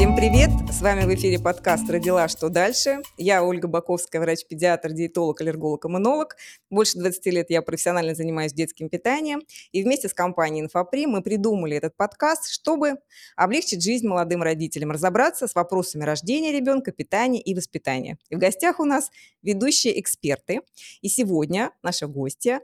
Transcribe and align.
Всем 0.00 0.14
привет! 0.14 0.50
С 0.70 0.82
вами 0.82 1.06
в 1.06 1.14
эфире 1.14 1.38
подкаст 1.38 1.88
«Родила. 1.88 2.28
Что 2.28 2.50
дальше?». 2.50 3.00
Я 3.16 3.42
Ольга 3.42 3.66
Баковская, 3.66 4.20
врач-педиатр, 4.20 4.92
диетолог, 4.92 5.40
аллерголог, 5.40 5.86
иммунолог. 5.86 6.36
Больше 6.68 6.98
20 6.98 7.26
лет 7.26 7.46
я 7.48 7.62
профессионально 7.62 8.14
занимаюсь 8.14 8.52
детским 8.52 8.90
питанием. 8.90 9.40
И 9.72 9.82
вместе 9.82 10.10
с 10.10 10.12
компанией 10.12 10.64
«Инфопри» 10.64 11.06
мы 11.06 11.22
придумали 11.22 11.78
этот 11.78 11.96
подкаст, 11.96 12.50
чтобы 12.50 12.96
облегчить 13.36 13.82
жизнь 13.82 14.06
молодым 14.06 14.42
родителям, 14.42 14.90
разобраться 14.90 15.48
с 15.48 15.54
вопросами 15.54 16.04
рождения 16.04 16.52
ребенка, 16.52 16.92
питания 16.92 17.40
и 17.40 17.54
воспитания. 17.54 18.18
И 18.28 18.34
в 18.34 18.38
гостях 18.38 18.80
у 18.80 18.84
нас 18.84 19.10
ведущие 19.42 19.98
эксперты. 19.98 20.60
И 21.00 21.08
сегодня 21.08 21.70
наша 21.82 22.06
гостья 22.06 22.60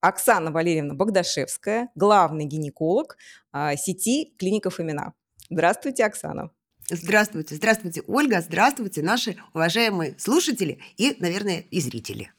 Оксана 0.00 0.50
Валерьевна 0.50 0.94
Богдашевская, 0.94 1.90
главный 1.94 2.44
гинеколог 2.44 3.16
а, 3.52 3.76
сети 3.76 4.34
клиников 4.38 4.80
«Имена». 4.80 5.14
Здравствуйте, 5.50 6.04
Оксана. 6.04 6.50
Здравствуйте, 6.90 7.54
здравствуйте, 7.56 8.02
Ольга, 8.06 8.40
здравствуйте, 8.40 9.02
наши 9.02 9.36
уважаемые 9.52 10.18
слушатели 10.18 10.80
и, 10.96 11.14
наверное, 11.18 11.60
и 11.60 11.80
зрители. 11.80 12.32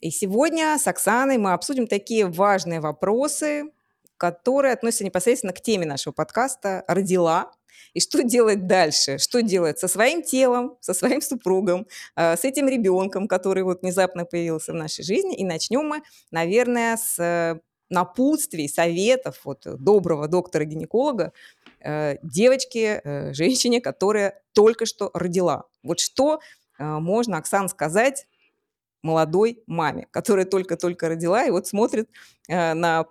И 0.00 0.10
сегодня 0.10 0.78
с 0.78 0.86
Оксаной 0.86 1.38
мы 1.38 1.52
обсудим 1.52 1.88
такие 1.88 2.26
важные 2.26 2.80
вопросы, 2.80 3.72
которые 4.16 4.74
относятся 4.74 5.04
непосредственно 5.04 5.52
к 5.52 5.60
теме 5.60 5.86
нашего 5.86 6.12
подкаста 6.12 6.84
«Родила», 6.86 7.52
и 7.92 8.00
что 8.00 8.22
делать 8.22 8.66
дальше? 8.66 9.16
Что 9.18 9.40
делать 9.42 9.78
со 9.78 9.88
своим 9.88 10.22
телом, 10.22 10.76
со 10.80 10.92
своим 10.92 11.22
супругом, 11.22 11.86
э, 12.14 12.36
с 12.36 12.44
этим 12.44 12.68
ребенком, 12.68 13.26
который 13.26 13.62
вот 13.62 13.82
внезапно 13.82 14.24
появился 14.24 14.72
в 14.72 14.76
нашей 14.76 15.02
жизни? 15.02 15.34
И 15.36 15.44
начнем 15.44 15.86
мы, 15.86 16.02
наверное, 16.30 16.96
с 16.96 17.18
э, 17.18 17.58
напутствий, 17.88 18.68
советов 18.68 19.40
вот 19.44 19.62
доброго 19.64 20.28
доктора-гинеколога, 20.28 21.32
Э, 21.86 22.16
девочке, 22.22 23.30
женщине, 23.32 23.80
которая 23.80 24.42
только 24.52 24.86
что 24.86 25.10
родила. 25.14 25.64
Вот 25.84 26.00
что 26.00 26.40
можно, 26.78 27.38
Оксан, 27.38 27.68
сказать 27.68 28.26
молодой 29.02 29.62
маме, 29.66 30.08
которая 30.10 30.46
только-только 30.46 31.08
родила 31.08 31.44
и 31.44 31.50
вот 31.50 31.68
смотрит 31.68 32.10
на, 32.48 33.06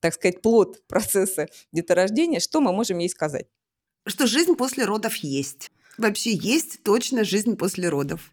так 0.00 0.14
сказать, 0.14 0.42
плод 0.42 0.86
процесса 0.88 1.48
деторождения, 1.72 2.40
что 2.40 2.60
мы 2.60 2.72
можем 2.72 2.98
ей 2.98 3.08
сказать? 3.08 3.46
Что 4.06 4.26
жизнь 4.26 4.54
после 4.54 4.84
родов 4.84 5.16
есть. 5.16 5.70
Вообще 5.98 6.32
есть 6.32 6.82
точно 6.82 7.24
жизнь 7.24 7.56
после 7.56 7.88
родов. 7.88 8.32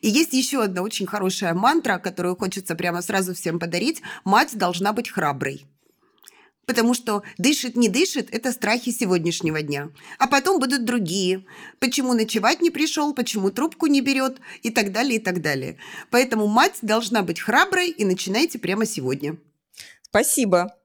И 0.00 0.08
есть 0.08 0.32
еще 0.32 0.62
одна 0.62 0.82
очень 0.82 1.06
хорошая 1.06 1.54
мантра, 1.54 1.98
которую 1.98 2.36
хочется 2.36 2.74
прямо 2.74 3.02
сразу 3.02 3.34
всем 3.34 3.58
подарить. 3.58 4.00
Мать 4.24 4.56
должна 4.56 4.92
быть 4.92 5.10
храброй. 5.10 5.66
Потому 6.64 6.94
что 6.94 7.24
дышит, 7.38 7.76
не 7.76 7.88
дышит– 7.88 8.28
это 8.32 8.52
страхи 8.52 8.92
сегодняшнего 8.92 9.62
дня. 9.62 9.90
А 10.18 10.28
потом 10.28 10.60
будут 10.60 10.84
другие. 10.84 11.44
Почему 11.80 12.14
ночевать 12.14 12.60
не 12.60 12.70
пришел, 12.70 13.12
почему 13.14 13.50
трубку 13.50 13.86
не 13.86 14.00
берет 14.00 14.38
и 14.62 14.70
так 14.70 14.92
далее, 14.92 15.16
и 15.16 15.22
так 15.22 15.42
далее. 15.42 15.76
Поэтому 16.10 16.46
мать 16.46 16.78
должна 16.80 17.22
быть 17.22 17.40
храброй 17.40 17.90
и 17.90 18.04
начинайте 18.04 18.60
прямо 18.60 18.86
сегодня. 18.86 19.36
Спасибо. 20.02 20.76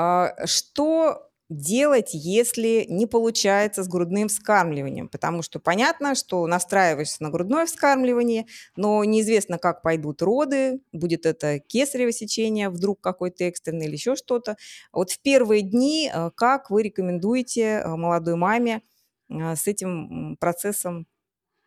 А, 0.00 0.32
что 0.46 1.28
делать, 1.50 2.10
если 2.12 2.86
не 2.88 3.06
получается 3.06 3.82
с 3.82 3.88
грудным 3.88 4.28
вскармливанием? 4.28 5.08
Потому 5.08 5.42
что 5.42 5.58
понятно, 5.58 6.14
что 6.14 6.46
настраиваешься 6.46 7.20
на 7.22 7.30
грудное 7.30 7.66
вскармливание, 7.66 8.46
но 8.76 9.02
неизвестно, 9.02 9.58
как 9.58 9.82
пойдут 9.82 10.22
роды, 10.22 10.80
будет 10.92 11.26
это 11.26 11.58
кесарево 11.58 12.12
сечение, 12.12 12.68
вдруг 12.70 13.00
какой-то 13.00 13.42
экстренный 13.44 13.86
или 13.86 13.94
еще 13.94 14.14
что-то. 14.14 14.56
Вот 14.92 15.10
в 15.10 15.20
первые 15.20 15.62
дни 15.62 16.08
э, 16.14 16.30
как 16.36 16.70
вы 16.70 16.84
рекомендуете 16.84 17.62
э, 17.84 17.88
молодой 17.96 18.36
маме 18.36 18.82
с 19.28 19.66
этим 19.66 20.36
процессом 20.38 21.06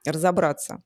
разобраться? 0.05 0.83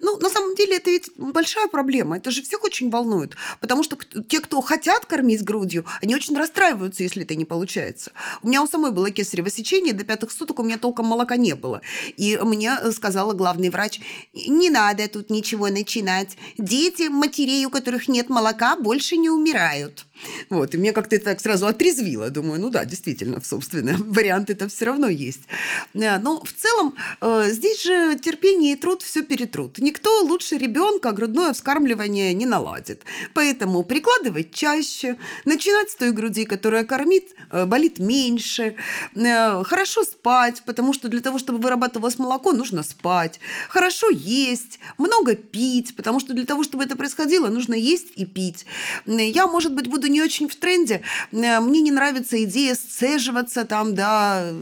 Ну, 0.00 0.18
на 0.18 0.28
самом 0.28 0.54
деле, 0.54 0.76
это 0.76 0.90
ведь 0.90 1.10
большая 1.16 1.68
проблема. 1.68 2.16
Это 2.16 2.30
же 2.30 2.42
всех 2.42 2.64
очень 2.64 2.90
волнует. 2.90 3.36
Потому 3.60 3.82
что 3.82 3.96
те, 4.28 4.40
кто 4.40 4.60
хотят 4.60 5.06
кормить 5.06 5.42
грудью, 5.42 5.84
они 6.02 6.14
очень 6.14 6.36
расстраиваются, 6.36 7.02
если 7.02 7.22
это 7.22 7.34
не 7.34 7.44
получается. 7.44 8.12
У 8.42 8.48
меня 8.48 8.62
у 8.62 8.66
самой 8.66 8.90
было 8.90 9.10
кесарево 9.10 9.50
сечение, 9.50 9.92
до 9.92 10.04
пятых 10.04 10.32
суток 10.32 10.58
у 10.58 10.62
меня 10.62 10.78
толком 10.78 11.06
молока 11.06 11.36
не 11.36 11.54
было. 11.54 11.80
И 12.16 12.38
мне 12.42 12.76
сказала 12.92 13.32
главный 13.32 13.70
врач, 13.70 14.00
не 14.32 14.70
надо 14.70 15.08
тут 15.08 15.30
ничего 15.30 15.68
начинать. 15.68 16.36
Дети 16.58 17.08
матерей, 17.08 17.64
у 17.66 17.70
которых 17.70 18.08
нет 18.08 18.28
молока, 18.28 18.76
больше 18.76 19.16
не 19.16 19.30
умирают. 19.30 20.06
Вот, 20.50 20.74
и 20.74 20.78
мне 20.78 20.92
как-то 20.92 21.16
это 21.16 21.26
так 21.26 21.40
сразу 21.40 21.66
отрезвило. 21.66 22.30
Думаю, 22.30 22.60
ну 22.60 22.70
да, 22.70 22.84
действительно, 22.84 23.40
собственно, 23.42 23.96
вариант 23.98 24.50
это 24.50 24.68
все 24.68 24.86
равно 24.86 25.08
есть. 25.08 25.42
Э, 25.94 26.18
но 26.18 26.42
в 26.42 26.52
целом 26.52 26.94
э, 27.20 27.50
здесь 27.50 27.82
же 27.82 28.18
терпение 28.18 28.72
и 28.72 28.76
труд 28.76 29.02
все 29.02 29.22
перетрут. 29.22 29.78
Никто 29.78 30.22
лучше 30.22 30.56
ребенка 30.56 31.12
грудное 31.12 31.52
вскармливание 31.52 32.32
не 32.34 32.46
наладит. 32.46 33.02
Поэтому 33.34 33.82
прикладывать 33.82 34.52
чаще, 34.52 35.16
начинать 35.44 35.90
с 35.90 35.96
той 35.96 36.12
груди, 36.12 36.44
которая 36.44 36.84
кормит, 36.84 37.34
э, 37.50 37.66
болит 37.66 37.98
меньше, 37.98 38.76
хорошо 39.14 40.04
спать, 40.04 40.62
потому 40.66 40.92
что 40.92 41.08
для 41.08 41.20
того, 41.20 41.38
чтобы 41.38 41.58
вырабатывалось 41.58 42.18
молоко, 42.18 42.52
нужно 42.52 42.82
спать, 42.82 43.40
хорошо 43.68 44.08
есть, 44.10 44.78
много 44.98 45.34
пить, 45.34 45.96
потому 45.96 46.20
что 46.20 46.34
для 46.34 46.44
того, 46.44 46.62
чтобы 46.62 46.84
это 46.84 46.96
происходило, 46.96 47.48
нужно 47.48 47.74
есть 47.74 48.08
и 48.16 48.24
пить. 48.24 48.66
Я, 49.06 49.46
может 49.46 49.74
быть, 49.74 49.88
буду 49.88 50.03
не 50.08 50.22
очень 50.22 50.48
в 50.48 50.56
тренде. 50.56 51.02
Э, 51.32 51.60
мне 51.60 51.80
не 51.80 51.90
нравится 51.90 52.42
идея 52.44 52.74
сцеживаться 52.74 53.64
там 53.64 53.94
до 53.94 54.54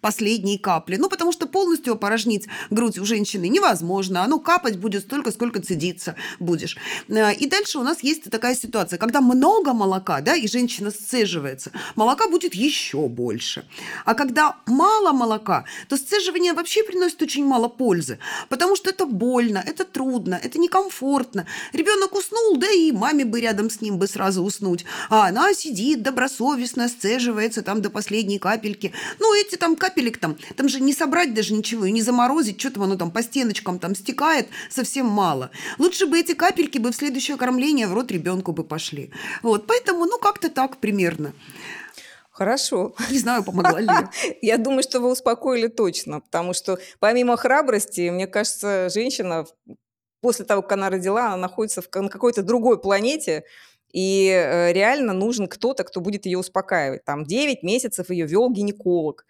последней 0.00 0.58
капли. 0.58 0.96
Ну, 0.96 1.08
потому 1.08 1.32
что 1.32 1.46
полностью 1.46 1.94
опорожнить 1.94 2.46
грудь 2.70 2.98
у 2.98 3.04
женщины 3.04 3.48
невозможно. 3.48 4.22
Оно 4.22 4.38
капать 4.38 4.78
будет 4.78 5.02
столько, 5.02 5.30
сколько 5.32 5.60
цедиться 5.60 6.14
будешь. 6.38 6.76
Э, 7.08 7.34
и 7.34 7.46
дальше 7.46 7.78
у 7.78 7.82
нас 7.82 8.02
есть 8.02 8.30
такая 8.30 8.54
ситуация, 8.54 8.98
когда 8.98 9.20
много 9.20 9.72
молока, 9.72 10.20
да, 10.20 10.34
и 10.36 10.46
женщина 10.48 10.90
сцеживается, 10.90 11.72
молока 11.96 12.28
будет 12.28 12.54
еще 12.54 13.08
больше. 13.08 13.64
А 14.04 14.14
когда 14.14 14.56
мало 14.66 15.12
молока, 15.12 15.64
то 15.88 15.96
сцеживание 15.96 16.52
вообще 16.52 16.82
приносит 16.82 17.22
очень 17.22 17.44
мало 17.44 17.68
пользы, 17.68 18.18
потому 18.48 18.76
что 18.76 18.90
это 18.90 19.06
больно, 19.06 19.62
это 19.64 19.84
трудно, 19.84 20.38
это 20.42 20.58
некомфортно. 20.58 21.46
Ребенок 21.72 22.14
уснул, 22.14 22.56
да 22.56 22.70
и 22.70 22.92
маме 22.92 23.24
бы 23.24 23.40
рядом 23.40 23.70
с 23.70 23.80
ним 23.80 23.98
бы 23.98 24.06
сразу 24.06 24.42
уснуть 24.42 24.84
а 25.10 25.28
она 25.28 25.54
сидит 25.54 26.02
добросовестно, 26.02 26.88
сцеживается 26.88 27.62
там 27.62 27.82
до 27.82 27.90
последней 27.90 28.38
капельки. 28.38 28.92
Ну, 29.18 29.34
эти 29.34 29.56
там 29.56 29.76
капелек 29.76 30.18
там, 30.18 30.36
там 30.56 30.68
же 30.68 30.80
не 30.80 30.92
собрать 30.92 31.34
даже 31.34 31.54
ничего 31.54 31.84
и 31.86 31.92
не 31.92 32.02
заморозить, 32.02 32.60
что 32.60 32.70
там 32.70 32.84
оно 32.84 32.96
там 32.96 33.10
по 33.10 33.22
стеночкам 33.22 33.78
там 33.78 33.94
стекает, 33.94 34.48
совсем 34.70 35.06
мало. 35.06 35.50
Лучше 35.78 36.06
бы 36.06 36.18
эти 36.18 36.34
капельки 36.34 36.78
бы 36.78 36.92
в 36.92 36.96
следующее 36.96 37.36
кормление 37.36 37.86
в 37.86 37.94
рот 37.94 38.10
ребенку 38.10 38.52
бы 38.52 38.64
пошли. 38.64 39.10
Вот, 39.42 39.66
поэтому, 39.66 40.04
ну, 40.06 40.18
как-то 40.18 40.48
так 40.48 40.78
примерно. 40.78 41.32
Хорошо. 42.38 42.94
Не 43.10 43.18
знаю, 43.18 43.42
помогла 43.42 43.80
ли. 43.80 43.88
Я 44.42 44.58
думаю, 44.58 44.84
что 44.84 45.00
вы 45.00 45.10
успокоили 45.10 45.66
точно, 45.66 46.20
потому 46.20 46.54
что 46.54 46.78
помимо 47.00 47.36
храбрости, 47.36 48.10
мне 48.10 48.28
кажется, 48.28 48.88
женщина 48.90 49.44
после 50.20 50.44
того, 50.44 50.62
как 50.62 50.72
она 50.72 50.88
родила, 50.88 51.26
она 51.26 51.36
находится 51.36 51.82
в, 51.82 51.88
на 51.92 52.08
какой-то 52.08 52.42
другой 52.42 52.80
планете, 52.80 53.42
и 53.92 54.28
э, 54.28 54.72
реально 54.72 55.12
нужен 55.12 55.46
кто-то, 55.46 55.84
кто 55.84 56.00
будет 56.00 56.26
ее 56.26 56.38
успокаивать. 56.38 57.04
Там 57.04 57.24
9 57.24 57.62
месяцев 57.62 58.10
ее 58.10 58.26
вел 58.26 58.50
гинеколог. 58.50 59.24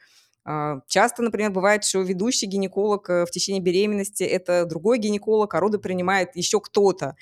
А, 0.45 0.81
часто, 0.89 1.23
например, 1.23 1.51
бывает, 1.51 1.85
что 1.85 2.01
ведущий 2.01 2.47
гинеколог 2.47 3.11
э, 3.11 3.27
в 3.27 3.31
течение 3.31 3.61
беременности– 3.61 4.23
это 4.25 4.65
другой 4.65 4.99
гинеколог, 4.99 5.55
а 5.55 5.61
роды 5.61 5.79
принимает 5.79 6.35
еще 6.35 6.61
кто-то. 6.61 7.17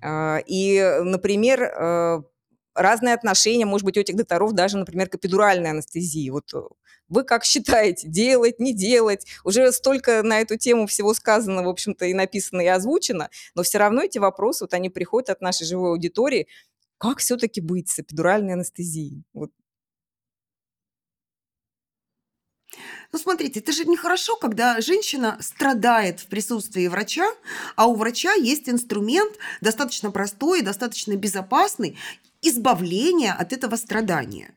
А, 0.00 0.38
и, 0.46 0.80
например, 1.02 1.62
э, 1.62 2.22
разные 2.74 3.14
отношения, 3.14 3.66
может 3.66 3.84
быть, 3.84 3.96
у 3.96 4.00
этих 4.00 4.16
докторов 4.16 4.52
даже, 4.52 4.78
например, 4.78 5.08
к 5.08 5.16
эпидуральной 5.16 5.70
анестезии. 5.70 6.30
Вот 6.30 6.52
вы 7.08 7.24
как 7.24 7.44
считаете, 7.44 8.06
делать, 8.06 8.60
не 8.60 8.72
делать? 8.74 9.26
Уже 9.44 9.72
столько 9.72 10.22
на 10.22 10.40
эту 10.40 10.56
тему 10.56 10.86
всего 10.86 11.14
сказано, 11.14 11.62
в 11.64 11.68
общем-то, 11.68 12.04
и 12.04 12.14
написано, 12.14 12.60
и 12.60 12.66
озвучено, 12.66 13.30
но 13.54 13.62
все 13.62 13.78
равно 13.78 14.02
эти 14.02 14.18
вопросы, 14.18 14.64
вот 14.64 14.74
они 14.74 14.90
приходят 14.90 15.30
от 15.30 15.40
нашей 15.40 15.66
живой 15.66 15.90
аудитории, 15.90 16.48
как 16.98 17.18
все-таки 17.18 17.60
быть 17.60 17.88
с 17.88 17.98
эпидуральной 18.00 18.54
анестезией? 18.54 19.24
Вот. 19.32 19.50
Ну, 23.12 23.18
смотрите, 23.18 23.60
это 23.60 23.72
же 23.72 23.84
нехорошо, 23.84 24.36
когда 24.36 24.80
женщина 24.80 25.38
страдает 25.40 26.20
в 26.20 26.26
присутствии 26.26 26.86
врача, 26.88 27.28
а 27.76 27.86
у 27.86 27.94
врача 27.94 28.34
есть 28.34 28.68
инструмент 28.68 29.34
достаточно 29.60 30.10
простой 30.10 30.62
достаточно 30.62 31.16
безопасный 31.16 31.96
избавления 32.42 33.32
от 33.32 33.52
этого 33.52 33.76
страдания. 33.76 34.52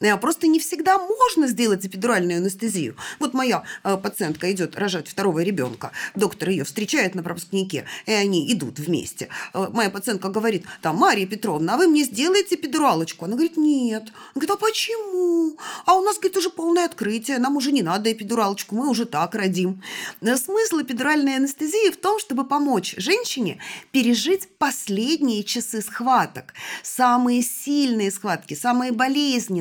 Э, 0.00 0.16
просто 0.16 0.46
не 0.46 0.58
всегда 0.58 0.98
можно 0.98 1.46
сделать 1.46 1.86
эпидуральную 1.86 2.38
анестезию. 2.38 2.96
Вот 3.18 3.34
моя 3.34 3.64
э, 3.82 3.96
пациентка 3.96 4.50
идет 4.52 4.76
рожать 4.76 5.08
второго 5.08 5.40
ребенка, 5.40 5.92
доктор 6.14 6.50
ее 6.50 6.64
встречает 6.64 7.14
на 7.14 7.22
пропускнике, 7.22 7.84
и 8.06 8.12
они 8.12 8.52
идут 8.52 8.78
вместе. 8.78 9.28
Э, 9.52 9.68
моя 9.72 9.90
пациентка 9.90 10.28
говорит, 10.28 10.64
там, 10.82 10.96
Мария 10.96 11.26
Петровна, 11.26 11.74
а 11.74 11.76
вы 11.76 11.86
мне 11.88 12.04
сделаете 12.04 12.54
эпидуралочку? 12.56 13.24
Она 13.24 13.34
говорит, 13.34 13.56
нет. 13.56 14.02
Она 14.02 14.46
говорит, 14.46 14.50
а 14.50 14.56
почему? 14.56 15.56
А 15.86 15.94
у 15.96 16.02
нас, 16.02 16.16
говорит, 16.16 16.36
уже 16.36 16.50
полное 16.50 16.84
открытие, 16.84 17.38
нам 17.38 17.56
уже 17.56 17.72
не 17.72 17.82
надо 17.82 18.12
эпидуралочку, 18.12 18.74
мы 18.74 18.88
уже 18.88 19.04
так 19.04 19.34
родим. 19.34 19.82
Смысл 20.20 20.80
эпидуральной 20.82 21.36
анестезии 21.36 21.90
в 21.90 21.96
том, 21.96 22.18
чтобы 22.18 22.44
помочь 22.44 22.94
женщине 22.96 23.58
пережить 23.92 24.48
последние 24.58 25.42
часы 25.44 25.82
схваток, 25.82 26.54
самые 26.82 27.42
сильные 27.42 28.10
схватки, 28.10 28.54
самые 28.54 28.92
болезненные, 28.92 29.53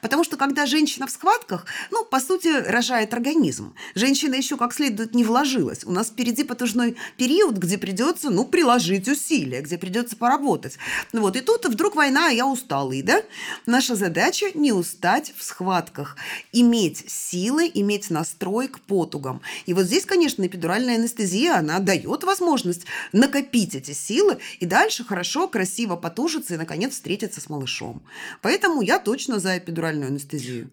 Потому 0.00 0.24
что 0.24 0.36
когда 0.36 0.66
женщина 0.66 1.06
в 1.06 1.10
схватках, 1.10 1.66
ну, 1.90 2.04
по 2.04 2.20
сути, 2.20 2.48
рожает 2.48 3.12
организм. 3.12 3.74
Женщина 3.94 4.34
еще 4.34 4.56
как 4.56 4.72
следует 4.72 5.14
не 5.14 5.24
вложилась. 5.24 5.84
У 5.84 5.90
нас 5.90 6.08
впереди 6.08 6.44
потужной 6.44 6.96
период, 7.16 7.56
где 7.56 7.78
придется, 7.78 8.30
ну, 8.30 8.44
приложить 8.44 9.08
усилия, 9.08 9.60
где 9.60 9.78
придется 9.78 10.16
поработать. 10.16 10.78
Вот, 11.12 11.36
и 11.36 11.40
тут 11.40 11.66
вдруг 11.66 11.96
война, 11.96 12.28
а 12.28 12.32
я 12.32 12.46
усталый, 12.46 13.02
да? 13.02 13.22
Наша 13.66 13.94
задача 13.94 14.46
не 14.54 14.72
устать 14.72 15.32
в 15.36 15.42
схватках, 15.42 16.16
иметь 16.52 17.10
силы, 17.10 17.70
иметь 17.72 18.10
настрой 18.10 18.68
к 18.68 18.80
потугам. 18.80 19.40
И 19.66 19.74
вот 19.74 19.86
здесь, 19.86 20.04
конечно, 20.04 20.44
эпидуральная 20.46 20.96
анестезия, 20.96 21.56
она 21.56 21.78
дает 21.78 22.24
возможность 22.24 22.86
накопить 23.12 23.74
эти 23.74 23.92
силы 23.92 24.38
и 24.60 24.66
дальше 24.66 25.04
хорошо, 25.04 25.48
красиво 25.48 25.96
потужиться 25.96 26.54
и, 26.54 26.56
наконец, 26.56 26.92
встретиться 26.92 27.40
с 27.40 27.48
малышом. 27.48 28.02
Поэтому 28.42 28.82
я 28.82 28.98
точно 28.98 29.33
за 29.38 29.58
эпидуральную 29.58 30.08
анестезию. 30.08 30.70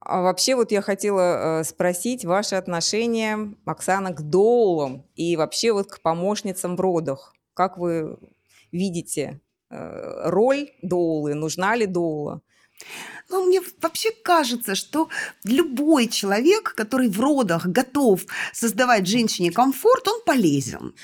А 0.00 0.22
вообще 0.22 0.54
вот 0.54 0.72
я 0.72 0.80
хотела 0.80 1.60
э, 1.60 1.64
спросить 1.64 2.24
ваше 2.24 2.54
отношение, 2.54 3.54
Оксана, 3.66 4.12
к 4.12 4.22
доулам 4.22 5.04
и 5.16 5.36
вообще 5.36 5.72
вот 5.72 5.90
к 5.90 6.00
помощницам 6.00 6.76
в 6.76 6.80
родах. 6.80 7.34
Как 7.52 7.76
вы 7.76 8.18
видите 8.72 9.40
э, 9.70 10.30
роль 10.30 10.70
доулы, 10.82 11.34
нужна 11.34 11.76
ли 11.76 11.86
доула? 11.86 12.40
Ну, 13.28 13.44
мне 13.44 13.60
вообще 13.82 14.10
кажется, 14.10 14.74
что 14.74 15.08
любой 15.44 16.08
человек, 16.08 16.74
который 16.74 17.08
в 17.08 17.20
родах 17.20 17.66
готов 17.66 18.24
создавать 18.52 19.06
женщине 19.06 19.50
комфорт, 19.50 20.08
он 20.08 20.22
полезен. 20.24 20.94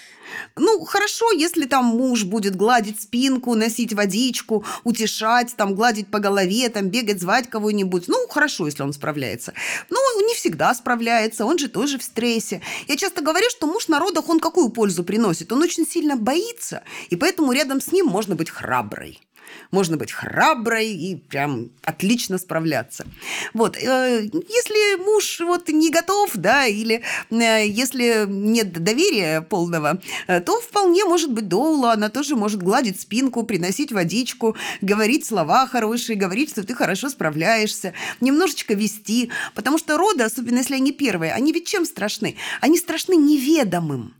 Ну, 0.56 0.84
хорошо, 0.84 1.30
если 1.32 1.66
там 1.66 1.84
муж 1.84 2.24
будет 2.24 2.56
гладить 2.56 3.00
спинку, 3.00 3.54
носить 3.54 3.92
водичку, 3.92 4.64
утешать, 4.84 5.54
там, 5.56 5.74
гладить 5.74 6.08
по 6.08 6.18
голове, 6.18 6.68
там, 6.68 6.88
бегать, 6.88 7.20
звать 7.20 7.48
кого-нибудь. 7.48 8.08
Ну, 8.08 8.26
хорошо, 8.28 8.66
если 8.66 8.82
он 8.82 8.92
справляется. 8.92 9.52
Но 9.90 9.98
он 10.00 10.26
не 10.26 10.34
всегда 10.34 10.74
справляется, 10.74 11.44
он 11.44 11.58
же 11.58 11.68
тоже 11.68 11.98
в 11.98 12.02
стрессе. 12.02 12.62
Я 12.88 12.96
часто 12.96 13.22
говорю, 13.22 13.48
что 13.50 13.66
муж 13.66 13.88
на 13.88 13.98
родах, 13.98 14.28
он 14.28 14.40
какую 14.40 14.68
пользу 14.68 15.04
приносит? 15.04 15.52
Он 15.52 15.62
очень 15.62 15.86
сильно 15.86 16.16
боится, 16.16 16.82
и 17.10 17.16
поэтому 17.16 17.52
рядом 17.52 17.80
с 17.80 17.92
ним 17.92 18.06
можно 18.06 18.34
быть 18.34 18.50
храброй 18.50 19.20
можно 19.70 19.96
быть 19.96 20.12
храброй 20.12 20.88
и 20.88 21.16
прям 21.16 21.70
отлично 21.82 22.38
справляться. 22.38 23.06
Вот, 23.52 23.76
э, 23.76 24.28
если 24.32 25.04
муж 25.04 25.40
вот 25.40 25.68
не 25.68 25.90
готов, 25.90 26.30
да, 26.34 26.66
или 26.66 27.02
э, 27.30 27.66
если 27.66 28.26
нет 28.28 28.72
доверия 28.72 29.40
полного, 29.40 30.00
э, 30.26 30.40
то 30.40 30.60
вполне 30.60 31.04
может 31.04 31.32
быть 31.32 31.48
доула, 31.48 31.92
она 31.92 32.08
тоже 32.08 32.36
может 32.36 32.62
гладить 32.62 33.00
спинку, 33.00 33.44
приносить 33.44 33.92
водичку, 33.92 34.56
говорить 34.80 35.26
слова 35.26 35.66
хорошие, 35.66 36.16
говорить, 36.16 36.50
что 36.50 36.64
ты 36.64 36.74
хорошо 36.74 37.08
справляешься, 37.08 37.94
немножечко 38.20 38.74
вести, 38.74 39.30
потому 39.54 39.78
что 39.78 39.96
роды, 39.96 40.22
особенно 40.22 40.58
если 40.58 40.74
они 40.74 40.92
первые, 40.92 41.32
они 41.32 41.52
ведь 41.52 41.66
чем 41.66 41.84
страшны? 41.84 42.36
Они 42.60 42.78
страшны 42.78 43.16
неведомым. 43.16 44.14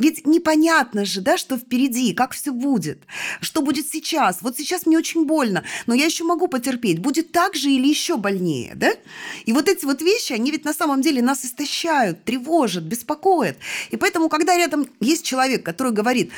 Ведь 0.00 0.26
непонятно 0.26 1.04
же, 1.04 1.20
да, 1.20 1.36
что 1.36 1.58
впереди, 1.58 2.14
как 2.14 2.32
все 2.32 2.52
будет, 2.52 3.02
что 3.40 3.60
будет 3.60 3.86
сейчас. 3.86 4.38
Вот 4.40 4.56
сейчас 4.56 4.86
мне 4.86 4.96
очень 4.96 5.26
больно, 5.26 5.62
но 5.86 5.94
я 5.94 6.06
еще 6.06 6.24
могу 6.24 6.48
потерпеть. 6.48 7.00
Будет 7.00 7.32
так 7.32 7.54
же 7.54 7.70
или 7.70 7.86
еще 7.86 8.16
больнее, 8.16 8.72
да? 8.74 8.92
И 9.44 9.52
вот 9.52 9.68
эти 9.68 9.84
вот 9.84 10.00
вещи, 10.00 10.32
они 10.32 10.50
ведь 10.50 10.64
на 10.64 10.72
самом 10.72 11.02
деле 11.02 11.20
нас 11.20 11.44
истощают, 11.44 12.24
тревожат, 12.24 12.84
беспокоят. 12.84 13.58
И 13.90 13.98
поэтому, 13.98 14.30
когда 14.30 14.56
рядом 14.56 14.88
есть 15.00 15.24
человек, 15.24 15.62
который 15.64 15.92
говорит, 15.92 16.32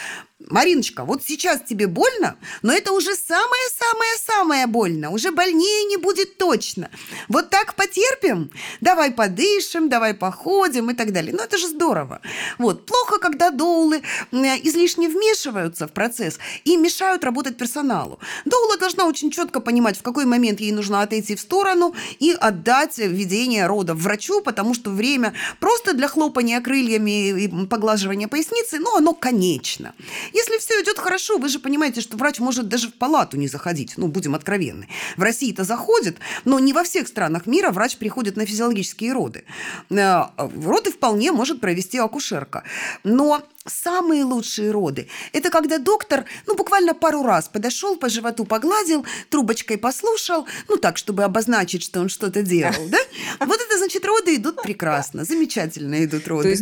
Мариночка, 0.49 1.05
вот 1.05 1.23
сейчас 1.23 1.61
тебе 1.62 1.87
больно, 1.87 2.37
но 2.62 2.73
это 2.73 2.93
уже 2.93 3.14
самое-самое-самое 3.14 4.67
больно. 4.67 5.11
Уже 5.11 5.31
больнее 5.31 5.85
не 5.85 5.97
будет 5.97 6.37
точно. 6.37 6.91
Вот 7.29 7.50
так 7.50 7.75
потерпим? 7.75 8.50
Давай 8.81 9.12
подышим, 9.12 9.88
давай 9.88 10.14
походим 10.14 10.91
и 10.91 10.94
так 10.94 11.12
далее. 11.12 11.32
Ну, 11.32 11.43
это 11.43 11.59
же 11.59 11.69
здорово. 11.69 12.20
Вот. 12.59 12.87
Плохо, 12.87 13.19
когда 13.19 13.51
доулы 13.52 14.02
излишне 14.32 15.08
вмешиваются 15.08 15.87
в 15.87 15.93
процесс 15.93 16.38
и 16.64 16.76
мешают 16.76 17.25
работать 17.25 17.56
персоналу. 17.56 18.19
Доула 18.44 18.76
должна 18.78 19.06
очень 19.06 19.31
четко 19.31 19.60
понимать, 19.60 19.99
в 19.99 20.02
какой 20.02 20.25
момент 20.25 20.60
ей 20.60 20.72
нужно 20.72 21.02
отойти 21.02 21.37
в 21.37 21.40
сторону 21.40 21.94
и 22.19 22.32
отдать 22.32 22.99
ведение 22.99 23.66
рода 23.66 23.94
врачу, 23.94 24.40
потому 24.40 24.75
что 24.75 24.90
время 24.90 25.34
просто 25.60 25.93
для 25.94 26.08
хлопания 26.08 26.60
крыльями 26.60 27.44
и 27.44 27.66
поглаживания 27.66 28.28
поясницы, 28.28 28.78
ну, 28.78 28.96
оно 28.96 29.14
конечно. 29.14 29.94
Если 30.32 30.58
все 30.58 30.82
идет 30.82 30.99
хорошо, 30.99 31.38
вы 31.38 31.49
же 31.49 31.58
понимаете, 31.58 32.00
что 32.00 32.16
врач 32.16 32.38
может 32.40 32.69
даже 32.69 32.88
в 32.88 32.94
палату 32.94 33.37
не 33.37 33.49
заходить. 33.49 33.94
Ну, 33.96 34.08
будем 34.08 34.34
откровенны. 34.34 34.88
В 35.16 35.22
России 35.22 35.52
это 35.52 35.64
заходит, 35.64 36.19
но 36.44 36.58
не 36.58 36.72
во 36.72 36.84
всех 36.84 37.08
странах 37.08 37.46
мира 37.46 37.70
врач 37.70 37.96
приходит 37.96 38.37
на 38.37 38.46
физиологические 38.46 39.12
роды. 39.12 39.44
Э, 39.90 40.25
роды 40.37 40.90
вполне 40.90 41.32
может 41.32 41.60
провести 41.60 41.99
акушерка. 41.99 42.64
Но 43.04 43.41
Самые 43.64 44.24
лучшие 44.24 44.72
роды– 44.72 45.08
это 45.32 45.50
когда 45.50 45.78
доктор, 45.78 46.24
ну, 46.46 46.56
буквально 46.56 46.94
пару 46.94 47.22
раз 47.22 47.48
подошел, 47.48 47.96
по 47.96 48.08
животу 48.08 48.44
погладил, 48.44 49.06
трубочкой 49.30 49.78
послушал, 49.78 50.46
ну, 50.68 50.76
так, 50.76 50.96
чтобы 50.96 51.22
обозначить, 51.22 51.84
что 51.84 52.00
он 52.00 52.08
что-то 52.08 52.42
делал, 52.42 52.88
да? 52.88 52.98
Вот 53.46 53.60
это, 53.60 53.78
значит, 53.78 54.04
роды 54.04 54.36
идут 54.36 54.62
прекрасно, 54.62 55.24
замечательно 55.24 56.04
идут 56.04 56.26
роды. 56.26 56.52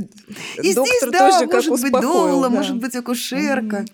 И 0.63 0.73
здесь, 0.73 1.03
да, 1.11 1.47
может 1.47 1.81
быть 1.81 1.93
доула, 1.93 2.49
да. 2.49 2.55
может 2.55 2.77
быть 2.77 2.95
акушерка. 2.95 3.87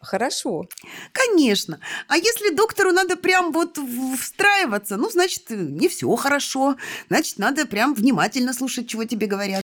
Хорошо. 0.00 0.66
Конечно. 1.12 1.78
А 2.08 2.16
если 2.16 2.54
доктору 2.54 2.90
надо 2.90 3.16
прям 3.16 3.52
вот 3.52 3.78
встраиваться, 4.18 4.96
ну, 4.96 5.10
значит, 5.10 5.50
не 5.50 5.88
все 5.88 6.14
хорошо. 6.16 6.76
Значит, 7.08 7.38
надо 7.38 7.66
прям 7.66 7.92
внимательно 7.94 8.54
слушать, 8.54 8.88
чего 8.88 9.04
тебе 9.04 9.26
говорят. 9.26 9.62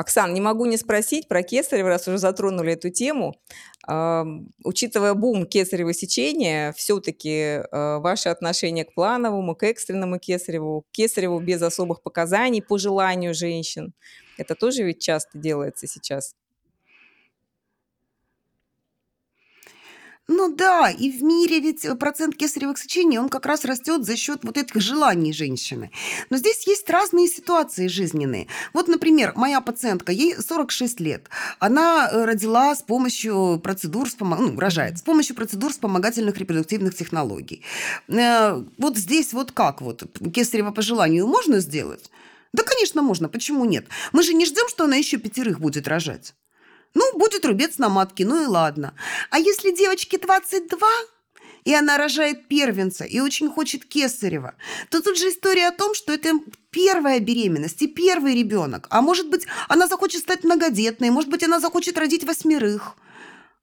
Оксан, 0.00 0.32
не 0.32 0.40
могу 0.40 0.64
не 0.66 0.76
спросить 0.76 1.28
про 1.28 1.42
кесарево, 1.42 1.90
раз 1.90 2.08
уже 2.08 2.18
затронули 2.18 2.72
эту 2.72 2.90
тему. 2.90 3.36
Учитывая 4.64 5.14
бум 5.14 5.46
кесарево 5.46 5.92
сечения, 5.92 6.72
все-таки 6.72 7.30
э, 7.30 7.98
ваше 7.98 8.28
отношение 8.30 8.84
к 8.84 8.94
плановому, 8.94 9.54
к 9.54 9.62
экстренному 9.64 10.18
кесареву, 10.18 10.82
к 10.82 10.90
кесареву 10.92 11.40
без 11.40 11.60
особых 11.60 12.02
показаний 12.02 12.62
по 12.62 12.78
желанию 12.78 13.34
женщин, 13.34 13.92
это 14.38 14.54
тоже 14.54 14.84
ведь 14.84 15.02
часто 15.02 15.36
делается 15.38 15.86
сейчас. 15.86 16.34
Ну 20.32 20.54
да, 20.54 20.90
и 20.90 21.10
в 21.10 21.24
мире 21.24 21.58
ведь 21.58 21.84
э, 21.84 21.96
процент 21.96 22.36
кесаревых 22.36 22.78
сечений, 22.78 23.18
он 23.18 23.28
как 23.28 23.46
раз 23.46 23.64
растет 23.64 24.04
за 24.06 24.16
счет 24.16 24.44
вот 24.44 24.56
этих 24.56 24.80
желаний 24.80 25.32
женщины. 25.32 25.90
Но 26.30 26.36
здесь 26.36 26.68
есть 26.68 26.88
разные 26.88 27.26
ситуации 27.26 27.88
жизненные. 27.88 28.46
Вот, 28.72 28.86
например, 28.86 29.32
моя 29.34 29.60
пациентка, 29.60 30.12
ей 30.12 30.36
46 30.36 31.00
лет. 31.00 31.28
Она 31.58 32.08
э, 32.08 32.24
родила 32.26 32.76
с 32.76 32.80
помощью 32.80 33.58
процедур, 33.60 34.06
ну, 34.20 34.56
рожает, 34.56 34.98
с 34.98 35.02
помощью 35.02 35.34
процедур 35.34 35.72
вспомогательных 35.72 36.38
репродуктивных 36.38 36.94
технологий. 36.94 37.64
Э, 38.06 38.62
вот 38.78 38.96
здесь 38.96 39.32
вот 39.32 39.50
как 39.50 39.80
вот, 39.80 40.04
кесарево 40.32 40.70
по 40.70 40.80
желанию 40.80 41.26
можно 41.26 41.58
сделать? 41.58 42.08
Да, 42.52 42.62
конечно, 42.62 43.02
можно. 43.02 43.28
Почему 43.28 43.64
нет? 43.64 43.86
Мы 44.12 44.22
же 44.22 44.34
не 44.34 44.46
ждем, 44.46 44.68
что 44.68 44.84
она 44.84 44.94
еще 44.94 45.16
пятерых 45.16 45.58
будет 45.58 45.88
рожать. 45.88 46.34
Ну, 46.94 47.18
будет 47.18 47.44
рубец 47.44 47.78
на 47.78 47.88
матке, 47.88 48.24
ну 48.24 48.42
и 48.42 48.46
ладно. 48.46 48.94
А 49.30 49.38
если 49.38 49.74
девочке 49.74 50.18
22, 50.18 50.78
и 51.64 51.74
она 51.74 51.96
рожает 51.98 52.48
первенца 52.48 53.04
и 53.04 53.20
очень 53.20 53.48
хочет 53.48 53.84
кесарева, 53.84 54.54
то 54.90 55.02
тут 55.02 55.18
же 55.18 55.28
история 55.28 55.68
о 55.68 55.72
том, 55.72 55.94
что 55.94 56.12
это 56.12 56.32
первая 56.70 57.20
беременность 57.20 57.82
и 57.82 57.86
первый 57.86 58.34
ребенок. 58.34 58.86
А 58.90 59.02
может 59.02 59.28
быть, 59.28 59.46
она 59.68 59.86
захочет 59.86 60.22
стать 60.22 60.44
многодетной, 60.44 61.10
может 61.10 61.30
быть, 61.30 61.42
она 61.42 61.60
захочет 61.60 61.98
родить 61.98 62.24
восьмерых. 62.24 62.96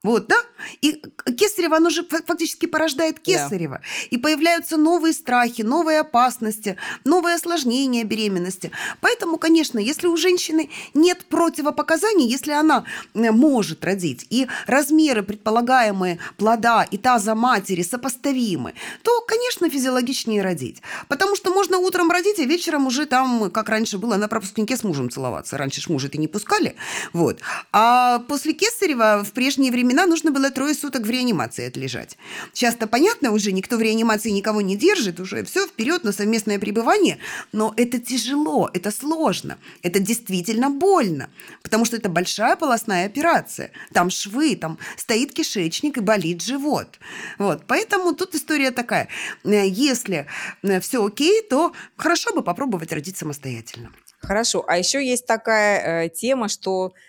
Вот, 0.03 0.27
да? 0.27 0.35
И 0.81 1.01
кесарево, 1.37 1.77
оно 1.77 1.89
же 1.89 2.03
фактически 2.03 2.67
порождает 2.67 3.19
кесарево. 3.19 3.81
Да. 3.81 4.07
И 4.11 4.17
появляются 4.17 4.77
новые 4.77 5.13
страхи, 5.13 5.63
новые 5.63 6.01
опасности, 6.01 6.77
новые 7.03 7.35
осложнения 7.35 8.03
беременности. 8.03 8.71
Поэтому, 9.01 9.37
конечно, 9.37 9.79
если 9.79 10.05
у 10.07 10.15
женщины 10.15 10.69
нет 10.93 11.25
противопоказаний, 11.25 12.27
если 12.27 12.51
она 12.51 12.85
э, 13.15 13.31
может 13.31 13.83
родить, 13.83 14.27
и 14.29 14.47
размеры 14.67 15.23
предполагаемые 15.23 16.19
плода 16.37 16.83
и 16.83 16.97
таза 16.97 17.33
матери 17.33 17.81
сопоставимы, 17.81 18.75
то, 19.01 19.21
конечно, 19.21 19.67
физиологичнее 19.67 20.43
родить. 20.43 20.81
Потому 21.07 21.35
что 21.35 21.51
можно 21.51 21.79
утром 21.79 22.11
родить, 22.11 22.39
а 22.39 22.43
вечером 22.43 22.85
уже 22.85 23.07
там, 23.07 23.49
как 23.49 23.67
раньше 23.69 23.97
было, 23.97 24.15
на 24.15 24.27
пропускнике 24.27 24.77
с 24.77 24.83
мужем 24.83 25.09
целоваться. 25.09 25.57
Раньше 25.57 25.81
ж 25.81 25.89
мужа-то 25.89 26.19
не 26.19 26.27
пускали. 26.27 26.75
Вот. 27.13 27.39
А 27.71 28.19
после 28.19 28.53
кесарева 28.53 29.23
в 29.23 29.31
прежние 29.31 29.71
времена 29.71 29.86
нужно 30.05 30.31
было 30.31 30.51
трое 30.51 30.73
суток 30.73 31.03
в 31.03 31.09
реанимации 31.09 31.67
отлежать. 31.67 32.17
Сейчас-то 32.53 32.87
понятно, 32.87 33.31
уже 33.31 33.51
никто 33.51 33.77
в 33.77 33.81
реанимации 33.81 34.29
никого 34.29 34.61
не 34.61 34.75
держит, 34.75 35.19
уже 35.19 35.43
все 35.43 35.67
вперед 35.67 36.03
на 36.03 36.11
совместное 36.11 36.59
пребывание, 36.59 37.19
но 37.51 37.73
это 37.77 37.99
тяжело, 37.99 38.69
это 38.73 38.91
сложно, 38.91 39.57
это 39.83 39.99
действительно 39.99 40.69
больно, 40.69 41.29
потому 41.63 41.85
что 41.85 41.97
это 41.97 42.09
большая 42.09 42.55
полостная 42.55 43.05
операция, 43.05 43.71
там 43.93 44.09
швы, 44.09 44.55
там 44.55 44.77
стоит 44.97 45.33
кишечник 45.33 45.97
и 45.97 46.01
болит 46.01 46.41
живот. 46.41 46.99
Вот, 47.37 47.63
поэтому 47.67 48.13
тут 48.13 48.35
история 48.35 48.71
такая, 48.71 49.07
если 49.43 50.27
э, 50.63 50.79
все 50.79 51.05
окей, 51.05 51.41
то 51.41 51.73
хорошо 51.95 52.33
бы 52.33 52.43
попробовать 52.43 52.91
родить 52.91 53.17
самостоятельно. 53.17 53.91
Хорошо, 54.19 54.65
а 54.67 54.77
еще 54.77 55.05
есть 55.05 55.25
такая 55.27 56.05
э, 56.05 56.09
тема, 56.09 56.49
что 56.49 56.93
э, 56.93 57.06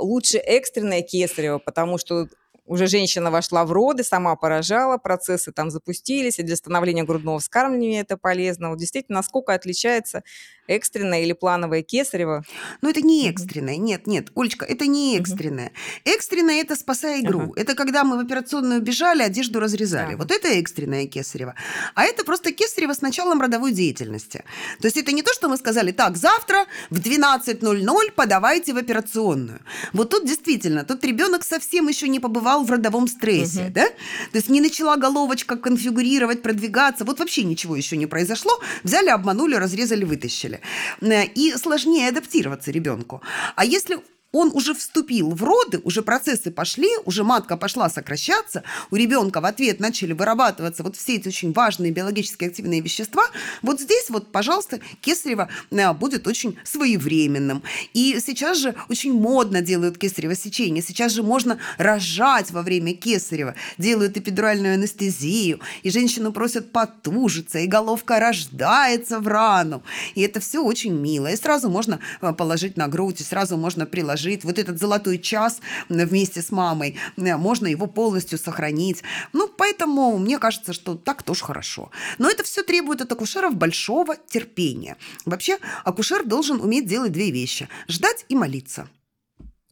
лучше 0.00 0.38
экстренное 0.38 1.02
кесарево, 1.02 1.58
потому 1.58 1.98
что 1.98 2.28
уже 2.66 2.86
женщина 2.86 3.30
вошла 3.30 3.64
в 3.64 3.72
роды, 3.72 4.04
сама 4.04 4.36
поражала, 4.36 4.96
процессы 4.96 5.52
там 5.52 5.70
запустились, 5.70 6.38
и 6.38 6.42
для 6.42 6.56
становления 6.56 7.04
грудного 7.04 7.38
вскармливания 7.38 8.00
это 8.00 8.16
полезно. 8.16 8.70
Вот 8.70 8.78
действительно, 8.78 9.18
насколько 9.18 9.52
отличается 9.52 10.22
экстренное 10.66 11.22
или 11.22 11.32
плановое 11.32 11.82
кесарево? 11.82 12.42
Ну, 12.80 12.88
это 12.88 13.02
не 13.02 13.28
экстренное, 13.28 13.76
нет, 13.76 14.06
нет, 14.06 14.30
Олечка, 14.34 14.64
это 14.64 14.86
не 14.86 15.18
экстренное. 15.18 15.72
Экстренное– 16.04 16.60
это 16.62 16.74
спасай 16.76 17.20
игру. 17.20 17.42
Ага. 17.42 17.52
Это 17.56 17.74
когда 17.74 18.04
мы 18.04 18.16
в 18.16 18.20
операционную 18.20 18.80
бежали, 18.80 19.22
одежду 19.22 19.60
разрезали. 19.60 20.14
Ага. 20.14 20.16
Вот 20.18 20.30
это 20.30 20.48
экстренное 20.48 21.06
кесарево. 21.06 21.54
А 21.94 22.04
это 22.04 22.24
просто 22.24 22.52
кесарево 22.52 22.94
с 22.94 23.02
началом 23.02 23.40
родовой 23.40 23.72
деятельности. 23.72 24.44
То 24.80 24.86
есть 24.86 24.96
это 24.96 25.12
не 25.12 25.22
то, 25.22 25.32
что 25.34 25.48
мы 25.48 25.58
сказали, 25.58 25.92
так, 25.92 26.16
завтра 26.16 26.64
в 26.88 26.98
12.00 26.98 28.12
подавайте 28.12 28.72
в 28.72 28.78
операционную. 28.78 29.60
Вот 29.92 30.10
тут 30.10 30.26
действительно, 30.26 30.84
тут 30.84 31.04
ребенок 31.04 31.44
совсем 31.44 31.88
еще 31.88 32.08
не 32.08 32.20
побывал 32.20 32.53
побывал 32.54 32.64
в 32.64 32.70
родовом 32.70 33.08
стрессе, 33.08 33.64
угу. 33.64 33.72
да? 33.74 33.86
То 34.32 34.38
есть 34.38 34.48
не 34.48 34.60
начала 34.60 34.96
головочка 34.96 35.56
конфигурировать, 35.56 36.42
продвигаться, 36.42 37.04
вот 37.04 37.18
вообще 37.18 37.44
ничего 37.44 37.76
еще 37.76 37.96
не 37.96 38.06
произошло, 38.06 38.52
взяли, 38.82 39.08
обманули, 39.08 39.56
разрезали, 39.56 40.04
вытащили. 40.04 40.60
Э, 41.00 41.24
и 41.24 41.54
сложнее 41.56 42.08
адаптироваться 42.08 42.70
ребенку. 42.70 43.20
А 43.56 43.64
если 43.64 43.98
он 44.34 44.50
уже 44.52 44.74
вступил 44.74 45.30
в 45.30 45.42
роды, 45.42 45.80
уже 45.84 46.02
процессы 46.02 46.50
пошли, 46.50 46.88
уже 47.04 47.22
матка 47.22 47.56
пошла 47.56 47.88
сокращаться, 47.88 48.64
у 48.90 48.96
ребенка 48.96 49.40
в 49.40 49.44
ответ 49.44 49.78
начали 49.78 50.12
вырабатываться 50.12 50.82
вот 50.82 50.96
все 50.96 51.16
эти 51.16 51.28
очень 51.28 51.52
важные 51.52 51.92
биологически 51.92 52.46
активные 52.46 52.80
вещества, 52.80 53.22
вот 53.62 53.80
здесь 53.80 54.10
вот, 54.10 54.32
пожалуйста, 54.32 54.80
кесарево 55.00 55.48
э, 55.70 55.92
будет 55.92 56.26
очень 56.26 56.58
своевременным. 56.64 57.62
И 57.94 58.18
сейчас 58.24 58.58
же 58.58 58.74
очень 58.88 59.12
модно 59.12 59.60
делают 59.60 59.98
кесарево 59.98 60.34
сечение, 60.34 60.82
сейчас 60.82 61.12
же 61.12 61.22
можно 61.22 61.58
рожать 61.78 62.50
во 62.50 62.62
время 62.62 62.92
кесарева, 62.94 63.54
делают 63.78 64.16
эпидуральную 64.16 64.74
анестезию, 64.74 65.60
и 65.84 65.90
женщину 65.90 66.32
просят 66.32 66.72
потужиться, 66.72 67.60
и 67.60 67.68
головка 67.68 68.18
рождается 68.18 69.20
в 69.20 69.28
рану. 69.28 69.84
И 70.16 70.22
это 70.22 70.40
все 70.40 70.60
очень 70.60 70.92
мило. 70.92 71.28
И 71.28 71.36
сразу 71.36 71.70
можно 71.70 72.00
э, 72.20 72.32
положить 72.32 72.76
на 72.76 72.88
грудь, 72.88 73.20
и 73.20 73.24
сразу 73.24 73.56
можно 73.56 73.86
приложить 73.86 74.23
жить. 74.24 74.44
Вот 74.44 74.58
этот 74.58 74.80
золотой 74.80 75.18
час 75.18 75.60
вместе 75.88 76.40
с 76.40 76.50
мамой, 76.50 76.98
можно 77.16 77.66
его 77.66 77.86
полностью 77.86 78.38
сохранить. 78.38 79.02
Ну, 79.32 79.48
поэтому 79.48 80.18
мне 80.18 80.38
кажется, 80.38 80.72
что 80.72 80.94
так 80.94 81.22
тоже 81.22 81.44
хорошо. 81.44 81.90
Но 82.18 82.30
это 82.30 82.42
все 82.42 82.62
требует 82.62 83.02
от 83.02 83.12
акушеров 83.12 83.54
большого 83.54 84.16
терпения. 84.16 84.96
Вообще, 85.26 85.58
акушер 85.84 86.24
должен 86.24 86.60
уметь 86.60 86.86
делать 86.86 87.12
две 87.12 87.30
вещи. 87.30 87.68
Ждать 87.88 88.24
и 88.28 88.34
молиться. 88.34 88.88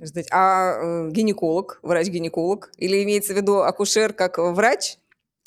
Ждать. 0.01 0.29
А 0.31 0.75
э, 0.75 1.11
гинеколог, 1.11 1.79
врач-гинеколог? 1.83 2.71
Или 2.77 3.03
имеется 3.05 3.33
в 3.33 3.37
виду 3.37 3.63
акушер 3.63 4.13
как 4.13 4.39
врач? 4.39 4.99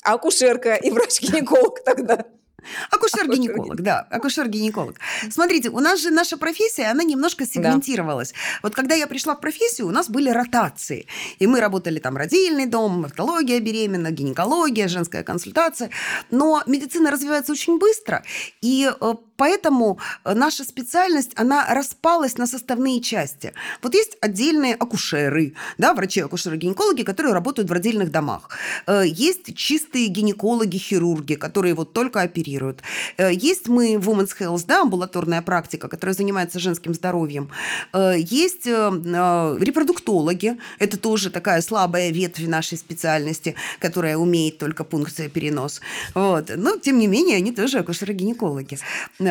А 0.02 0.14
акушерка 0.14 0.74
и 0.74 0.90
врач-гинеколог 0.90 1.84
тогда? 1.84 2.24
Акушер-гинеколог, 2.90 3.80
да, 3.82 4.06
акушер-гинеколог. 4.10 4.96
Смотрите, 5.30 5.70
у 5.70 5.80
нас 5.80 6.00
же 6.00 6.10
наша 6.10 6.36
профессия, 6.36 6.90
она 6.90 7.02
немножко 7.02 7.46
сегментировалась. 7.46 8.32
Да. 8.32 8.38
Вот 8.62 8.74
когда 8.74 8.94
я 8.94 9.06
пришла 9.06 9.34
в 9.34 9.40
профессию, 9.40 9.86
у 9.86 9.90
нас 9.90 10.08
были 10.08 10.30
ротации. 10.30 11.06
И 11.38 11.46
мы 11.46 11.60
работали 11.60 11.98
там 11.98 12.16
родильный 12.16 12.66
дом, 12.66 13.00
морфология 13.02 13.60
беременна, 13.60 14.10
гинекология, 14.10 14.88
женская 14.88 15.22
консультация. 15.22 15.90
Но 16.30 16.62
медицина 16.66 17.10
развивается 17.10 17.52
очень 17.52 17.78
быстро, 17.78 18.24
и 18.60 18.90
э, 19.00 19.14
поэтому 19.36 19.98
наша 20.24 20.64
специальность, 20.64 21.32
она 21.36 21.66
распалась 21.74 22.38
на 22.38 22.46
составные 22.46 23.00
части. 23.00 23.52
Вот 23.82 23.94
есть 23.94 24.16
отдельные 24.20 24.74
акушеры, 24.74 25.54
да, 25.78 25.94
врачи-акушеры-гинекологи, 25.94 27.02
которые 27.02 27.34
работают 27.34 27.68
в 27.68 27.72
родильных 27.72 28.10
домах. 28.10 28.50
Э, 28.86 29.02
есть 29.06 29.54
чистые 29.56 30.08
гинекологи-хирурги, 30.08 31.34
которые 31.34 31.74
вот 31.74 31.92
только 31.92 32.22
оперируют. 32.22 32.82
Э, 33.16 33.32
есть 33.32 33.68
мы 33.68 33.98
в 33.98 34.08
Women's 34.08 34.36
Health, 34.38 34.64
да, 34.66 34.82
амбулаторная 34.82 35.42
практика, 35.42 35.88
которая 35.88 36.14
занимается 36.14 36.58
женским 36.58 36.94
здоровьем. 36.94 37.50
Э, 37.92 38.14
есть 38.18 38.66
э, 38.66 39.56
репродуктологи, 39.60 40.56
это 40.78 40.96
тоже 40.96 41.30
такая 41.30 41.60
слабая 41.62 42.10
ветвь 42.10 42.46
нашей 42.46 42.78
специальности, 42.78 43.54
которая 43.78 44.16
умеет 44.16 44.58
только 44.58 44.84
пункция 44.84 45.28
перенос. 45.28 45.80
Вот. 46.14 46.50
Но, 46.56 46.76
тем 46.76 46.98
не 46.98 47.06
менее, 47.06 47.36
они 47.36 47.52
тоже 47.52 47.78
акушеры-гинекологи. 47.78 48.78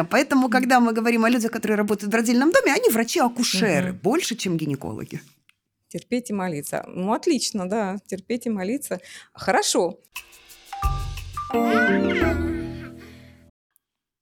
Поэтому, 0.04 0.50
когда 0.50 0.80
мы 0.80 0.94
говорим 0.94 1.24
о 1.24 1.30
людях, 1.30 1.52
которые 1.52 1.78
работают 1.78 2.12
в 2.12 2.16
родильном 2.16 2.52
доме, 2.52 2.74
они 2.74 2.90
врачи-акушеры, 2.90 3.92
угу. 3.92 4.00
больше, 4.02 4.36
чем 4.36 4.58
гинекологи. 4.58 5.22
Терпеть 5.88 6.30
и 6.30 6.34
молиться. 6.34 6.84
Ну, 6.88 7.14
отлично, 7.14 7.70
да, 7.70 7.98
терпеть 8.08 8.46
и 8.48 8.50
молиться. 8.50 9.00
Хорошо. 9.34 10.00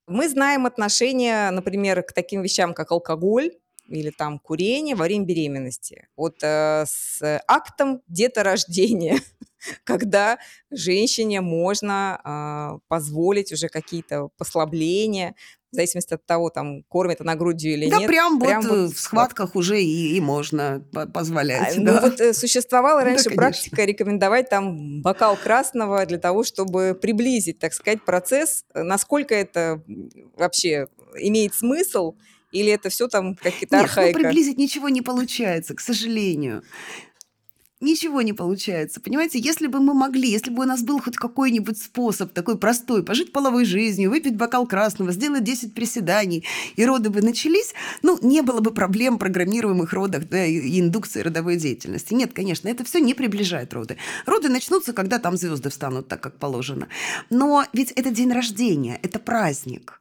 Мы 0.07 0.29
знаем 0.29 0.65
отношение, 0.65 1.49
например, 1.49 2.03
к 2.03 2.13
таким 2.13 2.41
вещам, 2.41 2.73
как 2.73 2.91
алкоголь 2.91 3.51
или 3.87 4.11
там 4.11 4.39
курение 4.39 4.95
во 4.95 5.05
время 5.05 5.25
беременности. 5.25 6.07
Вот 6.15 6.43
э, 6.43 6.85
с 6.85 7.41
актом 7.47 8.01
деторождения, 8.07 9.19
когда 9.83 10.39
женщине 10.71 11.41
можно 11.41 12.19
э, 12.23 12.79
позволить 12.87 13.51
уже 13.51 13.69
какие-то 13.69 14.29
послабления, 14.37 15.35
в 15.73 15.75
зависимости 15.75 16.13
от 16.13 16.25
того, 16.25 16.49
там, 16.49 16.83
кормит 16.83 17.19
она 17.19 17.35
грудью 17.35 17.73
или 17.73 17.89
да, 17.89 17.97
нет. 17.97 18.07
Прям, 18.07 18.39
прям 18.39 18.61
вот, 18.61 18.71
вот 18.71 18.93
в 18.93 18.99
схватках 18.99 19.55
уже 19.55 19.81
и, 19.81 20.15
и 20.15 20.21
можно 20.21 20.85
позволять. 21.13 21.77
А, 21.77 21.81
да. 21.81 21.93
Ну 21.93 21.99
вот 21.99 22.21
э, 22.21 22.33
существовала 22.33 23.03
раньше 23.03 23.29
да, 23.29 23.35
практика 23.35 23.83
рекомендовать 23.83 24.49
там 24.49 25.01
бокал 25.01 25.35
красного 25.35 26.05
для 26.05 26.19
того, 26.19 26.43
чтобы 26.43 26.97
приблизить, 26.99 27.59
так 27.59 27.73
сказать, 27.73 28.05
процесс. 28.05 28.65
Насколько 28.73 29.35
это 29.35 29.83
вообще 30.37 30.87
имеет 31.17 31.53
смысл? 31.55 32.15
Или 32.51 32.71
это 32.71 32.89
все 32.89 33.07
там 33.07 33.35
какие-то 33.35 33.77
Нет, 33.77 33.85
архаика? 33.85 34.19
Ну, 34.19 34.23
приблизить 34.25 34.59
ничего 34.59 34.87
не 34.89 35.01
получается, 35.01 35.73
к 35.73 35.79
сожалению 35.79 36.61
ничего 37.83 38.21
не 38.21 38.33
получается. 38.33 38.99
Понимаете, 38.99 39.39
если 39.39 39.67
бы 39.67 39.79
мы 39.79 39.93
могли, 39.93 40.29
если 40.29 40.49
бы 40.49 40.63
у 40.63 40.65
нас 40.65 40.81
был 40.81 40.99
хоть 40.99 41.17
какой-нибудь 41.17 41.77
способ 41.77 42.33
такой 42.33 42.57
простой, 42.57 43.03
пожить 43.03 43.31
половой 43.31 43.65
жизнью, 43.65 44.09
выпить 44.09 44.35
бокал 44.35 44.65
красного, 44.65 45.11
сделать 45.11 45.43
10 45.43 45.73
приседаний, 45.73 46.45
и 46.75 46.85
роды 46.85 47.09
бы 47.09 47.21
начались, 47.21 47.73
ну, 48.01 48.17
не 48.21 48.41
было 48.41 48.59
бы 48.59 48.71
проблем 48.71 49.17
программируемых 49.19 49.93
родах 49.93 50.27
да, 50.29 50.45
и 50.45 50.79
индукции 50.79 51.21
родовой 51.21 51.57
деятельности. 51.57 52.13
Нет, 52.13 52.33
конечно, 52.33 52.67
это 52.69 52.83
все 52.83 52.99
не 52.99 53.13
приближает 53.13 53.73
роды. 53.73 53.97
Роды 54.25 54.49
начнутся, 54.49 54.93
когда 54.93 55.19
там 55.19 55.37
звезды 55.37 55.69
встанут 55.69 56.07
так, 56.07 56.21
как 56.21 56.37
положено. 56.37 56.87
Но 57.29 57.65
ведь 57.73 57.91
это 57.91 58.09
день 58.09 58.31
рождения, 58.31 58.99
это 59.03 59.19
праздник. 59.19 59.99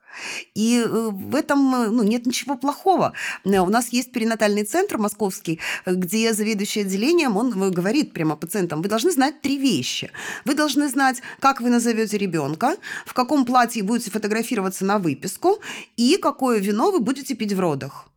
И 0.54 0.78
э, 0.78 1.10
в 1.10 1.34
этом 1.34 1.74
э, 1.74 1.88
ну, 1.88 2.02
нет 2.02 2.26
ничего 2.26 2.56
плохого. 2.56 3.12
Э, 3.44 3.58
у 3.58 3.68
нас 3.68 3.88
есть 3.92 4.12
перинатальный 4.12 4.64
центр 4.64 4.98
московский, 4.98 5.60
где 5.86 6.32
заведующий 6.32 6.80
отделением, 6.80 7.36
он 7.36 7.50
говорит 7.50 8.12
прямо 8.12 8.36
пациентам, 8.36 8.82
вы 8.82 8.88
должны 8.88 9.10
знать 9.10 9.40
три 9.40 9.58
вещи. 9.58 10.10
Вы 10.44 10.54
должны 10.54 10.88
знать, 10.88 11.22
как 11.40 11.60
вы 11.60 11.70
назовете 11.70 12.18
ребенка, 12.18 12.76
в 13.06 13.14
каком 13.14 13.44
платье 13.44 13.82
будете 13.82 14.10
фотографироваться 14.10 14.84
на 14.84 14.98
выписку 14.98 15.60
и 15.96 16.16
какое 16.16 16.58
вино 16.58 16.90
вы 16.90 17.00
будете 17.00 17.34
пить 17.34 17.52
в 17.52 17.60
родах. 17.60 18.08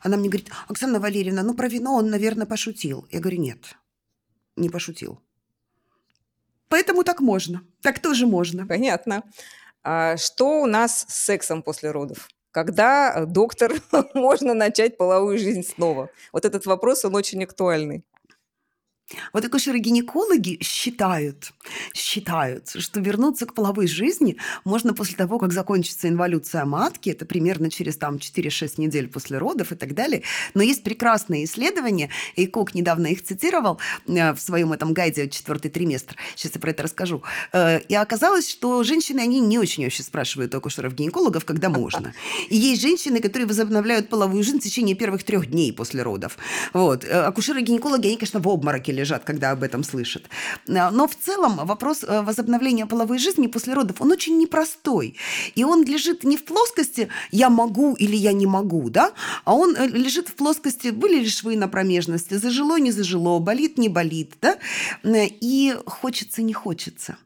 Она 0.00 0.16
мне 0.16 0.28
говорит, 0.28 0.50
Оксана 0.68 1.00
Валерьевна, 1.00 1.42
ну 1.42 1.54
про 1.54 1.68
вино 1.68 1.94
он, 1.94 2.10
наверное, 2.10 2.46
пошутил. 2.46 3.06
Я 3.10 3.20
говорю, 3.20 3.40
нет, 3.40 3.76
не 4.56 4.68
пошутил. 4.68 5.20
Поэтому 6.68 7.04
так 7.04 7.20
можно. 7.20 7.62
Так 7.82 8.00
тоже 8.00 8.26
можно. 8.26 8.66
Понятно. 8.66 9.22
А 9.84 10.16
что 10.16 10.62
у 10.62 10.66
нас 10.66 11.04
с 11.08 11.24
сексом 11.24 11.62
после 11.62 11.90
родов? 11.90 12.28
Когда, 12.50 13.24
доктор, 13.26 13.72
можно 14.14 14.54
начать 14.54 14.96
половую 14.96 15.38
жизнь 15.38 15.62
снова? 15.62 16.08
Вот 16.32 16.44
этот 16.44 16.66
вопрос, 16.66 17.04
он 17.04 17.14
очень 17.14 17.44
актуальный. 17.44 18.04
Вот 19.34 19.44
акушеры-гинекологи 19.44 20.58
считают, 20.62 21.52
считают, 21.92 22.70
что 22.78 23.00
вернуться 23.00 23.44
к 23.44 23.52
половой 23.52 23.86
жизни 23.86 24.38
можно 24.64 24.94
после 24.94 25.16
того, 25.16 25.38
как 25.38 25.52
закончится 25.52 26.08
инволюция 26.08 26.64
матки, 26.64 27.10
это 27.10 27.26
примерно 27.26 27.70
через 27.70 27.98
там 27.98 28.16
4-6 28.16 28.74
недель 28.78 29.08
после 29.08 29.36
родов 29.36 29.72
и 29.72 29.74
так 29.74 29.94
далее. 29.94 30.22
Но 30.54 30.62
есть 30.62 30.82
прекрасные 30.82 31.44
исследования, 31.44 32.08
и 32.34 32.46
Кок 32.46 32.74
недавно 32.74 33.08
их 33.08 33.22
цитировал 33.22 33.78
э, 34.06 34.32
в 34.32 34.40
своем 34.40 34.72
этом 34.72 34.94
гайде 34.94 35.28
«Четвертый 35.28 35.70
триместр». 35.70 36.16
Сейчас 36.34 36.52
я 36.54 36.60
про 36.60 36.70
это 36.70 36.84
расскажу. 36.84 37.22
Э, 37.52 37.80
и 37.80 37.94
оказалось, 37.94 38.48
что 38.48 38.82
женщины, 38.84 39.20
они 39.20 39.40
не 39.40 39.58
очень 39.58 39.84
вообще 39.84 40.02
спрашивают 40.02 40.54
акушеров-гинекологов, 40.54 41.44
когда 41.44 41.68
можно. 41.68 42.14
И 42.48 42.56
есть 42.56 42.80
женщины, 42.80 43.20
которые 43.20 43.46
возобновляют 43.46 44.08
половую 44.08 44.42
жизнь 44.42 44.60
в 44.60 44.62
течение 44.62 44.96
первых 44.96 45.24
трех 45.24 45.50
дней 45.50 45.74
после 45.74 46.02
родов. 46.02 46.38
Вот. 46.72 47.04
Э, 47.04 47.26
акушеры-гинекологи, 47.26 48.06
они, 48.06 48.16
конечно, 48.16 48.40
в 48.40 48.48
обмороке 48.48 48.93
лежат, 48.94 49.24
когда 49.24 49.50
об 49.50 49.62
этом 49.62 49.84
слышат. 49.84 50.24
А, 50.68 50.90
но 50.90 51.06
в 51.06 51.14
целом 51.14 51.56
вопрос 51.66 52.02
э, 52.02 52.22
возобновления 52.22 52.86
половой 52.86 53.18
жизни 53.18 53.46
после 53.46 53.74
родов, 53.74 54.00
он 54.00 54.12
очень 54.12 54.38
непростой. 54.38 55.16
И 55.54 55.64
он 55.64 55.84
лежит 55.84 56.24
не 56.24 56.36
в 56.36 56.44
плоскости 56.44 57.08
«я 57.30 57.50
могу» 57.50 57.94
или 57.94 58.16
«я 58.16 58.32
не 58.32 58.46
могу», 58.46 58.90
да? 58.90 59.12
а 59.44 59.54
он 59.54 59.76
э, 59.76 59.86
лежит 59.86 60.28
в 60.28 60.34
плоскости 60.34 60.88
«были 60.88 61.20
ли 61.20 61.28
швы 61.28 61.56
на 61.56 61.68
промежности», 61.68 62.34
«зажило, 62.34 62.78
не 62.78 62.92
зажило», 62.92 63.38
«болит, 63.38 63.78
не 63.78 63.88
болит». 63.88 64.32
Да? 64.40 64.56
И 65.04 65.76
хочется, 65.86 66.42
не 66.42 66.52
хочется. 66.52 67.16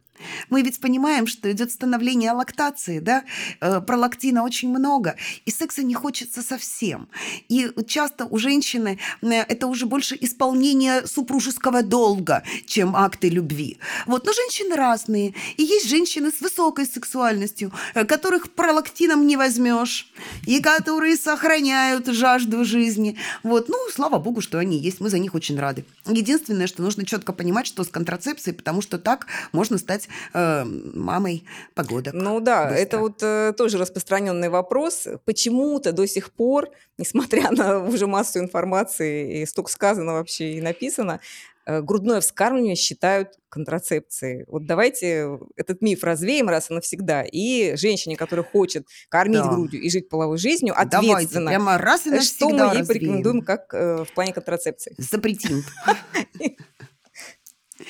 Мы 0.50 0.62
ведь 0.62 0.80
понимаем, 0.80 1.26
что 1.26 1.50
идет 1.50 1.70
становление 1.70 2.32
лактации, 2.32 3.00
да, 3.00 3.24
э, 3.60 3.80
пролактина 3.80 4.44
очень 4.44 4.70
много, 4.70 5.16
и 5.44 5.50
секса 5.50 5.82
не 5.82 5.94
хочется 5.94 6.42
совсем. 6.42 7.08
И 7.48 7.70
часто 7.86 8.24
у 8.26 8.38
женщины 8.38 8.98
э, 9.22 9.28
это 9.28 9.66
уже 9.66 9.86
больше 9.86 10.16
исполнение 10.20 11.06
супружеского 11.06 11.82
долга, 11.82 12.42
чем 12.66 12.96
акты 12.96 13.28
любви. 13.28 13.78
Вот, 14.06 14.26
но 14.26 14.32
женщины 14.32 14.76
разные, 14.76 15.34
и 15.56 15.62
есть 15.62 15.88
женщины 15.88 16.30
с 16.30 16.40
высокой 16.40 16.86
сексуальностью, 16.86 17.72
э, 17.94 18.04
которых 18.04 18.52
пролактином 18.52 19.26
не 19.26 19.36
возьмешь, 19.36 20.10
и 20.46 20.60
которые 20.60 21.16
сохраняют 21.16 22.06
жажду 22.06 22.64
жизни. 22.64 23.16
Вот, 23.42 23.68
ну, 23.68 23.76
слава 23.92 24.18
богу, 24.18 24.40
что 24.40 24.58
они 24.58 24.78
есть, 24.78 25.00
мы 25.00 25.10
за 25.10 25.18
них 25.18 25.34
очень 25.34 25.58
рады. 25.58 25.84
Единственное, 26.06 26.66
что 26.66 26.82
нужно 26.82 27.04
четко 27.04 27.32
понимать, 27.32 27.66
что 27.66 27.84
с 27.84 27.88
контрацепцией, 27.88 28.56
потому 28.56 28.82
что 28.82 28.98
так 28.98 29.26
можно 29.52 29.78
стать 29.78 30.07
э, 30.32 30.64
мамой 30.64 31.44
погодок. 31.74 32.14
Ну 32.14 32.40
да, 32.40 32.64
быстро. 32.64 32.82
это 32.82 32.98
вот 32.98 33.22
э, 33.22 33.52
тоже 33.56 33.78
распространенный 33.78 34.48
вопрос. 34.48 35.06
Почему-то 35.24 35.92
до 35.92 36.06
сих 36.06 36.32
пор, 36.32 36.70
несмотря 36.98 37.50
на 37.50 37.78
уже 37.78 38.06
массу 38.06 38.38
информации 38.38 39.42
и 39.42 39.46
столько 39.46 39.70
сказано 39.70 40.14
вообще 40.14 40.54
и 40.54 40.60
написано, 40.60 41.20
э, 41.66 41.80
грудное 41.82 42.20
вскармливание 42.20 42.76
считают 42.76 43.38
контрацепцией. 43.48 44.44
Вот 44.46 44.66
давайте 44.66 45.38
этот 45.56 45.80
миф 45.80 46.04
развеем 46.04 46.48
раз 46.48 46.70
и 46.70 46.74
навсегда. 46.74 47.22
И 47.22 47.76
женщине, 47.76 48.16
которая 48.16 48.44
хочет 48.44 48.86
кормить 49.08 49.42
да. 49.42 49.48
грудью 49.48 49.80
и 49.80 49.90
жить 49.90 50.08
половой 50.08 50.38
жизнью, 50.38 50.74
ответственно. 50.76 51.10
Давайте, 51.10 51.38
прямо 51.38 51.78
раз 51.78 52.06
и 52.06 52.10
навсегда 52.10 52.36
Что 52.36 52.48
мы 52.48 52.54
ей 52.54 52.62
развеем. 52.62 52.86
порекомендуем 52.86 53.42
как 53.42 53.72
э, 53.72 54.04
в 54.04 54.12
плане 54.14 54.32
контрацепции? 54.32 54.94
Запретим. 54.98 55.64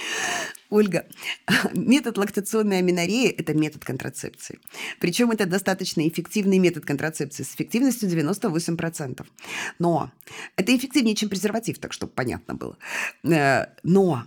Ольга, 0.71 1.07
метод 1.75 2.19
лактационной 2.19 2.79
аминореи– 2.79 3.29
это 3.39 3.55
метод 3.55 3.85
контрацепции. 3.85 4.61
Причем 5.01 5.31
это 5.31 5.47
достаточно 5.47 6.07
эффективный 6.07 6.59
метод 6.59 6.85
контрацепции 6.85 7.43
с 7.43 7.55
эффективностью 7.55 8.09
98%. 8.09 9.27
Но 9.79 10.11
это 10.57 10.77
эффективнее, 10.77 11.15
чем 11.15 11.29
презерватив, 11.29 11.79
так 11.79 11.93
чтобы 11.93 12.13
понятно 12.13 12.55
было. 12.55 12.77
Э, 13.25 13.67
но 13.83 14.25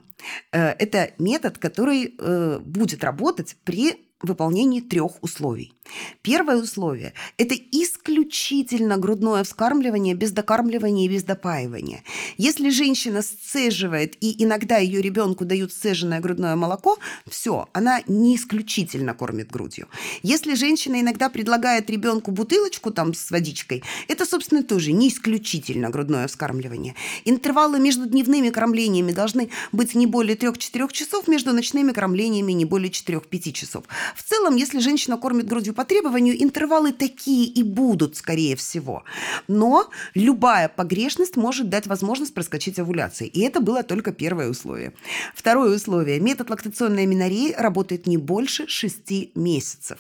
э, 0.52 0.70
это 0.80 1.12
метод, 1.18 1.58
который 1.58 2.16
э, 2.18 2.60
будет 2.60 3.04
работать 3.04 3.56
при 3.64 4.11
выполнении 4.24 4.82
трех 4.82 5.22
условий. 5.22 5.74
Первое 6.22 6.58
условие– 6.58 7.14
это 7.38 7.56
исключительно 7.56 8.98
грудное 8.98 9.44
вскармливание 9.44 10.16
без 10.16 10.32
докармливания 10.32 11.06
и 11.06 11.10
без 11.10 11.24
допаивания. 11.24 12.04
Если 12.38 12.70
женщина 12.70 13.22
сцеживает 13.22 14.16
и 14.22 14.44
иногда 14.44 14.78
ее 14.78 15.02
ребенку 15.02 15.46
дают 15.46 15.74
сцеженное 15.74 16.20
грудное 16.20 16.56
молоко, 16.56 16.98
все, 17.28 17.68
она 17.74 18.02
не 18.08 18.36
исключительно 18.36 19.14
кормит 19.14 19.52
грудью. 19.52 19.88
Если 20.24 20.56
женщина 20.56 21.02
иногда 21.02 21.30
предлагает 21.30 21.90
ребенку 21.90 22.32
бутылочку 22.32 22.92
там 22.92 23.14
с 23.14 23.32
водичкой, 23.32 23.84
это, 24.08 24.26
собственно, 24.26 24.64
тоже 24.64 24.92
не 24.92 25.10
исключительно 25.10 25.90
грудное 25.90 26.28
вскармливание. 26.28 26.96
Интервалы 27.26 27.80
между 27.80 28.06
дневными 28.06 28.50
кормлениями 28.50 29.12
должны 29.12 29.50
быть 29.72 29.96
не 29.96 30.08
более 30.08 30.38
3-4 30.38 30.92
часов, 30.92 31.28
между 31.28 31.54
ночными 31.54 31.92
кормлениями 31.92 32.52
не 32.54 32.66
более 32.66 32.92
4-5 32.92 33.52
часов. 33.52 33.84
В 34.16 34.24
целом, 34.24 34.56
если 34.56 34.80
женщина 34.80 35.18
кормит 35.18 35.48
грудью 35.48 35.74
по 35.74 35.86
требованию, 35.86 36.42
интервалы 36.42 36.92
такие 36.92 37.46
и 37.48 37.64
будут, 37.64 38.18
скорее 38.18 38.56
всего. 38.56 39.04
Но 39.48 39.90
любая 40.14 40.70
погрешность 40.70 41.36
может 41.36 41.70
дать 41.70 41.88
возможность 41.88 42.34
проскочить 42.34 42.80
овуляции. 42.80 43.28
И 43.28 43.42
это 43.42 43.60
было 43.60 43.84
только 43.84 44.12
первое 44.12 44.50
условие. 44.50 44.94
Второе 45.36 45.76
условие. 45.76 46.20
Метод 46.20 46.50
лактационной 46.50 47.04
аминореи 47.04 47.54
работает 47.58 48.08
не 48.08 48.18
больше 48.18 48.68
6 48.68 49.36
месяцев. 49.36 50.00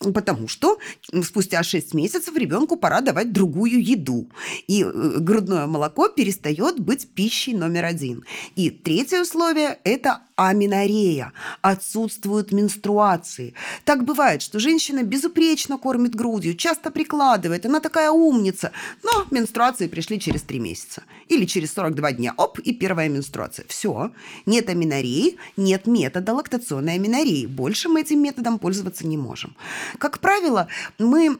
Потому 0.00 0.48
что 0.48 0.78
спустя 1.22 1.62
6 1.62 1.92
месяцев 1.92 2.34
ребенку 2.34 2.76
пора 2.76 3.02
давать 3.02 3.32
другую 3.32 3.84
еду. 3.84 4.30
И 4.66 4.82
э, 4.82 5.18
грудное 5.18 5.66
молоко 5.66 6.08
перестает 6.08 6.80
быть 6.80 7.08
пищей 7.10 7.52
номер 7.52 7.84
один. 7.84 8.24
И 8.56 8.70
третье 8.70 9.20
условие– 9.20 9.78
это 9.84 10.22
аминорея. 10.36 11.34
Отсутствуют 11.60 12.50
менструации. 12.50 13.52
Так 13.84 14.04
бывает, 14.04 14.40
что 14.40 14.58
женщина 14.58 15.02
безупречно 15.02 15.76
кормит 15.76 16.14
грудью, 16.14 16.56
часто 16.56 16.90
прикладывает, 16.90 17.66
она 17.66 17.80
такая 17.80 18.10
умница, 18.10 18.72
но 19.02 19.26
менструации 19.30 19.86
пришли 19.86 20.18
через 20.18 20.40
3 20.42 20.60
месяца. 20.60 21.02
Или 21.28 21.44
через 21.44 21.74
42 21.74 22.12
дня. 22.12 22.34
Оп, 22.38 22.58
и 22.58 22.72
первая 22.72 23.10
менструация. 23.10 23.66
Все. 23.68 24.12
Нет 24.46 24.70
аминореи, 24.70 25.36
нет 25.58 25.86
метода 25.86 26.32
лактационной 26.32 26.94
аминореи. 26.94 27.44
Больше 27.44 27.90
мы 27.90 28.00
этим 28.00 28.22
методом 28.22 28.58
пользоваться 28.58 29.06
не 29.06 29.18
можем. 29.18 29.54
Как 29.98 30.18
правило, 30.20 30.68
мы 30.98 31.38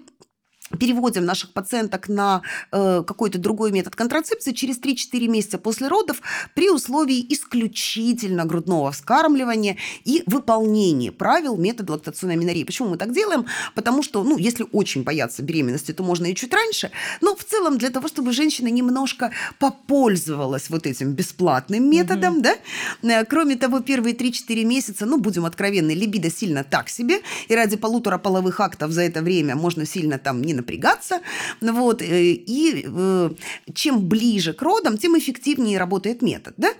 переводим 0.78 1.24
наших 1.24 1.52
пациенток 1.52 2.09
на 2.09 2.42
э, 2.70 3.02
какой-то 3.06 3.38
другой 3.38 3.72
метод 3.72 3.96
контрацепции 3.96 4.52
через 4.52 4.80
3-4 4.80 5.26
месяца 5.28 5.59
после 5.59 5.88
родов 5.88 6.22
при 6.54 6.70
условии 6.70 7.26
исключительно 7.28 8.44
грудного 8.44 8.92
вскармливания 8.92 9.76
и 10.04 10.22
выполнения 10.26 11.11
правил 11.12 11.56
метода 11.56 11.92
лактационной 11.92 12.35
аминореи. 12.35 12.64
Почему 12.64 12.90
мы 12.90 12.96
так 12.96 13.12
делаем? 13.12 13.46
Потому 13.74 14.02
что, 14.02 14.22
ну, 14.22 14.38
если 14.38 14.66
очень 14.72 15.02
бояться 15.02 15.42
беременности, 15.42 15.92
то 15.92 16.02
можно 16.02 16.26
и 16.26 16.35
чуть 16.35 16.54
раньше, 16.54 16.90
но 17.20 17.35
в 17.35 17.44
целом 17.44 17.78
для 17.78 17.90
того, 17.90 18.09
чтобы 18.09 18.33
женщина 18.33 18.68
немножко 18.68 19.33
попользовалась 19.59 20.70
вот 20.70 20.87
этим 20.87 21.12
бесплатным 21.12 21.90
методом, 21.90 22.38
mm-hmm. 22.38 22.56
да, 23.02 23.20
э, 23.20 23.24
кроме 23.24 23.56
того, 23.56 23.80
первые 23.80 24.14
3-4 24.14 24.64
месяца, 24.64 25.06
ну, 25.06 25.18
будем 25.18 25.44
откровенны, 25.46 25.92
либидо 25.92 26.30
сильно 26.30 26.62
так 26.62 26.88
себе, 26.88 27.20
и 27.48 27.54
ради 27.54 27.76
полутора 27.76 28.18
половых 28.18 28.61
актов 28.61 28.92
за 28.92 29.02
это 29.02 29.22
время 29.22 29.56
можно 29.56 29.85
сильно 29.85 30.18
там 30.18 30.42
не 30.42 30.60
напрягаться. 30.61 31.20
Вот, 31.61 32.03
э, 32.03 32.23
и 32.33 32.85
э, 32.87 33.31
чем 33.75 34.09
ближе 34.09 34.53
к 34.53 34.62
родам, 34.62 34.99
тем 34.99 35.18
эффективнее 35.18 35.79
работает 35.79 36.23
метод. 36.23 36.55
Да? 36.57 36.73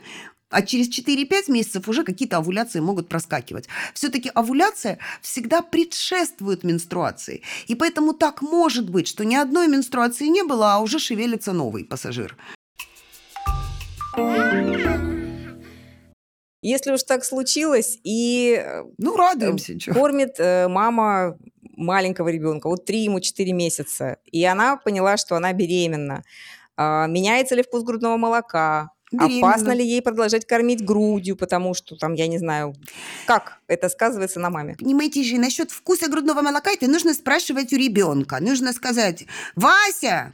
А 0.49 0.61
через 0.61 0.89
4-5 0.89 1.51
месяцев 1.51 1.87
уже 1.87 2.03
какие-то 2.03 2.37
овуляции 2.37 2.81
могут 2.81 3.07
проскакивать. 3.07 3.67
Все-таки 3.93 4.29
овуляция 4.33 4.97
всегда 5.21 5.61
предшествует 5.61 6.63
менструации. 6.63 7.41
И 7.67 7.75
поэтому 7.75 8.13
так 8.13 8.41
может 8.41 8.89
быть, 8.89 9.07
что 9.07 9.23
ни 9.23 9.35
одной 9.35 9.67
менструации 9.67 10.27
не 10.27 10.43
было, 10.43 10.73
а 10.73 10.79
уже 10.79 10.99
шевелится 10.99 11.53
новый 11.53 11.85
пассажир. 11.85 12.35
Если 16.63 16.91
уж 16.91 17.03
так 17.03 17.23
случилось, 17.23 17.97
и 18.03 18.61
э, 18.63 18.83
ну, 18.97 19.15
радуемся, 19.15 19.73
кормит 19.93 20.37
мама 20.69 21.37
маленького 21.81 22.29
ребенка, 22.29 22.67
вот 22.67 22.85
3 22.85 23.03
ему 23.03 23.19
4 23.19 23.51
месяца, 23.53 24.17
и 24.25 24.43
она 24.45 24.77
поняла, 24.77 25.17
что 25.17 25.35
она 25.35 25.53
беременна. 25.53 26.23
А, 26.77 27.07
меняется 27.07 27.55
ли 27.55 27.63
вкус 27.63 27.83
грудного 27.83 28.17
молока? 28.17 28.89
Беременна. 29.11 29.49
Опасно 29.49 29.71
ли 29.73 29.85
ей 29.85 30.01
продолжать 30.01 30.45
кормить 30.45 30.85
грудью, 30.85 31.35
потому 31.35 31.73
что 31.73 31.97
там, 31.97 32.13
я 32.13 32.27
не 32.27 32.37
знаю, 32.37 32.73
как 33.27 33.59
это 33.67 33.89
сказывается 33.89 34.39
на 34.39 34.49
маме? 34.49 34.77
Понимаете 34.79 35.21
же, 35.23 35.37
насчет 35.37 35.69
вкуса 35.69 36.09
грудного 36.09 36.41
молока 36.41 36.71
это 36.71 36.87
нужно 36.87 37.13
спрашивать 37.13 37.73
у 37.73 37.75
ребенка. 37.75 38.37
Нужно 38.39 38.71
сказать, 38.71 39.25
Вася, 39.55 40.33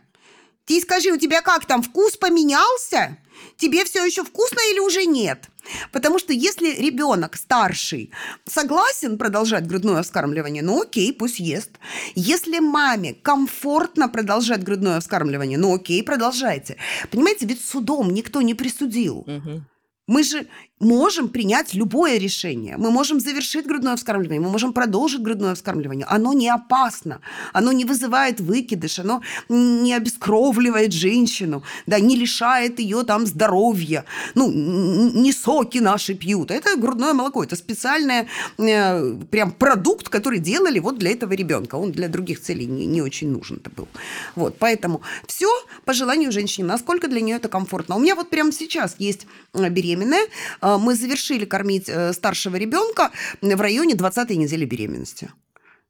Ты 0.68 0.82
скажи, 0.82 1.12
у 1.12 1.18
тебя 1.18 1.42
как 1.42 1.66
там, 1.66 1.82
вкус 1.82 2.18
поменялся? 2.18 3.18
Тебе 3.56 3.86
все 3.86 4.06
еще 4.06 4.24
вкусно 4.24 4.60
или 4.72 4.80
уже 4.80 5.06
нет? 5.06 5.50
Потому 5.92 6.20
что 6.20 6.34
если 6.34 6.72
ребенок 6.76 7.38
старший 7.38 8.12
согласен 8.46 9.18
продолжать 9.18 9.66
грудное 9.66 10.04
вскармливание, 10.04 10.62
ну 10.62 10.82
окей, 10.82 11.14
пусть 11.14 11.40
ест. 11.40 11.72
Если 12.16 12.60
маме 12.60 13.14
комфортно 13.14 14.10
продолжать 14.10 14.64
грудное 14.64 15.00
вскармливание, 15.00 15.58
ну 15.58 15.74
окей, 15.74 16.04
продолжайте. 16.04 16.78
Понимаете, 17.12 17.46
ведь 17.46 17.64
судом 17.64 18.14
никто 18.14 18.42
не 18.42 18.54
присудил. 18.54 19.24
Мгм. 19.26 19.66
Мы 20.08 20.24
же 20.24 20.48
можем 20.80 21.30
принять 21.30 21.74
любое 21.74 22.20
решение. 22.20 22.78
Мы 22.78 22.92
можем 22.92 23.20
завершить 23.20 23.66
грудное 23.66 23.96
вскармливание, 23.96 24.42
мы 24.42 24.50
можем 24.50 24.74
продолжить 24.74 25.22
грудное 25.22 25.56
вскармливание. 25.56 26.06
Оно 26.10 26.34
не 26.34 26.50
опасно, 26.50 27.20
оно 27.54 27.72
не 27.72 27.86
вызывает 27.86 28.40
выкидыш, 28.40 29.00
оно 29.00 29.22
не 29.50 29.94
обескровливает 29.94 30.94
женщину, 30.94 31.64
да, 31.88 32.00
не 32.00 32.16
лишает 32.16 32.80
ее 32.80 33.04
там 33.04 33.26
здоровья. 33.26 34.06
Ну, 34.36 34.52
не 34.52 35.34
соки 35.34 35.80
наши 35.80 36.14
пьют. 36.14 36.52
Это 36.52 36.76
грудное 36.78 37.14
молоко, 37.14 37.44
это 37.44 37.56
специальный 37.56 38.28
э, 38.58 39.14
прям 39.32 39.52
продукт, 39.52 40.10
который 40.10 40.40
делали 40.40 40.80
вот 40.80 41.00
для 41.00 41.12
этого 41.12 41.34
ребенка. 41.34 41.76
Он 41.76 41.92
для 41.92 42.08
других 42.08 42.42
целей 42.42 42.68
не, 42.68 42.86
не 42.86 43.02
очень 43.02 43.32
нужен 43.32 43.58
это 43.58 43.72
был. 43.72 43.88
Вот, 44.36 44.58
поэтому 44.60 45.02
все 45.26 45.48
по 45.86 45.94
желанию 45.94 46.32
женщины, 46.32 46.68
насколько 46.68 47.08
для 47.08 47.22
нее 47.22 47.38
это 47.38 47.50
комфортно. 47.50 47.96
У 47.96 48.00
меня 48.00 48.16
вот 48.16 48.30
прямо 48.30 48.52
сейчас 48.52 48.96
есть 49.00 49.26
э, 49.54 49.70
беременная, 49.70 50.28
э, 50.62 50.67
мы 50.78 50.96
завершили 50.96 51.46
кормить 51.46 51.88
э, 51.88 52.12
старшего 52.14 52.58
ребенка 52.58 53.12
в 53.42 53.62
районе 53.62 53.96
20 53.96 54.30
недели 54.32 54.66
беременности. 54.66 55.30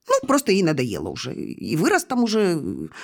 Ну, 0.08 0.28
просто 0.28 0.52
ей 0.52 0.64
надоело 0.64 1.10
уже. 1.10 1.34
И 1.34 1.76
вырос 1.76 2.06
там 2.06 2.24
уже 2.24 2.62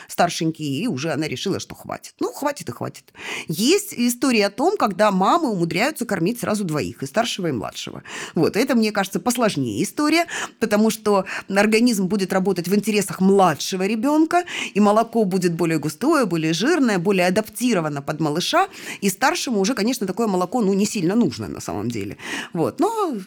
старшенький, 0.08 0.84
и 0.84 0.88
уже 0.88 1.12
она 1.12 1.28
решила, 1.28 1.60
что 1.60 1.76
хватит. 1.76 2.16
Ну, 2.20 2.32
хватит 2.32 2.70
и 2.70 2.72
хватит. 2.72 3.14
Есть 3.48 3.94
история 3.94 4.48
о 4.48 4.50
том, 4.50 4.78
когда 4.78 5.12
мамы 5.12 5.52
умудряются 5.52 6.06
кормить 6.06 6.40
сразу 6.40 6.64
двоих, 6.64 7.04
и 7.04 7.06
старшего, 7.06 7.48
и 7.48 7.52
младшего. 7.52 8.04
Вот, 8.36 8.56
это, 8.56 8.76
мне 8.76 8.92
кажется, 8.92 9.20
посложнее 9.20 9.84
история, 9.84 10.28
потому 10.60 10.90
что 10.90 11.26
организм 11.50 12.08
будет 12.08 12.32
работать 12.32 12.68
в 12.68 12.76
интересах 12.76 13.20
младшего 13.20 13.86
ребенка, 13.86 14.46
и 14.74 14.80
молоко 14.80 15.26
будет 15.26 15.54
более 15.54 15.80
густое, 15.80 16.26
более 16.26 16.54
жирное, 16.54 17.00
более 17.00 17.28
адаптировано 17.28 18.02
под 18.02 18.20
малыша, 18.22 18.70
и 19.02 19.10
старшему 19.10 19.60
уже, 19.60 19.74
конечно, 19.74 20.08
такое 20.08 20.28
молоко, 20.28 20.62
ну, 20.62 20.74
не 20.74 20.86
сильно 20.86 21.16
нужно 21.16 21.48
на 21.48 21.60
самом 21.60 21.90
деле. 21.90 22.18
Вот, 22.54 22.80
но 22.80 23.18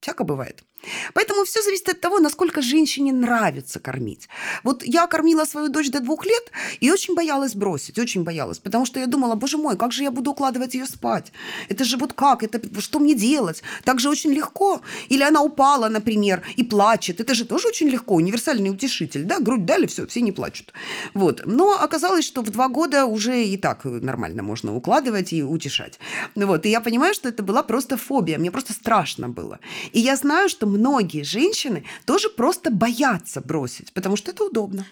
всяко 0.00 0.24
бывает. 0.24 0.64
Поэтому 1.14 1.44
все 1.44 1.62
зависит 1.62 1.88
от 1.88 2.00
того, 2.00 2.18
насколько 2.18 2.62
женщине 2.62 3.12
нравится 3.12 3.80
кормить. 3.80 4.28
Вот 4.62 4.82
я 4.84 5.06
кормила 5.06 5.44
свою 5.44 5.68
дочь 5.68 5.90
до 5.90 6.00
двух 6.00 6.26
лет 6.26 6.50
и 6.80 6.90
очень 6.90 7.14
боялась 7.14 7.54
бросить, 7.54 7.98
очень 7.98 8.24
боялась, 8.24 8.58
потому 8.58 8.86
что 8.86 9.00
я 9.00 9.06
думала, 9.06 9.34
боже 9.34 9.58
мой, 9.58 9.76
как 9.76 9.92
же 9.92 10.02
я 10.02 10.10
буду 10.10 10.32
укладывать 10.32 10.74
ее 10.74 10.86
спать? 10.86 11.32
Это 11.68 11.84
же 11.84 11.96
вот 11.96 12.12
как? 12.12 12.42
Это 12.42 12.60
что 12.80 12.98
мне 12.98 13.14
делать? 13.14 13.62
Так 13.84 14.00
же 14.00 14.08
очень 14.08 14.32
легко. 14.32 14.80
Или 15.08 15.22
она 15.22 15.42
упала, 15.42 15.88
например, 15.88 16.42
и 16.56 16.64
плачет. 16.64 17.20
Это 17.20 17.34
же 17.34 17.44
тоже 17.44 17.68
очень 17.68 17.88
легко. 17.88 18.14
Универсальный 18.14 18.70
утешитель, 18.70 19.24
да? 19.24 19.38
Грудь 19.38 19.64
дали, 19.64 19.86
все, 19.86 20.06
все 20.06 20.20
не 20.20 20.32
плачут. 20.32 20.72
Вот. 21.14 21.42
Но 21.46 21.72
оказалось, 21.72 22.24
что 22.24 22.42
в 22.42 22.50
два 22.50 22.68
года 22.68 23.06
уже 23.06 23.44
и 23.44 23.56
так 23.56 23.84
нормально 23.84 24.42
можно 24.42 24.74
укладывать 24.74 25.32
и 25.32 25.42
утешать. 25.42 25.98
Вот. 26.34 26.66
И 26.66 26.70
я 26.70 26.80
понимаю, 26.80 27.14
что 27.14 27.28
это 27.28 27.42
была 27.42 27.62
просто 27.62 27.96
фобия. 27.96 28.38
Мне 28.38 28.50
просто 28.50 28.72
страшно 28.72 29.28
было. 29.28 29.58
И 29.92 30.00
я 30.00 30.16
знаю, 30.16 30.48
что 30.48 30.66
многие 30.72 31.22
женщины 31.22 31.84
тоже 32.04 32.28
просто 32.28 32.70
боятся 32.70 33.40
бросить, 33.40 33.92
потому 33.92 34.16
что 34.16 34.30
это 34.30 34.44
удобно. 34.44 34.86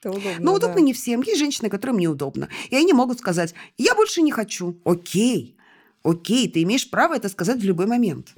Это 0.00 0.10
удобно, 0.10 0.40
Но 0.40 0.54
удобно 0.54 0.76
да. 0.76 0.80
не 0.80 0.92
всем. 0.92 1.22
Есть 1.22 1.38
женщины, 1.38 1.68
которым 1.70 1.98
неудобно. 1.98 2.48
И 2.70 2.76
они 2.76 2.92
могут 2.92 3.18
сказать, 3.18 3.54
я 3.78 3.94
больше 3.94 4.22
не 4.22 4.32
хочу. 4.32 4.76
Окей, 4.84 5.56
окей, 6.02 6.48
ты 6.48 6.62
имеешь 6.62 6.88
право 6.88 7.14
это 7.14 7.28
сказать 7.28 7.60
в 7.60 7.64
любой 7.64 7.86
момент. 7.86 8.34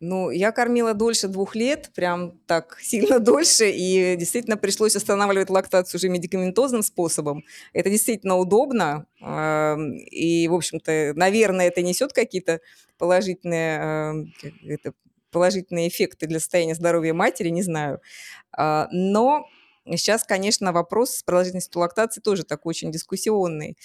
Ну, 0.00 0.30
я 0.30 0.52
кормила 0.52 0.94
дольше 0.94 1.26
двух 1.26 1.56
лет, 1.56 1.90
прям 1.94 2.38
так 2.46 2.78
сильно 2.80 3.18
дольше, 3.18 3.70
и 3.70 4.14
действительно 4.16 4.56
пришлось 4.56 4.94
останавливать 4.94 5.50
лактацию 5.50 5.98
уже 5.98 6.08
медикаментозным 6.08 6.84
способом. 6.84 7.44
Это 7.72 7.90
действительно 7.90 8.36
удобно, 8.36 9.06
ам, 9.20 9.96
и, 9.96 10.46
в 10.46 10.54
общем-то, 10.54 11.14
наверное, 11.16 11.66
это 11.66 11.82
несет 11.82 12.12
какие-то 12.12 12.60
положительные, 12.96 14.32
как 14.40 14.52
это, 14.64 14.92
положительные 15.30 15.88
эффекты 15.88 16.26
для 16.26 16.40
состояния 16.40 16.74
здоровья 16.74 17.14
матери, 17.14 17.48
не 17.48 17.62
знаю. 17.62 18.00
А, 18.52 18.88
Но 18.90 19.46
сейчас, 19.86 20.24
конечно, 20.24 20.72
вопрос 20.72 21.16
с 21.16 21.22
продолжительностью 21.22 21.80
лактации 21.80 22.20
тоже 22.20 22.44
такой 22.44 22.70
очень 22.70 22.92
дискуссионный. 22.92 23.76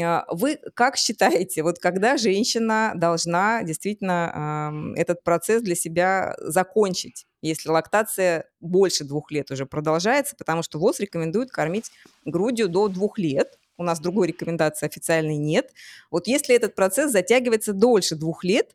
А, 0.00 0.24
Вы 0.30 0.58
как 0.74 0.96
считаете, 0.96 1.62
вот 1.62 1.78
когда 1.78 2.16
женщина 2.16 2.92
должна 2.96 3.62
действительно 3.62 4.94
этот 4.96 5.22
процесс 5.22 5.62
для 5.62 5.74
себя 5.74 6.34
закончить, 6.38 7.26
если 7.42 7.68
лактация 7.68 8.48
больше 8.60 9.04
двух 9.04 9.30
лет 9.30 9.50
уже 9.50 9.66
продолжается, 9.66 10.34
потому 10.36 10.62
что 10.62 10.78
ВОЗ 10.78 11.00
рекомендует 11.00 11.50
кормить 11.50 11.90
грудью 12.24 12.68
до 12.68 12.88
двух 12.88 13.18
лет, 13.18 13.58
у 13.76 13.82
нас 13.82 14.00
другой 14.00 14.28
рекомендации 14.28 14.86
официальной 14.86 15.36
нет. 15.36 15.72
Вот 16.10 16.26
если 16.26 16.54
этот 16.54 16.74
процесс 16.74 17.10
затягивается 17.10 17.72
дольше 17.72 18.14
двух 18.14 18.44
лет, 18.44 18.74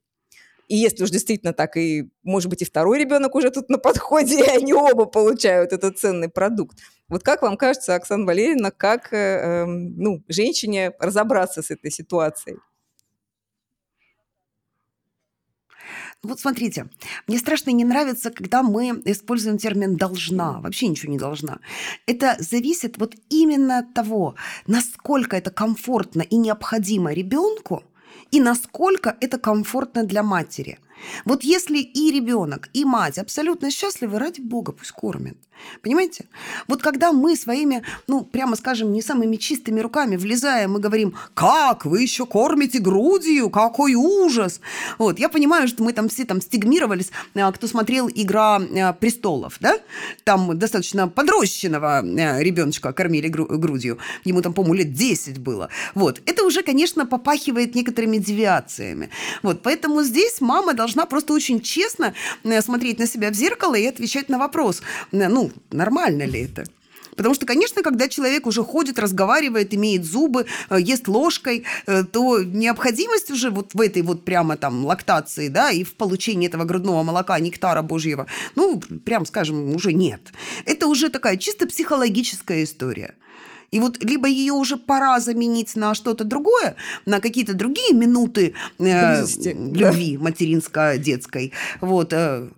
и 0.69 0.75
если 0.75 1.03
уж 1.03 1.09
действительно 1.09 1.51
так, 1.51 1.75
и, 1.77 2.09
может 2.23 2.49
быть, 2.49 2.61
и 2.61 2.65
второй 2.65 2.99
ребенок 2.99 3.33
уже 3.35 3.49
тут 3.49 3.69
на 3.69 3.79
подходе, 3.79 4.39
и 4.39 4.47
они 4.47 4.73
оба 4.73 5.05
получают 5.05 5.73
этот 5.73 5.97
ценный 5.97 6.29
продукт. 6.29 6.77
Вот 7.09 7.23
как 7.23 7.41
вам 7.41 7.57
кажется, 7.57 7.95
Оксана 7.95 8.25
Валерьевна, 8.25 8.69
как 8.69 9.11
э, 9.11 9.17
эм, 9.17 9.97
ну, 9.97 10.23
женщине 10.27 10.91
разобраться 10.99 11.63
с 11.63 11.71
этой 11.71 11.89
ситуацией? 11.89 12.57
Вот 16.21 16.39
смотрите, 16.39 16.87
мне 17.27 17.39
страшно 17.39 17.71
не 17.71 17.83
нравится, 17.83 18.29
когда 18.29 18.61
мы 18.61 19.01
используем 19.05 19.57
термин 19.57 19.95
«должна». 19.95 20.59
Вообще 20.59 20.87
ничего 20.87 21.11
не 21.11 21.17
должна. 21.17 21.59
Это 22.05 22.35
зависит 22.37 22.99
вот 22.99 23.15
именно 23.29 23.79
от 23.79 23.95
того, 23.95 24.35
насколько 24.67 25.35
это 25.35 25.49
комфортно 25.49 26.21
и 26.21 26.35
необходимо 26.35 27.11
ребенку, 27.11 27.83
и 28.31 28.39
насколько 28.39 29.15
это 29.21 29.37
комфортно 29.37 30.03
для 30.03 30.23
матери. 30.23 30.79
Вот 31.25 31.43
если 31.43 31.79
и 31.79 32.11
ребенок, 32.11 32.69
и 32.73 32.85
мать 32.85 33.17
абсолютно 33.17 33.71
счастливы, 33.71 34.19
ради 34.19 34.41
бога, 34.41 34.71
пусть 34.71 34.91
кормят. 34.91 35.37
Понимаете? 35.81 36.25
Вот 36.67 36.81
когда 36.81 37.11
мы 37.11 37.35
своими, 37.35 37.83
ну, 38.07 38.23
прямо 38.23 38.55
скажем, 38.55 38.91
не 38.91 39.01
самыми 39.01 39.35
чистыми 39.35 39.79
руками 39.79 40.15
влезаем 40.15 40.77
и 40.77 40.79
говорим, 40.79 41.15
как, 41.33 41.85
вы 41.85 42.01
еще 42.01 42.25
кормите 42.25 42.79
грудью, 42.79 43.49
какой 43.49 43.95
ужас. 43.95 44.61
Вот, 44.97 45.19
я 45.19 45.29
понимаю, 45.29 45.67
что 45.67 45.83
мы 45.83 45.93
там 45.93 46.09
все 46.09 46.25
там 46.25 46.41
стигмировались, 46.41 47.11
а, 47.35 47.51
кто 47.51 47.67
смотрел 47.67 48.09
«Игра 48.09 48.57
а, 48.57 48.93
престолов», 48.93 49.57
да? 49.59 49.77
Там 50.23 50.57
достаточно 50.57 51.07
подрощенного 51.07 51.99
а, 51.99 52.39
ребеночка 52.39 52.91
кормили 52.93 53.27
гру- 53.27 53.57
грудью. 53.57 53.99
Ему 54.23 54.41
там, 54.41 54.53
по-моему, 54.53 54.75
лет 54.75 54.93
10 54.93 55.39
было. 55.39 55.69
Вот. 55.95 56.21
Это 56.25 56.43
уже, 56.45 56.63
конечно, 56.63 57.05
попахивает 57.05 57.75
некоторыми 57.75 58.17
девиациями. 58.17 59.09
Вот. 59.43 59.61
Поэтому 59.61 60.03
здесь 60.03 60.41
мама 60.41 60.73
должна 60.73 60.88
просто 61.05 61.33
очень 61.33 61.61
честно 61.61 62.13
э, 62.43 62.61
смотреть 62.61 62.99
на 62.99 63.07
себя 63.07 63.31
в 63.31 63.33
зеркало 63.33 63.75
и 63.75 63.85
отвечать 63.85 64.29
на 64.29 64.37
вопрос, 64.37 64.81
э, 65.11 65.27
ну, 65.27 65.51
нормально 65.71 66.23
ли 66.23 66.41
это? 66.43 66.65
Потому 67.15 67.35
что, 67.35 67.45
конечно, 67.45 67.83
когда 67.83 68.07
человек 68.07 68.47
уже 68.47 68.63
ходит, 68.63 68.97
разговаривает, 68.97 69.73
имеет 69.73 70.05
зубы, 70.05 70.45
э, 70.69 70.77
ест 70.79 71.07
ложкой, 71.07 71.65
то 71.85 72.41
необходимость 72.41 73.29
уже 73.29 73.49
вот 73.49 73.73
в 73.73 73.81
этой 73.81 74.03
вот 74.03 74.23
прямо 74.23 74.55
там 74.55 74.85
лактации, 74.85 75.49
да, 75.49 75.69
и 75.69 75.83
в 75.83 75.95
получении 75.95 76.47
этого 76.47 76.63
грудного 76.63 77.03
молока, 77.03 77.37
нектара 77.39 77.81
божьего, 77.81 78.27
ну, 78.55 78.79
прям 78.79 79.25
скажем, 79.25 79.75
уже 79.75 79.91
нет. 79.91 80.21
Это 80.65 80.87
уже 80.87 81.09
такая 81.09 81.35
чисто 81.35 81.67
психологическая 81.67 82.63
история. 82.63 83.15
И 83.71 83.79
вот 83.79 84.03
либо 84.03 84.27
ее 84.27 84.53
уже 84.53 84.77
пора 84.77 85.19
заменить 85.19 85.75
на 85.75 85.93
что-то 85.93 86.23
другое, 86.23 86.75
на 87.05 87.19
какие-то 87.19 87.53
другие 87.53 87.93
минуты 87.93 88.55
э, 88.79 89.25
любви 89.45 90.17
материнско-детской. 90.17 91.53
Вот, 91.81 92.13
э, 92.13 92.49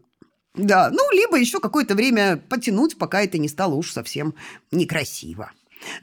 да, 0.55 0.89
ну, 0.91 1.11
либо 1.11 1.37
еще 1.37 1.59
какое-то 1.59 1.95
время 1.95 2.37
потянуть, 2.49 2.97
пока 2.97 3.21
это 3.21 3.37
не 3.37 3.47
стало 3.47 3.75
уж 3.75 3.91
совсем 3.91 4.33
некрасиво. 4.71 5.51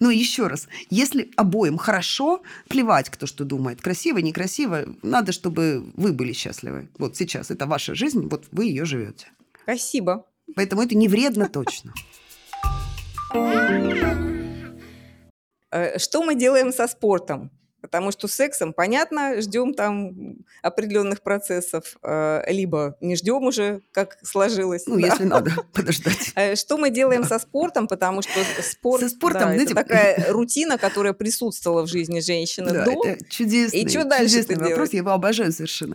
Но 0.00 0.10
еще 0.10 0.48
раз, 0.48 0.68
если 0.90 1.30
обоим 1.36 1.78
хорошо, 1.78 2.42
плевать, 2.68 3.10
кто 3.10 3.26
что 3.26 3.44
думает, 3.44 3.80
красиво, 3.80 4.18
некрасиво, 4.18 4.86
надо, 5.02 5.32
чтобы 5.32 5.92
вы 5.94 6.12
были 6.12 6.32
счастливы. 6.32 6.88
Вот 6.98 7.16
сейчас 7.16 7.50
это 7.50 7.66
ваша 7.66 7.94
жизнь, 7.94 8.28
вот 8.28 8.46
вы 8.50 8.64
ее 8.64 8.84
живете. 8.84 9.28
Спасибо. 9.62 10.26
Поэтому 10.56 10.82
это 10.82 10.96
не 10.96 11.08
вредно 11.08 11.48
точно. 11.48 11.92
Э, 15.70 15.98
Что 15.98 16.22
мы 16.22 16.34
делаем 16.34 16.72
со 16.72 16.86
спортом? 16.88 17.50
Потому 17.80 18.10
что 18.10 18.26
сексом, 18.26 18.72
понятно, 18.72 19.40
ждем 19.40 19.72
там 19.72 20.38
определенных 20.62 21.22
процессов, 21.22 21.96
э, 22.02 22.42
либо 22.48 22.96
не 23.00 23.14
ждем 23.14 23.44
уже, 23.44 23.82
как 23.92 24.18
сложилось. 24.24 24.86
Ну, 24.88 24.98
да. 25.00 25.06
если 25.06 25.22
надо 25.22 25.52
подождать. 25.72 26.32
Э, 26.34 26.56
что 26.56 26.76
мы 26.76 26.90
делаем 26.90 27.22
со 27.22 27.38
спортом, 27.38 27.86
потому 27.86 28.22
что 28.22 28.32
спорт, 28.62 29.02
Со 29.02 29.08
спортом, 29.08 29.42
да, 29.42 29.46
знаете, 29.54 29.72
это 29.72 29.74
такая 29.76 30.26
рутина, 30.32 30.76
которая 30.76 31.12
присутствовала 31.12 31.82
в 31.82 31.86
жизни 31.86 32.18
женщины 32.18 32.72
Да, 32.72 32.84
до. 32.84 33.00
это 33.06 33.24
чудесный, 33.26 33.78
И 33.80 33.88
чё 33.88 34.02
дальше 34.02 34.30
чудесный 34.34 34.56
ты 34.56 34.60
вопрос, 34.60 34.74
делаешь? 34.74 34.92
я 34.94 34.98
его 34.98 35.10
обожаю 35.12 35.52
совершенно. 35.52 35.94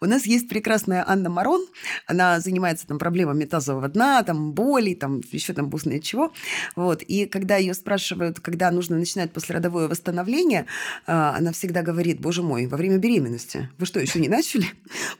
У 0.00 0.06
нас 0.06 0.26
есть 0.26 0.48
прекрасная 0.48 1.04
Анна 1.06 1.30
Марон, 1.30 1.66
она 2.06 2.40
занимается 2.40 2.86
там 2.86 2.98
проблемами 2.98 3.44
тазового 3.44 3.88
дна, 3.88 4.22
там 4.22 4.52
боли, 4.52 4.94
там 4.94 5.20
еще 5.32 5.52
там 5.52 5.68
бог 5.68 5.80
чего. 6.02 6.32
Вот. 6.76 7.02
И 7.02 7.26
когда 7.26 7.56
ее 7.56 7.74
спрашивают, 7.74 8.40
когда 8.40 8.70
нужно 8.70 8.98
начинать 8.98 9.32
послеродовое 9.32 9.88
восстановление, 9.88 10.66
а, 11.06 11.36
она 11.36 11.52
всегда 11.52 11.82
говорит, 11.82 12.20
боже 12.20 12.42
мой, 12.42 12.66
во 12.66 12.76
время 12.76 12.98
беременности. 12.98 13.70
Вы 13.78 13.86
что, 13.86 13.98
еще 13.98 14.20
не 14.20 14.28
начали? 14.28 14.66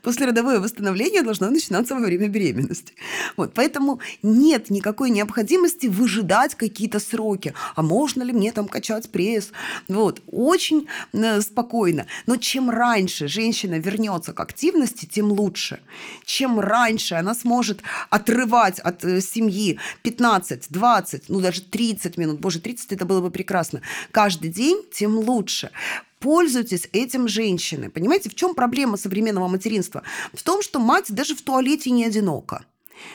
Послеродовое 0.03 0.59
восстановление 0.59 1.23
должно 1.23 1.49
начинаться 1.49 1.95
во 1.95 2.01
время 2.01 2.27
беременности. 2.27 2.93
Вот. 3.37 3.53
Поэтому 3.55 3.99
нет 4.21 4.69
никакой 4.69 5.09
необходимости 5.09 5.87
выжидать 5.87 6.55
какие-то 6.55 6.99
сроки. 6.99 7.53
А 7.75 7.81
можно 7.81 8.21
ли 8.23 8.33
мне 8.33 8.51
там 8.51 8.67
качать 8.67 9.09
пресс? 9.09 9.51
Вот. 9.87 10.21
Очень 10.27 10.87
э, 11.13 11.41
спокойно. 11.41 12.05
Но 12.27 12.37
чем 12.37 12.69
раньше 12.69 13.27
женщина 13.27 13.79
вернется 13.79 14.20
к 14.21 14.39
активности, 14.39 15.05
тем 15.05 15.31
лучше. 15.31 15.79
Чем 16.25 16.59
раньше 16.59 17.15
она 17.15 17.33
сможет 17.33 17.81
отрывать 18.09 18.79
от 18.79 19.03
э, 19.03 19.21
семьи 19.21 19.79
15, 20.03 20.67
20, 20.69 21.29
ну 21.29 21.41
даже 21.41 21.61
30 21.61 22.17
минут, 22.17 22.39
боже, 22.39 22.59
30 22.59 22.91
это 22.91 23.05
было 23.05 23.21
бы 23.21 23.31
прекрасно, 23.31 23.81
каждый 24.11 24.49
день, 24.49 24.83
тем 24.93 25.17
лучше. 25.17 25.71
Пользуйтесь 26.19 26.87
этим 26.93 27.27
женщины. 27.27 27.89
Понимаете, 27.89 28.29
в 28.29 28.35
чем 28.35 28.53
проблема 28.53 28.97
современного 28.97 29.47
материнства? 29.47 30.03
В 30.33 30.43
том, 30.43 30.61
что 30.61 30.79
мать 30.79 31.05
даже 31.09 31.35
в 31.35 31.41
туалете 31.41 31.89
не 31.89 32.05
одинока. 32.05 32.63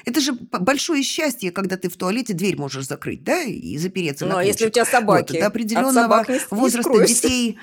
Это 0.04 0.20
же 0.20 0.32
большое 0.32 1.02
счастье, 1.02 1.50
когда 1.50 1.76
ты 1.76 1.88
в 1.88 1.96
туалете 1.96 2.34
дверь 2.34 2.56
можешь 2.56 2.86
закрыть, 2.86 3.24
да, 3.24 3.42
и 3.42 3.76
запереться 3.78 4.26
Ну, 4.26 4.32
на 4.32 4.40
а 4.40 4.44
если 4.44 4.66
у 4.66 4.70
тебя 4.70 4.84
собаки? 4.84 5.32
Вот, 5.32 5.40
до 5.40 5.46
определенного 5.46 5.92
собак 5.92 6.28
не 6.28 6.34
не 6.34 6.40
возраста 6.50 6.90
скроешься. 6.90 7.22
детей 7.22 7.58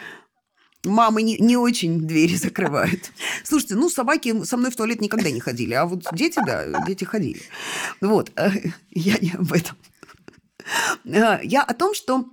мамы 0.86 1.22
не, 1.24 1.38
не 1.38 1.58
очень 1.58 2.02
двери 2.08 2.36
закрывают. 2.36 3.12
Слушайте, 3.44 3.76
ну, 3.76 3.90
собаки 3.90 4.44
со 4.44 4.58
мной 4.58 4.72
в 4.72 4.76
туалет 4.76 5.02
никогда 5.02 5.32
не 5.32 5.40
ходили, 5.40 5.74
а 5.74 5.86
вот 5.86 6.04
дети, 6.14 6.40
да, 6.46 6.84
дети 6.86 7.04
ходили. 7.04 7.42
Вот, 8.02 8.32
э, 8.36 8.50
я 8.92 9.18
не 9.20 9.32
об 9.32 9.52
этом. 9.54 9.78
Э, 11.06 11.40
Я 11.44 11.64
о 11.64 11.74
том, 11.74 11.94
что 11.94 12.33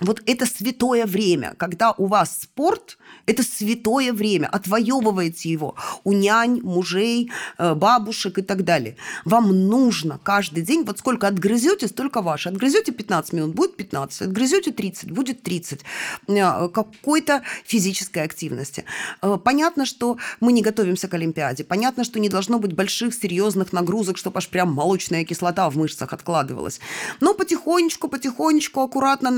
вот 0.00 0.22
это 0.26 0.46
святое 0.46 1.06
время, 1.06 1.54
когда 1.56 1.92
у 1.92 2.06
вас 2.06 2.42
спорт, 2.42 2.98
это 3.26 3.42
святое 3.42 4.12
время, 4.12 4.46
отвоевываете 4.46 5.50
его 5.50 5.74
у 6.04 6.12
нянь, 6.12 6.60
мужей, 6.62 7.30
э, 7.58 7.74
бабушек 7.74 8.38
и 8.38 8.42
так 8.42 8.64
далее. 8.64 8.96
Вам 9.24 9.68
нужно 9.68 10.20
каждый 10.22 10.62
день, 10.62 10.84
вот 10.84 10.98
сколько 10.98 11.26
отгрызете, 11.26 11.88
столько 11.88 12.22
ваше. 12.22 12.48
Отгрызете 12.48 12.92
15 12.92 13.32
минут, 13.32 13.54
будет 13.54 13.76
15, 13.76 14.22
отгрызете 14.22 14.72
30, 14.72 15.10
будет 15.10 15.42
30. 15.42 15.80
Э, 16.28 16.68
Какой-то 16.68 17.42
физической 17.64 18.22
активности. 18.22 18.84
Э, 19.22 19.36
Понятно, 19.42 19.86
что 19.86 20.18
мы 20.40 20.52
не 20.52 20.62
готовимся 20.62 21.08
к 21.08 21.14
Олимпиаде, 21.14 21.64
понятно, 21.64 22.04
что 22.04 22.20
не 22.20 22.28
должно 22.28 22.58
быть 22.58 22.72
больших 22.72 23.14
серьезных 23.14 23.72
нагрузок, 23.72 24.18
чтобы 24.18 24.38
аж 24.38 24.48
прям 24.48 24.72
молочная 24.72 25.24
кислота 25.24 25.68
в 25.70 25.76
мышцах 25.76 26.12
откладывалась. 26.12 26.80
Но 27.20 27.34
потихонечку, 27.34 28.08
потихонечку, 28.08 28.80
аккуратно 28.80 29.30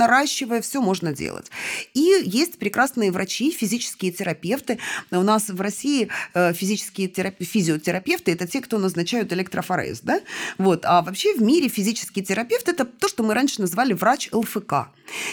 наращивая, 0.50 0.60
все 0.60 0.80
можно 0.80 1.12
делать. 1.12 1.50
И 1.94 2.22
есть 2.24 2.58
прекрасные 2.58 3.12
врачи, 3.12 3.50
физические 3.50 4.12
терапевты. 4.12 4.78
У 5.10 5.22
нас 5.22 5.48
в 5.48 5.60
России 5.60 6.08
э, 6.34 6.52
физические 6.52 7.08
терап- 7.08 7.42
физиотерапевты– 7.44 8.32
это 8.32 8.46
те, 8.46 8.60
кто 8.60 8.78
назначают 8.78 9.32
электрофорез. 9.32 10.00
Да? 10.02 10.20
Вот. 10.58 10.84
А 10.84 11.02
вообще 11.02 11.34
в 11.34 11.42
мире 11.42 11.68
физический 11.68 12.22
терапевт– 12.22 12.68
это 12.68 12.84
то, 12.84 13.08
что 13.08 13.22
мы 13.22 13.34
раньше 13.34 13.60
назвали 13.60 13.92
врач 13.92 14.28
ЛФК. 14.32 14.72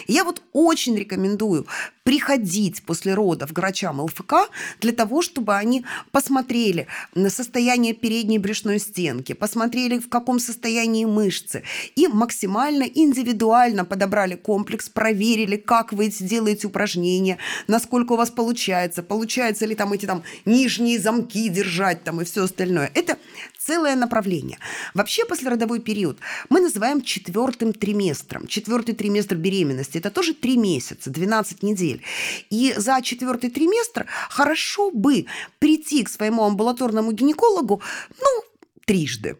И 0.08 0.14
я 0.14 0.24
вот 0.24 0.42
очень 0.54 0.98
рекомендую 0.98 1.68
приходить 2.04 2.84
после 2.84 3.14
родов 3.14 3.54
к 3.54 3.58
врачам 3.58 4.00
ЛФК 4.00 4.50
для 4.80 4.94
того, 4.94 5.22
чтобы 5.22 5.56
они 5.56 5.84
посмотрели 6.12 6.88
на 7.16 7.30
состояние 7.30 7.94
передней 7.94 8.40
брюшной 8.40 8.80
стенки, 8.80 9.34
посмотрели, 9.34 10.00
в 10.00 10.10
каком 10.10 10.40
состоянии 10.40 11.06
мышцы, 11.06 11.64
и 11.96 12.08
максимально 12.08 12.84
индивидуально 12.84 13.86
подобрали 13.86 14.36
комплекс, 14.36 14.90
проверили, 15.08 15.56
как 15.56 15.94
вы 15.94 16.10
делаете 16.10 16.68
упражнения, 16.68 17.38
насколько 17.68 18.14
у 18.14 18.18
вас 18.18 18.30
получается, 18.30 19.04
получается 19.04 19.66
ли 19.66 19.74
там 19.74 19.94
эти 19.94 20.06
там 20.06 20.24
нижние 20.46 21.00
замки 21.00 21.48
держать 21.48 22.04
там 22.04 22.20
и 22.20 22.26
все 22.26 22.44
остальное. 22.44 22.92
Это 22.94 23.18
целое 23.58 23.96
направление. 23.96 24.60
Вообще 24.94 25.24
послеродовой 25.26 25.80
период 25.80 26.18
мы 26.50 26.60
называем 26.60 27.02
четвертым 27.02 27.72
триместром. 27.72 28.48
Четвертый 28.48 28.96
триместр 28.96 29.36
беременности– 29.36 29.98
это 30.00 30.10
тоже 30.10 30.34
три 30.34 30.58
месяца, 30.58 31.10
12 31.10 31.64
недель. 31.64 32.02
И 32.50 32.74
за 32.76 33.02
четвертый 33.02 33.50
триместр 33.50 34.08
хорошо 34.30 34.92
бы 34.92 35.26
прийти 35.60 36.04
к 36.04 36.10
своему 36.10 36.44
амбулаторному 36.44 37.14
гинекологу, 37.14 37.82
ну, 38.20 38.44
трижды 38.86 39.38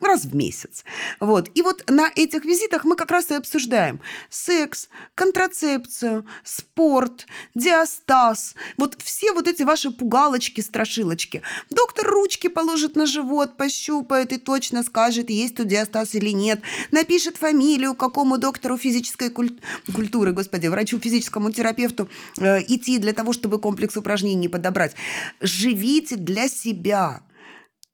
раз 0.00 0.24
в 0.24 0.34
месяц. 0.34 0.84
Вот. 1.20 1.50
И 1.54 1.62
вот 1.62 1.84
на 1.88 2.10
этих 2.14 2.44
визитах 2.44 2.84
мы 2.84 2.96
как 2.96 3.10
раз 3.10 3.30
и 3.30 3.34
обсуждаем 3.34 4.00
секс, 4.30 4.88
контрацепцию, 5.14 6.26
спорт, 6.44 7.26
диастаз, 7.54 8.54
вот 8.76 8.96
все 9.02 9.32
вот 9.32 9.48
эти 9.48 9.62
ваши 9.62 9.90
пугалочки, 9.90 10.60
страшилочки. 10.60 11.42
Доктор 11.70 12.06
ручки 12.06 12.48
положит 12.48 12.96
на 12.96 13.06
живот, 13.06 13.56
пощупает 13.56 14.32
и 14.32 14.38
точно 14.38 14.82
скажет, 14.82 15.30
есть 15.30 15.56
тут 15.56 15.68
диастаз 15.68 16.14
или 16.14 16.30
нет. 16.30 16.60
Напишет 16.90 17.36
фамилию, 17.36 17.94
какому 17.94 18.38
доктору 18.38 18.76
физической 18.76 19.28
куль- 19.28 19.58
культуры, 19.94 20.32
господи, 20.32 20.66
врачу, 20.66 20.98
физическому 20.98 21.52
терапевту 21.52 22.08
э, 22.38 22.62
идти 22.62 22.98
для 22.98 23.12
того, 23.12 23.32
чтобы 23.32 23.58
комплекс 23.58 23.96
упражнений 23.96 24.48
подобрать. 24.48 24.94
Живите 25.40 26.16
для 26.16 26.48
себя. 26.48 27.22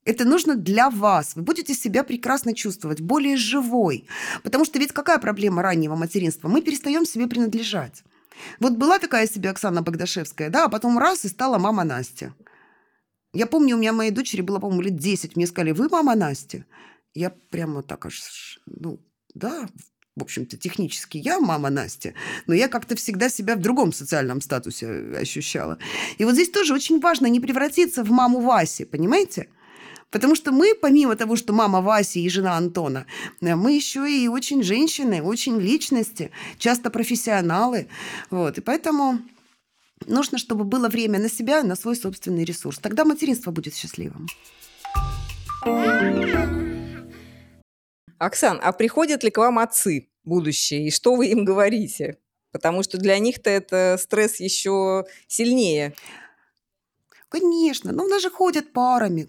Это 0.08 0.24
нужно 0.24 0.56
для 0.56 0.88
вас. 0.88 1.36
Вы 1.36 1.42
будете 1.42 1.74
себя 1.74 2.02
прекрасно 2.02 2.54
чувствовать, 2.54 3.02
более 3.02 3.36
живой. 3.36 4.06
Потому 4.42 4.64
что 4.64 4.78
ведь 4.78 4.92
какая 4.92 5.18
проблема 5.18 5.60
раннего 5.60 5.96
материнства? 5.96 6.48
Мы 6.48 6.62
перестаем 6.62 7.04
себе 7.04 7.26
принадлежать. 7.26 8.04
Вот 8.58 8.72
была 8.72 8.98
такая 8.98 9.26
себе 9.26 9.50
Оксана 9.50 9.82
Богдашевская, 9.82 10.48
да, 10.48 10.64
а 10.64 10.68
потом 10.70 10.96
раз 10.98 11.26
и 11.26 11.28
стала 11.28 11.58
мама 11.58 11.84
Настя. 11.84 12.34
Я 13.34 13.44
помню, 13.44 13.76
у 13.76 13.78
меня 13.78 13.92
моей 13.92 14.10
дочери 14.10 14.40
было, 14.40 14.58
по-моему, 14.58 14.80
лет 14.80 14.96
10. 14.96 15.36
Мне 15.36 15.46
сказали, 15.46 15.72
вы 15.72 15.90
мама 15.90 16.14
Настя? 16.14 16.64
Я 17.12 17.28
прямо 17.28 17.82
так 17.82 18.06
аж, 18.06 18.60
ну, 18.64 18.98
да, 19.34 19.68
в 20.16 20.22
общем-то, 20.22 20.56
технически 20.56 21.18
я 21.18 21.38
мама 21.38 21.68
Настя, 21.68 22.14
но 22.46 22.54
я 22.54 22.68
как-то 22.68 22.96
всегда 22.96 23.28
себя 23.28 23.56
в 23.56 23.60
другом 23.60 23.92
социальном 23.92 24.40
статусе 24.40 24.88
ощущала. 25.20 25.78
И 26.16 26.24
вот 26.24 26.32
здесь 26.32 26.48
тоже 26.48 26.72
очень 26.72 26.98
важно 26.98 27.26
не 27.26 27.40
превратиться 27.40 28.02
в 28.04 28.10
маму 28.10 28.40
Васи, 28.40 28.86
понимаете? 28.86 29.48
Потому 30.10 30.34
что 30.34 30.52
мы, 30.52 30.74
помимо 30.74 31.16
того, 31.16 31.36
что 31.36 31.52
мама 31.52 31.80
Васи 31.82 32.22
и 32.22 32.28
жена 32.30 32.56
Антона, 32.56 33.06
э, 33.40 33.54
мы 33.54 33.72
еще 33.72 34.10
и 34.10 34.28
очень 34.28 34.62
женщины, 34.62 35.22
очень 35.22 35.60
личности, 35.60 36.30
часто 36.58 36.90
профессионалы. 36.90 37.88
Вот. 38.30 38.58
И 38.58 38.60
поэтому 38.62 39.18
нужно, 40.06 40.38
чтобы 40.38 40.64
было 40.64 40.88
время 40.88 41.18
на 41.18 41.28
себя, 41.28 41.62
на 41.62 41.76
свой 41.76 41.96
собственный 41.96 42.44
ресурс. 42.44 42.78
Тогда 42.78 43.04
материнство 43.04 43.50
будет 43.50 43.74
счастливым. 43.74 44.26
Оксан, 48.18 48.60
а 48.62 48.72
приходят 48.72 49.22
ли 49.22 49.30
к 49.30 49.38
вам 49.38 49.58
отцы 49.58 50.08
будущие, 50.24 50.88
и 50.88 50.90
что 50.90 51.14
вы 51.14 51.28
им 51.28 51.44
говорите? 51.44 52.18
Потому 52.50 52.82
что 52.82 52.98
для 52.98 53.18
них-то 53.18 53.50
это 53.50 53.96
стресс 54.00 54.40
еще 54.40 55.04
сильнее. 55.26 55.94
Конечно, 57.28 57.92
но 57.92 58.04
у 58.04 58.08
нас 58.08 58.22
же 58.22 58.30
ходят 58.30 58.72
парами. 58.72 59.28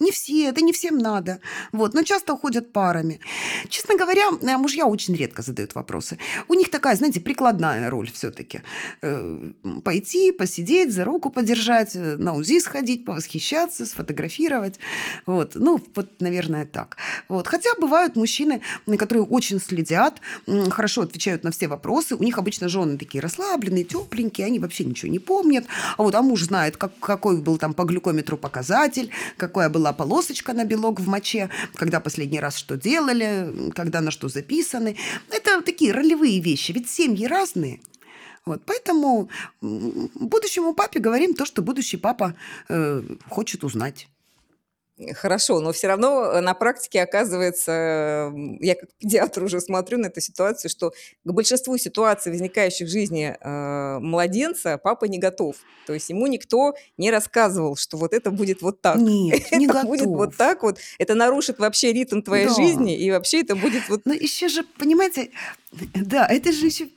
Не 0.00 0.10
все, 0.10 0.48
это 0.48 0.60
не 0.60 0.72
всем 0.72 0.98
надо. 0.98 1.40
Вот, 1.72 1.94
но 1.94 2.02
часто 2.02 2.34
уходят 2.34 2.72
парами. 2.72 3.20
Честно 3.68 3.96
говоря, 3.96 4.28
э, 4.40 4.56
мужья 4.56 4.86
очень 4.86 5.14
редко 5.14 5.42
задают 5.42 5.74
вопросы. 5.74 6.18
У 6.48 6.54
них 6.54 6.70
такая, 6.70 6.96
знаете, 6.96 7.20
прикладная 7.20 7.90
роль 7.90 8.10
все-таки. 8.10 8.62
Пойти, 9.84 10.32
посидеть, 10.32 10.92
за 10.92 11.04
руку 11.04 11.30
подержать, 11.30 11.96
э, 11.96 12.16
на 12.16 12.34
УЗИ 12.34 12.60
сходить, 12.60 13.04
повосхищаться, 13.04 13.86
сфотографировать. 13.86 14.78
Вот, 15.26 15.52
ну, 15.54 15.82
вот, 15.94 16.20
наверное, 16.20 16.66
так. 16.66 16.96
Вот. 17.28 17.46
Хотя 17.46 17.70
бывают 17.78 18.16
мужчины, 18.16 18.60
которые 18.98 19.24
очень 19.24 19.60
следят, 19.60 20.20
хорошо 20.70 21.02
отвечают 21.02 21.44
на 21.44 21.50
все 21.50 21.68
вопросы. 21.68 22.14
У 22.14 22.22
них 22.22 22.38
обычно 22.38 22.68
жены 22.68 22.98
такие 22.98 23.20
расслабленные, 23.20 23.84
тепленькие, 23.84 24.46
они 24.46 24.58
вообще 24.58 24.84
ничего 24.84 25.10
не 25.10 25.18
помнят. 25.18 25.66
А 25.96 26.02
вот 26.02 26.14
а 26.14 26.22
муж 26.22 26.42
знает, 26.42 26.76
как, 26.76 26.92
какой 27.00 27.40
был 27.40 27.58
там 27.58 27.74
по 27.74 27.84
глюкометру 27.84 28.36
показатель, 28.36 29.10
какой 29.36 29.57
какая 29.58 29.70
была 29.70 29.92
полосочка 29.92 30.52
на 30.52 30.64
белок 30.64 31.00
в 31.00 31.08
моче, 31.08 31.50
когда 31.74 32.00
последний 32.00 32.40
раз 32.40 32.56
что 32.56 32.76
делали, 32.76 33.72
когда 33.74 34.00
на 34.00 34.10
что 34.10 34.28
записаны. 34.28 34.96
Это 35.30 35.62
такие 35.62 35.92
ролевые 35.92 36.40
вещи, 36.40 36.72
ведь 36.72 36.88
семьи 36.88 37.26
разные. 37.26 37.80
Вот, 38.46 38.62
поэтому 38.64 39.28
будущему 39.60 40.74
папе 40.74 41.00
говорим 41.00 41.34
то, 41.34 41.44
что 41.44 41.62
будущий 41.62 41.98
папа 41.98 42.34
э, 42.68 43.02
хочет 43.28 43.64
узнать. 43.64 44.08
Хорошо, 45.14 45.60
но 45.60 45.72
все 45.72 45.86
равно 45.86 46.24
э, 46.24 46.40
на 46.40 46.54
практике 46.54 47.02
оказывается, 47.02 48.32
я 48.60 48.74
как 48.74 48.88
педиатр 48.98 49.44
уже 49.44 49.60
смотрю 49.60 49.98
на 49.98 50.06
эту 50.06 50.20
ситуацию, 50.20 50.70
что 50.70 50.90
к 51.24 51.32
большинству 51.32 51.78
ситуаций, 51.78 52.32
возникающих 52.32 52.88
в 52.88 52.90
жизни 52.90 53.36
э, 53.40 53.98
младенца, 54.00 54.76
папа 54.76 55.04
не 55.04 55.18
готов. 55.18 55.56
То 55.86 55.94
есть 55.94 56.08
ему 56.10 56.26
никто 56.26 56.74
не 56.96 57.10
рассказывал, 57.12 57.76
что 57.76 57.96
вот 57.96 58.12
это 58.12 58.30
будет 58.32 58.60
вот 58.60 58.80
так. 58.80 58.96
Нет, 58.96 59.42
не 59.52 59.66
это 59.66 59.74
готов. 59.74 59.88
будет 59.88 60.06
вот 60.08 60.36
так 60.36 60.62
вот. 60.64 60.78
Это 60.98 61.14
нарушит 61.14 61.58
вообще 61.60 61.92
ритм 61.92 62.20
твоей 62.20 62.46
Да. 62.48 62.54
жизни, 62.54 62.96
и 62.98 63.10
вообще 63.12 63.42
это 63.42 63.54
будет 63.54 63.88
вот... 63.88 64.02
Но 64.04 64.14
еще 64.14 64.48
же, 64.48 64.64
понимаете, 64.78 65.30
да, 65.94 66.26
это 66.26 66.50
же 66.50 66.66
еще 66.66 66.88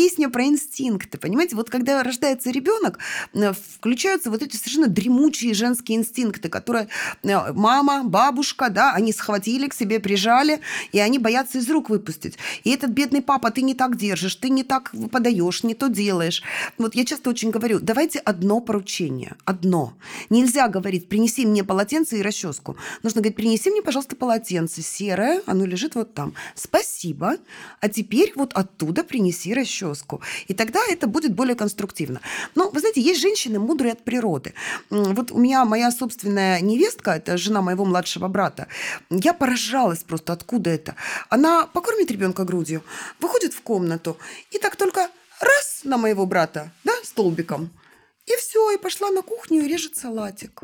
песня 0.00 0.30
про 0.30 0.44
инстинкты, 0.44 1.18
понимаете? 1.18 1.56
Вот 1.56 1.68
когда 1.68 2.02
рождается 2.02 2.50
ребенок, 2.50 2.98
э, 3.34 3.52
включаются 3.52 4.30
вот 4.30 4.42
эти 4.42 4.56
совершенно 4.56 4.86
дремучие 4.86 5.52
женские 5.52 5.98
инстинкты, 5.98 6.48
которые 6.48 6.88
э, 7.22 7.52
мама, 7.52 8.02
бабушка, 8.02 8.70
да, 8.70 8.94
они 8.94 9.12
схватили 9.12 9.68
к 9.68 9.74
себе, 9.74 10.00
прижали, 10.00 10.60
и 10.92 10.98
они 11.00 11.18
боятся 11.18 11.58
из 11.58 11.68
рук 11.68 11.90
выпустить. 11.90 12.38
И 12.64 12.70
этот 12.70 12.92
бедный 12.92 13.20
папа, 13.20 13.50
ты 13.50 13.60
не 13.60 13.74
так 13.74 13.98
держишь, 13.98 14.36
ты 14.36 14.48
не 14.48 14.64
так 14.64 14.90
подаешь, 15.12 15.64
не 15.64 15.74
то 15.74 15.88
делаешь. 15.88 16.42
Вот 16.78 16.94
я 16.94 17.04
часто 17.04 17.28
очень 17.28 17.50
говорю, 17.50 17.78
давайте 17.78 18.20
одно 18.20 18.60
поручение, 18.60 19.36
одно. 19.44 19.92
Нельзя 20.30 20.68
говорить, 20.68 21.10
принеси 21.10 21.44
мне 21.44 21.62
полотенце 21.62 22.20
и 22.20 22.22
расческу. 22.22 22.74
Нужно 23.02 23.20
говорить, 23.20 23.36
принеси 23.36 23.70
мне, 23.70 23.82
пожалуйста, 23.82 24.16
полотенце 24.16 24.80
серое, 24.80 25.42
оно 25.44 25.66
лежит 25.66 25.94
вот 25.94 26.14
там. 26.14 26.32
Спасибо. 26.54 27.36
А 27.82 27.88
теперь 27.90 28.32
вот 28.34 28.54
оттуда 28.54 29.04
принеси 29.04 29.52
расческу. 29.52 29.89
И 30.48 30.54
тогда 30.54 30.80
это 30.88 31.06
будет 31.06 31.34
более 31.34 31.54
конструктивно. 31.54 32.20
Но, 32.54 32.70
вы 32.70 32.80
знаете, 32.80 33.00
есть 33.00 33.20
женщины 33.20 33.58
мудрые 33.58 33.92
от 33.92 34.04
природы. 34.04 34.54
Вот 34.90 35.32
у 35.32 35.38
меня 35.38 35.64
моя 35.64 35.90
собственная 35.90 36.60
невестка, 36.60 37.12
это 37.12 37.36
жена 37.36 37.62
моего 37.62 37.84
младшего 37.84 38.28
брата, 38.28 38.66
я 39.10 39.32
поражалась 39.32 40.02
просто, 40.04 40.32
откуда 40.32 40.70
это. 40.70 40.94
Она 41.28 41.66
покормит 41.66 42.10
ребенка 42.10 42.44
грудью, 42.44 42.82
выходит 43.20 43.54
в 43.54 43.62
комнату, 43.62 44.16
и 44.50 44.58
так 44.58 44.76
только 44.76 45.08
раз 45.40 45.80
на 45.84 45.96
моего 45.96 46.26
брата, 46.26 46.70
да, 46.84 46.92
столбиком, 47.02 47.70
и 48.26 48.36
все, 48.36 48.70
и 48.70 48.78
пошла 48.78 49.10
на 49.10 49.22
кухню 49.22 49.62
и 49.62 49.68
режет 49.68 49.96
салатик. 49.96 50.62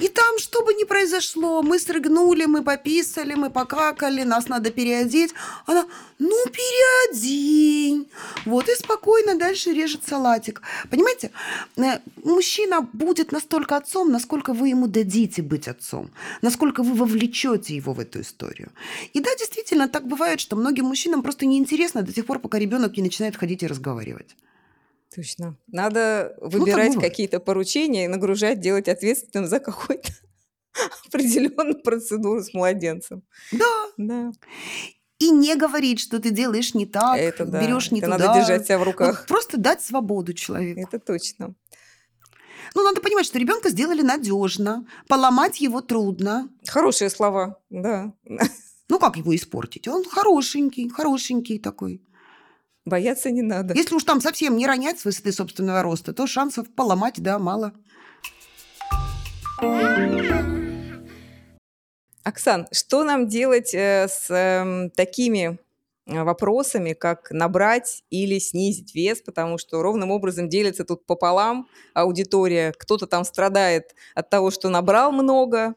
И 0.00 0.08
там, 0.08 0.38
что 0.38 0.64
бы 0.64 0.74
ни 0.74 0.84
произошло, 0.84 1.62
мы 1.62 1.78
срыгнули, 1.78 2.46
мы 2.46 2.62
пописали, 2.62 3.34
мы 3.34 3.50
покакали, 3.50 4.22
нас 4.22 4.48
надо 4.48 4.70
переодеть. 4.70 5.34
Она, 5.66 5.86
ну, 6.18 6.36
переодень. 6.46 8.08
Вот, 8.46 8.68
и 8.68 8.74
спокойно 8.74 9.34
дальше 9.36 9.72
режет 9.72 10.00
салатик. 10.06 10.62
Понимаете, 10.90 11.30
Э, 11.76 11.98
мужчина 12.24 12.88
будет 12.92 13.32
настолько 13.32 13.76
отцом, 13.76 14.10
насколько 14.10 14.52
вы 14.52 14.68
ему 14.68 14.86
дадите 14.86 15.42
быть 15.42 15.68
отцом, 15.68 16.10
насколько 16.42 16.82
вы 16.82 16.94
вовлечете 16.94 17.76
его 17.76 17.92
в 17.92 18.00
эту 18.00 18.20
историю. 18.20 18.70
И 19.12 19.20
да, 19.20 19.30
действительно, 19.38 19.88
так 19.88 20.06
бывает, 20.06 20.40
что 20.40 20.56
многим 20.56 20.86
мужчинам 20.86 21.22
просто 21.22 21.46
неинтересно 21.46 22.02
до 22.02 22.12
тех 22.12 22.26
пор, 22.26 22.38
пока 22.38 22.58
ребенок 22.58 22.96
не 22.96 23.02
начинает 23.02 23.36
ходить 23.36 23.62
и 23.62 23.66
разговаривать. 23.66 24.36
Точно. 25.14 25.56
Надо 25.66 26.34
так 26.40 26.52
выбирать 26.52 26.94
бывает. 26.94 27.10
какие-то 27.10 27.40
поручения 27.40 28.04
и 28.04 28.08
нагружать, 28.08 28.60
делать 28.60 28.88
ответственным 28.88 29.46
за 29.48 29.58
какой-то 29.58 30.12
определенную 31.06 31.80
процедуру 31.82 32.42
с 32.42 32.54
младенцем. 32.54 33.22
Да, 33.52 33.86
Да, 33.96 34.32
и 35.18 35.30
не 35.30 35.54
говорить, 35.54 36.00
что 36.00 36.18
ты 36.18 36.30
делаешь 36.30 36.72
не 36.74 36.86
так, 36.86 37.18
это 37.18 37.44
да. 37.44 37.60
берешь 37.60 37.90
не 37.90 37.98
Это 38.00 38.12
туда. 38.12 38.26
надо 38.26 38.40
держать 38.40 38.64
себя 38.64 38.78
в 38.78 38.84
руках. 38.84 39.26
просто 39.26 39.58
дать 39.58 39.82
свободу 39.82 40.32
человеку. 40.32 40.80
Это 40.80 40.98
точно. 40.98 41.54
Ну, 42.74 42.82
надо 42.84 43.00
понимать, 43.02 43.26
что 43.26 43.38
ребенка 43.38 43.68
сделали 43.68 44.00
надежно, 44.02 44.86
поломать 45.08 45.60
его 45.60 45.80
трудно. 45.82 46.48
Хорошие 46.68 47.10
слова, 47.10 47.60
да. 47.68 48.12
Ну, 48.88 48.98
как 48.98 49.16
его 49.16 49.34
испортить? 49.36 49.88
Он 49.88 50.04
хорошенький, 50.04 50.88
хорошенький 50.88 51.58
такой. 51.58 52.00
Бояться 52.90 53.30
не 53.30 53.42
надо. 53.42 53.72
Если 53.74 53.94
уж 53.94 54.02
там 54.02 54.20
совсем 54.20 54.56
не 54.56 54.66
ронять 54.66 54.98
с 54.98 55.04
высоты 55.04 55.30
собственного 55.30 55.80
роста, 55.84 56.12
то 56.12 56.26
шансов 56.26 56.68
поломать, 56.74 57.22
да, 57.22 57.38
мало. 57.38 57.72
Оксан, 62.24 62.66
что 62.72 63.04
нам 63.04 63.28
делать 63.28 63.72
э, 63.74 64.08
с 64.10 64.28
эм, 64.28 64.90
такими 64.90 65.60
э, 66.06 66.22
вопросами, 66.24 66.92
как 66.92 67.30
набрать 67.30 68.02
или 68.10 68.40
снизить 68.40 68.92
вес, 68.92 69.22
потому 69.22 69.56
что 69.56 69.82
ровным 69.82 70.10
образом 70.10 70.48
делится 70.48 70.84
тут 70.84 71.06
пополам 71.06 71.68
аудитория. 71.94 72.74
Кто-то 72.76 73.06
там 73.06 73.24
страдает 73.24 73.94
от 74.16 74.30
того, 74.30 74.50
что 74.50 74.68
набрал 74.68 75.12
много, 75.12 75.76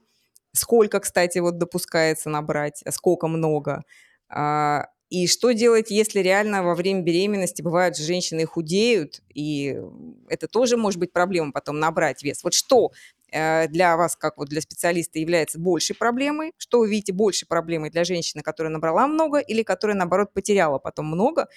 сколько, 0.52 0.99
кстати, 0.99 1.38
вот 1.38 1.60
допускается 1.60 2.32
набрать, 2.32 2.84
сколько 2.89 3.28
много. 3.28 3.84
А, 4.30 4.88
И 5.13 5.28
что 5.28 5.52
делать, 5.52 5.91
если 5.91 6.21
реально 6.21 6.63
во 6.63 6.73
время 6.73 7.02
беременности 7.04 7.62
бывают 7.62 7.95
же 7.95 8.02
женщины 8.04 8.47
худеют, 8.47 9.21
и 9.32 9.80
это 10.28 10.47
тоже 10.47 10.76
может 10.76 10.99
быть 10.99 11.13
проблема 11.13 11.52
потом 11.52 11.78
набрать 11.78 12.23
вес. 12.23 12.43
Вот 12.43 12.56
что 12.56 12.91
э, 13.32 13.67
для 13.67 13.95
вас, 13.95 14.15
как 14.15 14.39
вот 14.39 14.49
для 14.49 14.60
специалиста, 14.60 15.19
является 15.19 15.60
большей 15.60 15.95
проблемой? 15.95 16.54
Что 16.58 16.80
вы 16.80 16.89
видите 16.89 17.13
большей 17.13 17.47
проблемой 17.47 17.91
для 17.91 18.06
женщины, 18.06 18.41
которая 18.41 18.73
набрала 18.73 19.06
много 19.06 19.38
или 19.38 19.62
которая, 19.62 19.95
наоборот, 19.95 20.34
потеряла 20.34 20.80
потом 20.80 21.06
много? 21.06 21.47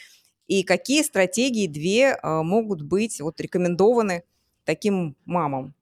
И 0.49 0.63
какие 0.63 1.03
стратегии 1.03 1.67
две 1.67 2.09
э, 2.23 2.43
могут 2.43 2.83
быть 2.83 3.23
вот 3.23 3.41
рекомендованы 3.41 4.25
таким 4.67 5.17
мамам? 5.25 5.75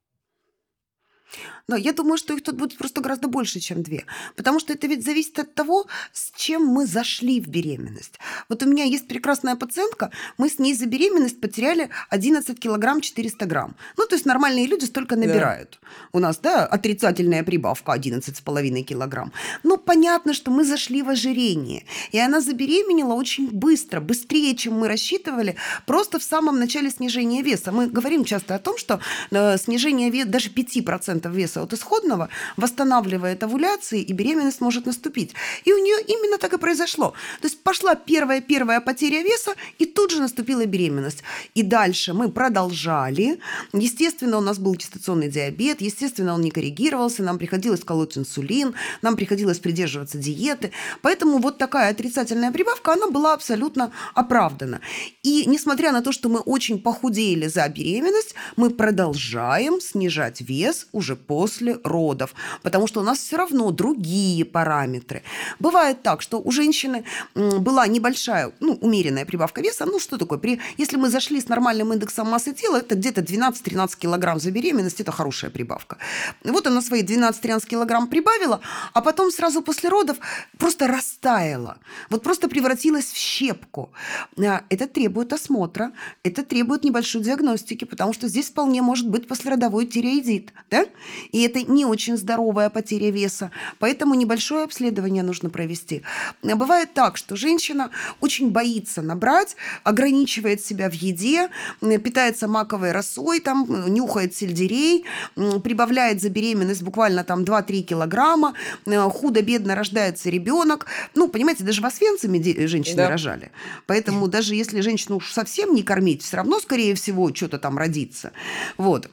Да, 1.67 1.77
я 1.77 1.93
думаю, 1.93 2.17
что 2.17 2.33
их 2.33 2.43
тут 2.43 2.55
будет 2.55 2.77
просто 2.77 3.01
гораздо 3.01 3.27
больше, 3.27 3.59
чем 3.59 3.81
две. 3.81 4.05
Потому 4.35 4.59
что 4.59 4.73
это 4.73 4.87
ведь 4.87 5.03
зависит 5.03 5.39
от 5.39 5.55
того, 5.55 5.87
с 6.13 6.31
чем 6.35 6.65
мы 6.65 6.85
зашли 6.85 7.41
в 7.41 7.47
беременность. 7.47 8.19
Вот 8.49 8.61
у 8.61 8.67
меня 8.67 8.83
есть 8.83 9.07
прекрасная 9.07 9.55
пациентка, 9.55 10.11
мы 10.37 10.49
с 10.49 10.59
ней 10.59 10.75
за 10.75 10.85
беременность 10.85 11.41
потеряли 11.41 11.89
11 12.09 12.59
килограмм 12.59 13.01
400 13.01 13.45
грамм. 13.45 13.75
Ну, 13.97 14.05
то 14.05 14.15
есть 14.15 14.25
нормальные 14.25 14.67
люди 14.67 14.85
столько 14.85 15.15
набирают. 15.15 15.79
У 16.13 16.19
нас, 16.19 16.37
да, 16.37 16.65
отрицательная 16.65 17.43
прибавка 17.43 17.93
11,5 17.93 18.81
килограмм. 18.83 19.33
Ну, 19.63 19.77
понятно, 19.77 20.33
что 20.33 20.51
мы 20.51 20.65
зашли 20.65 21.01
в 21.01 21.09
ожирение. 21.09 21.85
И 22.11 22.19
она 22.19 22.41
забеременела 22.41 23.13
очень 23.13 23.49
быстро, 23.49 24.01
быстрее, 24.01 24.55
чем 24.55 24.73
мы 24.73 24.87
рассчитывали, 24.87 25.55
просто 25.87 26.19
в 26.19 26.23
самом 26.23 26.59
начале 26.59 26.91
снижения 26.91 27.41
веса. 27.41 27.71
Мы 27.71 27.87
говорим 27.87 28.23
часто 28.23 28.53
о 28.55 28.59
том, 28.59 28.77
что 28.77 28.99
э, 29.31 29.57
снижение 29.57 30.11
веса, 30.11 30.29
даже 30.29 30.49
5% 30.49 31.14
веса 31.23 31.61
от 31.61 31.73
исходного 31.73 32.29
восстанавливает 32.57 33.43
овуляции, 33.43 34.01
и 34.01 34.13
беременность 34.13 34.61
может 34.61 34.85
наступить. 34.85 35.33
И 35.63 35.73
у 35.73 35.77
нее 35.77 35.97
именно 36.07 36.37
так 36.37 36.53
и 36.53 36.57
произошло. 36.57 37.13
То 37.41 37.47
есть 37.47 37.61
пошла 37.61 37.95
первая-первая 37.95 38.81
потеря 38.81 39.21
веса, 39.21 39.51
и 39.79 39.85
тут 39.85 40.11
же 40.11 40.21
наступила 40.21 40.65
беременность. 40.65 41.23
И 41.53 41.63
дальше 41.63 42.13
мы 42.13 42.29
продолжали. 42.29 43.39
Естественно, 43.73 44.37
у 44.37 44.41
нас 44.41 44.57
был 44.57 44.73
гестационный 44.73 45.29
диабет, 45.29 45.81
естественно, 45.81 46.33
он 46.33 46.41
не 46.41 46.51
коррегировался, 46.51 47.23
нам 47.23 47.37
приходилось 47.37 47.83
колоть 47.83 48.17
инсулин, 48.17 48.73
нам 49.01 49.15
приходилось 49.15 49.59
придерживаться 49.59 50.17
диеты. 50.17 50.71
Поэтому 51.01 51.37
вот 51.37 51.57
такая 51.57 51.91
отрицательная 51.91 52.51
прибавка, 52.51 52.93
она 52.93 53.07
была 53.07 53.33
абсолютно 53.33 53.91
оправдана. 54.13 54.81
И 55.23 55.45
несмотря 55.45 55.91
на 55.91 56.01
то, 56.01 56.11
что 56.11 56.29
мы 56.29 56.39
очень 56.39 56.81
похудели 56.81 57.47
за 57.47 57.67
беременность, 57.69 58.35
мы 58.55 58.69
продолжаем 58.69 59.79
снижать 59.79 60.41
вес 60.41 60.87
уже 60.91 61.04
после 61.13 61.79
родов, 61.83 62.33
потому 62.63 62.87
что 62.87 63.01
у 63.01 63.03
нас 63.03 63.19
все 63.19 63.37
равно 63.37 63.69
другие 63.71 64.43
параметры. 64.45 65.21
Бывает 65.59 66.01
так, 66.01 66.21
что 66.21 66.41
у 66.41 66.51
женщины 66.51 67.03
была 67.35 67.85
небольшая, 67.87 68.51
ну, 68.59 68.73
умеренная 68.81 69.25
прибавка 69.25 69.61
веса. 69.61 69.85
Ну, 69.85 69.99
что 69.99 70.17
такое? 70.17 70.39
При, 70.39 70.59
если 70.77 70.97
мы 70.97 71.09
зашли 71.09 71.39
с 71.39 71.47
нормальным 71.49 71.93
индексом 71.93 72.27
массы 72.29 72.53
тела, 72.53 72.77
это 72.77 72.95
где-то 72.95 73.21
12-13 73.21 73.97
килограмм 73.99 74.39
за 74.39 74.51
беременность, 74.51 75.01
это 75.01 75.11
хорошая 75.11 75.51
прибавка. 75.51 75.97
Вот 76.43 76.65
она 76.67 76.81
свои 76.81 77.03
12-13 77.03 77.67
килограмм 77.67 78.07
прибавила, 78.07 78.61
а 78.93 79.01
потом 79.01 79.31
сразу 79.31 79.61
после 79.61 79.89
родов 79.89 80.17
просто 80.57 80.87
растаяла. 80.87 81.77
Вот 82.09 82.23
просто 82.23 82.47
превратилась 82.47 83.05
в 83.05 83.17
щепку. 83.17 83.91
А, 84.37 84.63
Это 84.69 84.87
требует 84.87 85.33
осмотра, 85.33 85.91
это 86.23 86.43
требует 86.43 86.83
небольшой 86.83 87.21
диагностики, 87.21 87.85
потому 87.85 88.13
что 88.13 88.27
здесь 88.27 88.49
вполне 88.49 88.81
может 88.81 89.09
быть 89.09 89.27
послеродовой 89.27 89.85
тиреоидит. 89.85 90.53
Да? 90.69 90.85
И 91.31 91.41
это 91.41 91.61
не 91.61 91.85
очень 91.85 92.17
здоровая 92.17 92.69
потеря 92.69 93.11
веса, 93.11 93.51
поэтому 93.79 94.15
небольшое 94.15 94.63
обследование 94.63 95.23
нужно 95.23 95.49
провести. 95.49 96.03
Бывает 96.43 96.93
так, 96.93 97.17
что 97.17 97.35
женщина 97.35 97.89
очень 98.21 98.51
боится 98.51 99.01
набрать, 99.01 99.55
ограничивает 99.83 100.61
себя 100.61 100.89
в 100.89 100.93
еде, 100.93 101.49
питается 101.81 102.47
маковой 102.47 102.91
росой, 102.91 103.39
там, 103.39 103.93
нюхает 103.93 104.35
сельдерей, 104.35 105.05
прибавляет 105.35 106.21
за 106.21 106.29
беременность 106.29 106.83
буквально 106.83 107.23
там 107.23 107.43
2-3 107.43 107.81
килограмма, 107.81 108.53
худо-бедно 108.85 109.75
рождается 109.75 110.29
ребенок. 110.29 110.85
Ну, 111.13 111.27
понимаете, 111.27 111.63
даже 111.63 111.81
в 111.81 111.85
Освенциме 111.85 112.41
женщины 112.67 112.97
да. 112.97 113.09
рожали. 113.09 113.51
Поэтому 113.85 114.27
даже 114.27 114.55
если 114.55 114.81
женщину 114.81 115.17
уж 115.17 115.31
совсем 115.31 115.73
не 115.73 115.83
кормить, 115.83 116.23
все 116.23 116.37
равно, 116.37 116.59
скорее 116.59 116.95
всего, 116.95 117.33
что-то 117.33 117.59
там 117.59 117.77
родится. 117.77 118.31
Вот. 118.77 119.09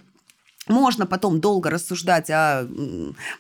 Можно 0.68 1.06
потом 1.06 1.40
долго 1.40 1.70
рассуждать 1.70 2.30
о 2.30 2.68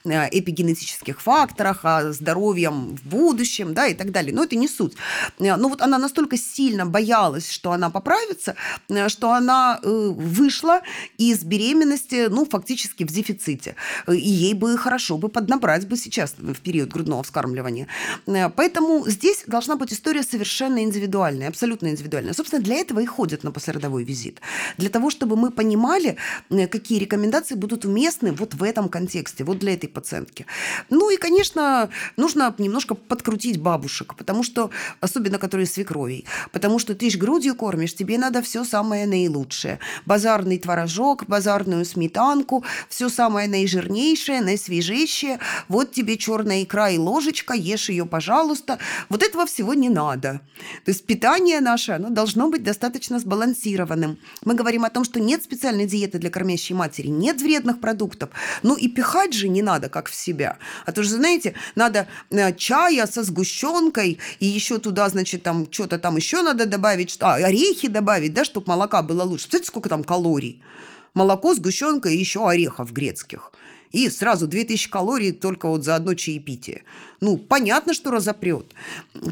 эпигенетических 0.04 1.20
факторах, 1.20 1.84
о 1.84 2.12
здоровье 2.12 2.70
в 2.70 3.06
будущем, 3.06 3.74
да, 3.74 3.86
и 3.86 3.94
так 3.94 4.10
далее. 4.10 4.34
Но 4.34 4.42
это 4.42 4.56
не 4.56 4.66
суть. 4.66 4.94
Но 5.38 5.68
вот 5.68 5.82
она 5.82 5.98
настолько 5.98 6.36
сильно 6.36 6.84
боялась, 6.84 7.48
что 7.48 7.70
она 7.70 7.90
поправится, 7.90 8.56
что 9.06 9.32
она 9.32 9.78
э, 9.82 9.88
вышла 9.88 10.80
из 11.16 11.44
беременности, 11.44 12.26
ну, 12.28 12.44
фактически 12.44 13.04
в 13.04 13.12
дефиците. 13.12 13.76
И 14.08 14.16
ей 14.16 14.54
бы 14.54 14.76
хорошо 14.76 15.16
бы 15.16 15.28
поднабрать 15.28 15.86
бы 15.86 15.96
сейчас 15.96 16.34
в 16.36 16.60
период 16.60 16.90
грудного 16.90 17.22
вскармливания. 17.22 17.86
Поэтому 18.26 19.08
здесь 19.08 19.44
должна 19.46 19.76
быть 19.76 19.92
история 19.92 20.24
совершенно 20.24 20.82
индивидуальная, 20.82 21.48
абсолютно 21.48 21.86
индивидуальная. 21.86 22.34
Собственно, 22.34 22.62
для 22.62 22.76
этого 22.76 22.98
и 22.98 23.06
ходят 23.06 23.44
на 23.44 23.52
послеродовой 23.52 24.02
визит. 24.02 24.40
Для 24.76 24.88
того, 24.88 25.08
чтобы 25.10 25.36
мы 25.36 25.52
понимали, 25.52 26.16
какие 26.50 26.98
рекомендации 26.98 27.11
будут 27.56 27.84
уместны 27.84 28.32
вот 28.32 28.54
в 28.54 28.62
этом 28.62 28.88
контексте, 28.88 29.44
вот 29.44 29.58
для 29.58 29.74
этой 29.74 29.88
пациентки. 29.88 30.46
Ну 30.90 31.10
и, 31.10 31.16
конечно, 31.16 31.90
нужно 32.16 32.54
немножко 32.58 32.94
подкрутить 32.94 33.60
бабушек, 33.60 34.14
потому 34.16 34.42
что, 34.42 34.70
особенно 35.00 35.38
которые 35.38 35.66
свекровей, 35.66 36.24
потому 36.52 36.78
что 36.78 36.94
ты 36.94 37.10
же 37.10 37.18
грудью 37.18 37.54
кормишь, 37.54 37.94
тебе 37.94 38.18
надо 38.18 38.42
все 38.42 38.64
самое 38.64 39.06
наилучшее. 39.06 39.78
Базарный 40.06 40.58
творожок, 40.58 41.26
базарную 41.26 41.84
сметанку, 41.84 42.64
все 42.88 43.08
самое 43.08 43.48
наижирнейшее, 43.48 44.40
наисвежейшее. 44.40 45.38
Вот 45.68 45.92
тебе 45.92 46.16
черная 46.16 46.62
икра 46.62 46.90
и 46.90 46.98
ложечка, 46.98 47.54
ешь 47.54 47.88
ее, 47.88 48.06
пожалуйста. 48.06 48.78
Вот 49.08 49.22
этого 49.22 49.46
всего 49.46 49.74
не 49.74 49.88
надо. 49.88 50.40
То 50.84 50.90
есть 50.90 51.04
питание 51.06 51.60
наше, 51.60 51.92
оно 51.92 52.10
должно 52.10 52.48
быть 52.48 52.62
достаточно 52.62 53.18
сбалансированным. 53.18 54.18
Мы 54.44 54.54
говорим 54.54 54.84
о 54.84 54.90
том, 54.90 55.04
что 55.04 55.20
нет 55.20 55.42
специальной 55.42 55.86
диеты 55.86 56.18
для 56.18 56.30
кормящей 56.30 56.74
матери, 56.74 57.01
матери, 57.02 57.08
нет 57.08 57.40
вредных 57.40 57.80
продуктов. 57.80 58.30
Ну 58.62 58.76
и 58.76 58.88
пихать 58.88 59.32
же 59.32 59.48
не 59.48 59.62
надо, 59.62 59.88
как 59.88 60.08
в 60.08 60.14
себя. 60.14 60.58
А 60.86 60.92
то 60.92 61.02
же, 61.02 61.10
знаете, 61.10 61.54
надо 61.74 62.06
э, 62.30 62.54
чая 62.54 63.06
со 63.06 63.22
сгущенкой, 63.22 64.18
и 64.40 64.46
еще 64.46 64.78
туда, 64.78 65.08
значит, 65.08 65.42
там 65.42 65.66
что-то 65.70 65.98
там 65.98 66.16
еще 66.16 66.42
надо 66.42 66.66
добавить, 66.66 67.10
что, 67.10 67.26
а, 67.26 67.34
орехи 67.34 67.88
добавить, 67.88 68.34
да, 68.34 68.44
чтобы 68.44 68.66
молока 68.68 69.02
было 69.02 69.22
лучше. 69.22 69.44
Представляете, 69.44 69.68
сколько 69.68 69.88
там 69.88 70.04
калорий? 70.04 70.62
Молоко, 71.14 71.54
сгущенка 71.54 72.08
и 72.08 72.16
еще 72.16 72.48
орехов 72.48 72.92
грецких. 72.92 73.52
И 73.92 74.08
сразу 74.08 74.46
2000 74.46 74.90
калорий 74.90 75.32
только 75.32 75.68
вот 75.68 75.84
за 75.84 75.96
одно 75.96 76.14
чаепитие. 76.14 76.82
Ну, 77.20 77.36
понятно, 77.36 77.92
что 77.92 78.10
разопрет. 78.10 78.64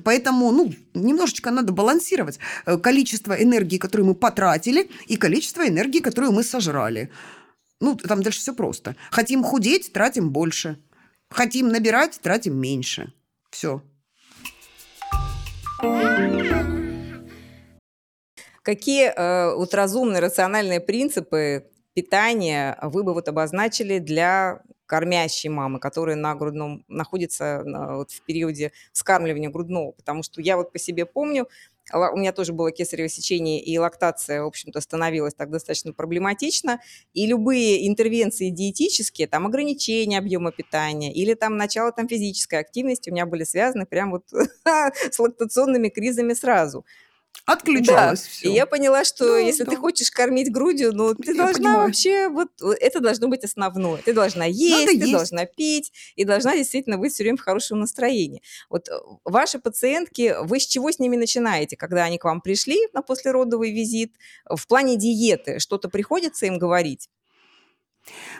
Поэтому, 0.05 0.53
ну, 0.53 0.73
немножечко 0.95 1.51
надо 1.51 1.73
балансировать 1.73 2.39
э, 2.66 2.77
количество 2.77 3.33
энергии, 3.33 3.79
которую 3.79 4.09
мы 4.09 4.14
потратили, 4.14 4.91
и 5.09 5.16
количество 5.16 5.66
энергии, 5.66 6.01
которую 6.01 6.33
мы 6.33 6.43
сожрали. 6.45 7.09
Ну, 7.81 7.97
там 7.97 8.22
дальше 8.22 8.41
все 8.41 8.55
просто. 8.55 8.95
Хотим 9.11 9.43
худеть, 9.43 9.93
тратим 9.93 10.31
больше. 10.31 10.78
Хотим 11.31 11.68
набирать, 11.68 12.20
тратим 12.20 12.57
меньше. 12.59 13.12
Все. 13.51 13.83
Какие 18.62 19.07
э, 19.07 19.55
вот 19.55 19.72
разумные, 19.72 20.20
рациональные 20.20 20.81
принципы 20.81 21.70
питания 21.95 22.78
вы 22.83 23.03
бы 23.03 23.14
вот 23.14 23.28
обозначили 23.28 23.99
для 23.99 24.61
кормящей 24.85 25.49
мамы, 25.49 25.78
которая 25.78 26.16
на 26.16 26.35
грудном 26.35 26.85
находится 26.89 27.62
на, 27.64 27.97
вот 27.97 28.11
в 28.11 28.20
периоде 28.22 28.72
вскармливания 28.93 29.49
грудного? 29.49 29.93
Потому 29.93 30.22
что 30.22 30.43
я 30.43 30.57
вот 30.59 30.72
по 30.72 30.78
себе 30.78 31.07
помню, 31.07 31.49
у 31.93 32.16
меня 32.16 32.32
тоже 32.32 32.53
было 32.53 32.70
кесарево 32.70 33.09
сечение, 33.09 33.62
и 33.62 33.78
лактация, 33.78 34.43
в 34.43 34.47
общем-то, 34.47 34.80
становилась 34.80 35.34
так 35.34 35.51
достаточно 35.51 35.93
проблематично. 35.93 36.80
И 37.12 37.26
любые 37.26 37.88
интервенции 37.88 38.51
диетические, 38.51 39.28
там 39.28 39.47
ограничение 39.47 40.18
объема 40.18 40.53
питания 40.53 41.12
или 41.12 41.34
там 41.34 41.57
начало 41.57 41.93
там 41.93 42.09
физической 42.09 42.61
активности 42.61 43.11
у 43.11 43.12
меня 43.12 43.26
были 43.26 43.45
связаны 43.45 43.86
прям 43.86 44.11
вот 44.11 44.24
с 45.11 45.18
лактационными 45.18 45.88
кризами 45.88 46.34
сразу. 46.34 46.84
Отключалось 47.47 48.22
да. 48.22 48.28
все. 48.28 48.49
И 48.49 48.53
я 48.53 48.64
поняла, 48.64 49.05
что 49.05 49.24
да, 49.24 49.39
если 49.39 49.64
да. 49.64 49.72
ты 49.72 49.76
хочешь 49.76 50.11
кормить 50.11 50.53
грудью, 50.53 50.93
ну 50.95 51.14
ты 51.14 51.33
я 51.33 51.37
должна 51.37 51.55
понимаю. 51.55 51.87
вообще 51.87 52.28
вот 52.28 52.49
это 52.81 53.01
должно 53.01 53.26
быть 53.28 53.43
основное. 53.43 54.01
Ты 54.03 54.12
должна 54.12 54.45
есть, 54.45 54.87
Надо 54.87 54.93
ты 54.93 54.97
есть. 54.99 55.12
должна 55.12 55.47
пить 55.47 55.93
и 56.14 56.24
должна 56.24 56.57
действительно 56.57 56.97
быть 56.97 57.12
все 57.12 57.24
время 57.24 57.39
в 57.39 57.41
хорошем 57.41 57.81
настроении. 57.81 58.43
Вот 58.68 58.89
э, 58.89 58.93
ваши 59.24 59.59
пациентки, 59.59 60.37
вы 60.43 60.61
с 60.61 60.66
чего 60.66 60.93
с 60.93 61.01
ними 61.01 61.16
начинаете, 61.16 61.76
когда 61.76 62.05
они 62.05 62.18
к 62.18 62.24
вам 62.24 62.41
пришли 62.41 62.78
на 62.93 63.03
послеродовый 63.03 63.72
визит? 63.72 64.14
В 64.49 64.66
плане 64.68 64.97
диеты 64.97 65.59
что-то 65.59 65.89
приходится 65.89 66.47
им 66.47 66.59
говорить? 66.59 67.09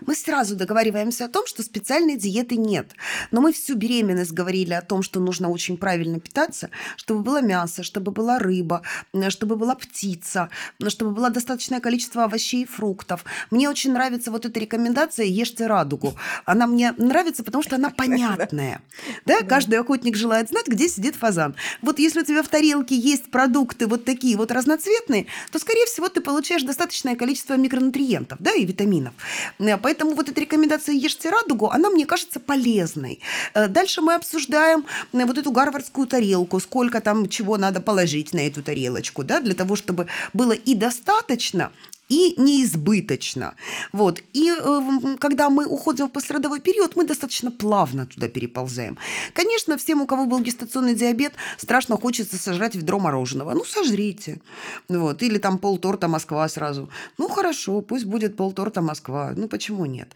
Мы 0.06 0.14
сразу 0.14 0.56
договариваемся 0.56 1.26
о 1.26 1.28
том, 1.28 1.46
что 1.46 1.62
специальной 1.62 2.16
диеты 2.16 2.56
нет. 2.56 2.92
Но 3.30 3.40
мы 3.40 3.52
всю 3.52 3.74
беременность 3.74 4.32
говорили 4.32 4.72
о 4.72 4.82
том, 4.82 5.02
что 5.02 5.20
нужно 5.20 5.50
очень 5.50 5.76
правильно 5.76 6.20
питаться, 6.20 6.70
чтобы 6.96 7.22
было 7.22 7.42
мясо, 7.42 7.82
чтобы 7.82 8.12
была 8.12 8.38
рыба, 8.38 8.82
чтобы 9.28 9.56
была 9.56 9.74
птица, 9.74 10.50
чтобы 10.88 11.12
было 11.12 11.30
достаточное 11.30 11.80
количество 11.80 12.24
овощей 12.24 12.62
и 12.62 12.66
фруктов. 12.66 13.24
Мне 13.50 13.68
очень 13.68 13.92
нравится 13.92 14.30
вот 14.30 14.46
эта 14.46 14.58
рекомендация 14.60 15.26
«Ешьте 15.26 15.66
радугу». 15.66 16.14
Она 16.44 16.66
мне 16.66 16.92
нравится, 16.96 17.44
потому 17.44 17.62
что 17.62 17.76
она 17.76 17.90
понятная. 17.96 18.82
Да? 19.26 19.42
Каждый 19.42 19.78
охотник 19.78 20.16
желает 20.16 20.48
знать, 20.48 20.66
где 20.68 20.88
сидит 20.88 21.16
фазан. 21.16 21.54
Вот 21.82 21.98
если 21.98 22.20
у 22.20 22.24
тебя 22.24 22.42
в 22.42 22.48
тарелке 22.48 22.96
есть 22.96 23.30
продукты 23.30 23.86
вот 23.86 24.04
такие 24.04 24.36
вот 24.36 24.50
разноцветные, 24.50 25.26
то, 25.50 25.58
скорее 25.58 25.86
всего, 25.86 26.08
ты 26.08 26.20
получаешь 26.20 26.62
достаточное 26.62 27.16
количество 27.16 27.56
микронутриентов 27.56 28.38
да, 28.40 28.52
и 28.52 28.64
витаминов. 28.64 29.14
Э, 29.61 29.76
поэтому 29.76 30.14
вот 30.14 30.28
эта 30.28 30.40
рекомендация 30.40 30.94
«Ешьте 30.94 31.30
радугу», 31.30 31.68
она 31.70 31.90
мне 31.90 32.06
кажется 32.06 32.40
полезной. 32.40 33.20
Э, 33.54 33.68
дальше 33.68 34.00
мы 34.00 34.14
обсуждаем 34.14 34.86
э, 35.12 35.24
вот 35.24 35.38
эту 35.38 35.52
гарвардскую 35.52 36.06
тарелку, 36.06 36.61
сколько 36.61 37.00
там 37.00 37.28
чего 37.28 37.56
надо 37.56 37.80
положить 37.80 38.32
на 38.32 38.40
эту 38.40 38.62
тарелочку, 38.62 39.22
да, 39.24 39.40
для 39.40 39.54
того, 39.54 39.76
чтобы 39.76 40.06
было 40.32 40.52
и 40.52 40.74
достаточно, 40.74 41.70
и 42.11 42.34
неизбыточно. 42.36 43.54
Вот. 43.92 44.20
И 44.34 44.50
э, 44.50 45.16
когда 45.18 45.48
мы 45.48 45.64
уходим 45.64 46.08
в 46.08 46.12
пострадовой 46.12 46.61
период, 46.61 46.96
мы 46.96 47.04
достаточно 47.04 47.50
плавно 47.50 48.06
туда 48.06 48.28
переползаем. 48.28 48.98
Конечно, 49.32 49.78
всем, 49.78 50.02
у 50.02 50.06
кого 50.06 50.26
был 50.26 50.40
гестационный 50.40 50.94
диабет, 50.94 51.32
страшно 51.56 51.96
хочется 51.96 52.36
сожрать 52.36 52.74
ведро 52.74 52.98
мороженого. 52.98 53.54
Ну, 53.54 53.64
сожрите. 53.64 54.40
Вот. 54.88 55.22
Или 55.22 55.38
там 55.38 55.58
полторта 55.58 56.08
Москва 56.08 56.48
сразу. 56.48 56.90
Ну, 57.16 57.28
хорошо, 57.28 57.80
пусть 57.80 58.04
будет 58.04 58.36
полторта 58.36 58.82
Москва. 58.82 59.32
Ну, 59.36 59.48
почему 59.48 59.86
нет? 59.86 60.08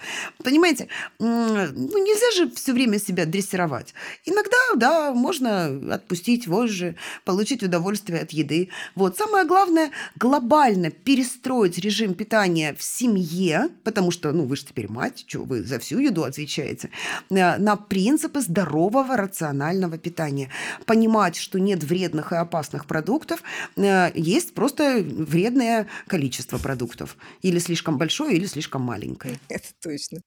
Понимаете, 0.43 0.89
ну, 1.21 1.69
нельзя 1.99 2.31
же 2.37 2.51
все 2.51 2.73
время 2.73 2.99
себя 2.99 3.25
дрессировать. 3.25 3.95
Иногда, 4.25 4.57
да, 4.75 5.13
можно 5.13 5.95
отпустить 5.95 6.49
вожжи, 6.49 6.97
получить 7.25 7.63
удовольствие 7.63 8.21
от 8.21 8.33
еды. 8.33 8.71
Вот. 8.97 9.17
Самое 9.17 9.45
главное, 9.47 9.93
глобально 10.17 10.91
перестроить 10.91 11.84
режим 11.85 12.15
питания 12.15 12.75
в 12.75 12.83
семье, 12.83 13.69
потому 13.85 14.11
что, 14.11 14.33
ну, 14.33 14.45
вы 14.47 14.57
же 14.57 14.65
теперь 14.65 14.91
мать, 14.91 15.25
что 15.27 15.45
вы 15.45 15.63
за 15.63 15.79
всю 15.79 15.99
еду 15.99 16.25
отвечаете, 16.25 16.91
э, 17.31 17.59
на 17.59 17.77
принципы 17.77 18.41
здорового 18.41 19.17
рационального 19.17 19.99
питания. 19.99 20.51
Понимать, 20.87 21.37
что 21.37 21.61
нет 21.61 21.85
вредных 21.85 22.33
и 22.33 22.37
опасных 22.37 22.87
продуктов, 22.87 23.43
э, 23.77 24.11
есть 24.15 24.55
просто 24.55 25.05
вредное 25.05 25.87
количество 26.07 26.59
продуктов. 26.59 27.17
Или 27.43 27.59
слишком 27.59 27.99
большое, 27.99 28.37
или 28.37 28.47
слишком 28.47 28.83
маленькое. 28.83 29.39
Это 29.49 29.69
точно. 29.81 30.21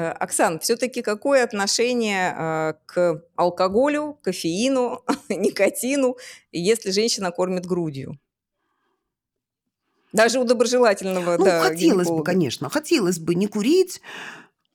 Э, 0.00 0.12
Оксан, 0.12 0.60
все-таки 0.60 1.02
какое 1.02 1.44
отношение 1.44 2.34
э, 2.36 2.74
к 2.86 3.22
алкоголю, 3.36 4.18
кофеину, 4.22 5.02
никотину, 5.28 6.16
если 6.52 6.90
женщина 6.90 7.30
кормит 7.30 7.66
грудью? 7.66 8.18
Даже 10.12 10.40
у 10.40 10.44
доброжелательного, 10.44 11.36
ну, 11.38 11.44
да, 11.44 11.62
хотелось 11.62 12.06
гинеколога. 12.06 12.18
бы, 12.18 12.24
конечно, 12.24 12.68
хотелось 12.68 13.18
бы 13.18 13.34
не 13.34 13.46
курить, 13.46 14.00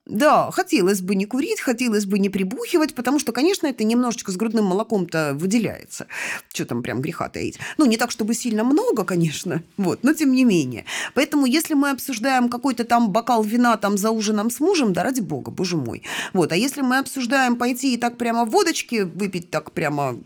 Да, 0.05 0.51
хотелось 0.51 1.01
бы 1.01 1.15
не 1.15 1.25
курить, 1.25 1.59
хотелось 1.59 2.05
бы 2.05 2.19
не 2.19 2.29
прибухивать, 2.29 2.93
потому 2.93 3.17
что, 3.17 3.31
конечно, 3.31 3.65
это 3.65 3.83
немножечко 3.83 4.31
с 4.31 4.35
грудным 4.35 4.65
молоком-то 4.65 5.33
выделяется. 5.33 6.05
Что 6.53 6.65
там 6.65 6.83
прям 6.83 7.01
греха 7.01 7.27
таить. 7.27 7.57
Ну, 7.77 7.85
не 7.85 7.97
так, 7.97 8.11
чтобы 8.11 8.35
сильно 8.35 8.63
много, 8.63 9.03
конечно, 9.03 9.63
вот, 9.77 10.03
но 10.03 10.13
тем 10.13 10.31
не 10.31 10.45
менее. 10.45 10.85
Поэтому, 11.15 11.47
если 11.47 11.73
мы 11.73 11.89
обсуждаем 11.89 12.49
какой-то 12.49 12.83
там 12.83 13.09
бокал 13.09 13.43
вина 13.43 13.77
там 13.77 13.97
за 13.97 14.11
ужином 14.11 14.51
с 14.51 14.59
мужем, 14.59 14.93
да 14.93 15.01
ради 15.01 15.21
бога, 15.21 15.49
боже 15.49 15.75
мой. 15.75 16.03
Вот, 16.33 16.51
а 16.51 16.55
если 16.55 16.81
мы 16.81 16.99
обсуждаем 16.99 17.55
пойти 17.55 17.95
и 17.95 17.97
так 17.97 18.17
прямо 18.17 18.45
водочки 18.45 19.01
выпить 19.01 19.49
так 19.49 19.71
прямо 19.71 20.19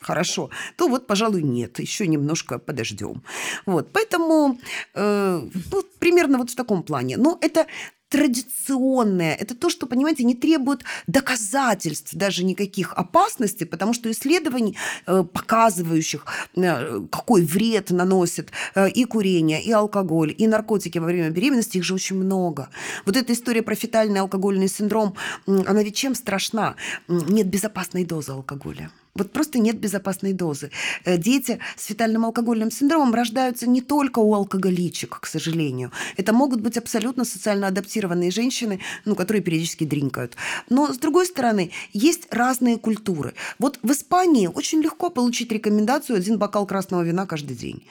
хорошо, 0.00 0.50
то 0.76 0.88
вот, 0.88 1.06
пожалуй, 1.06 1.42
нет, 1.42 1.80
еще 1.80 2.06
немножко 2.06 2.58
подождем. 2.58 3.22
Вот, 3.66 3.88
поэтому 3.92 4.58
э, 4.94 5.48
ну, 5.72 5.82
примерно 5.98 6.38
вот 6.38 6.50
в 6.50 6.54
таком 6.54 6.82
плане. 6.82 7.16
Но 7.16 7.38
это 7.40 7.66
традиционное. 8.08 9.34
Это 9.34 9.54
то, 9.54 9.68
что, 9.70 9.86
понимаете, 9.86 10.24
не 10.24 10.34
требует 10.34 10.84
доказательств 11.06 12.14
даже 12.14 12.44
никаких 12.44 12.92
опасностей, 12.94 13.66
потому 13.66 13.94
что 13.94 14.10
исследований, 14.10 14.76
э, 15.06 15.24
показывающих, 15.24 16.24
э, 16.56 17.00
какой 17.10 17.42
вред 17.42 17.90
наносит 17.90 18.52
э, 18.74 18.88
и 18.90 19.04
курение, 19.04 19.62
и 19.62 19.72
алкоголь, 19.72 20.34
и 20.36 20.46
наркотики 20.46 20.98
во 20.98 21.06
время 21.06 21.30
беременности, 21.30 21.78
их 21.78 21.84
же 21.84 21.94
очень 21.94 22.16
много. 22.16 22.68
Вот 23.06 23.16
эта 23.16 23.32
история 23.32 23.62
про 23.62 23.74
фетальный 23.74 24.20
алкогольный 24.20 24.68
синдром, 24.68 25.14
она 25.46 25.82
ведь 25.82 25.96
чем 25.96 26.14
страшна? 26.14 26.76
Нет 27.08 27.48
безопасной 27.48 28.04
дозы 28.04 28.32
алкоголя. 28.32 28.90
Вот 29.16 29.32
просто 29.32 29.58
нет 29.58 29.78
безопасной 29.78 30.32
дозы. 30.32 30.70
Э, 31.04 31.18
дети 31.18 31.58
с 31.76 31.86
фетальным 31.86 32.24
алкогольным 32.24 32.70
синдромом 32.70 33.14
рождаются 33.14 33.68
не 33.68 33.80
только 33.80 34.18
у 34.18 34.34
алкоголичек, 34.34 35.20
к 35.20 35.26
сожалению. 35.26 35.90
Это 36.16 36.32
могут 36.32 36.60
быть 36.60 36.76
абсолютно 36.76 37.24
социально 37.24 37.68
адаптированные 37.68 38.30
женщины, 38.30 38.80
ну, 39.04 39.14
которые 39.14 39.42
периодически 39.42 39.84
дринкают. 39.84 40.36
Но, 40.68 40.92
с 40.92 40.98
другой 40.98 41.26
стороны, 41.26 41.70
есть 41.92 42.28
разные 42.30 42.76
культуры. 42.76 43.34
Вот 43.58 43.78
в 43.82 43.90
Испании 43.90 44.46
очень 44.46 44.82
легко 44.82 45.10
получить 45.10 45.52
рекомендацию 45.52 46.16
один 46.16 46.38
бокал 46.38 46.66
красного 46.66 47.02
вина 47.02 47.26
каждый 47.26 47.56
день. 47.56 47.82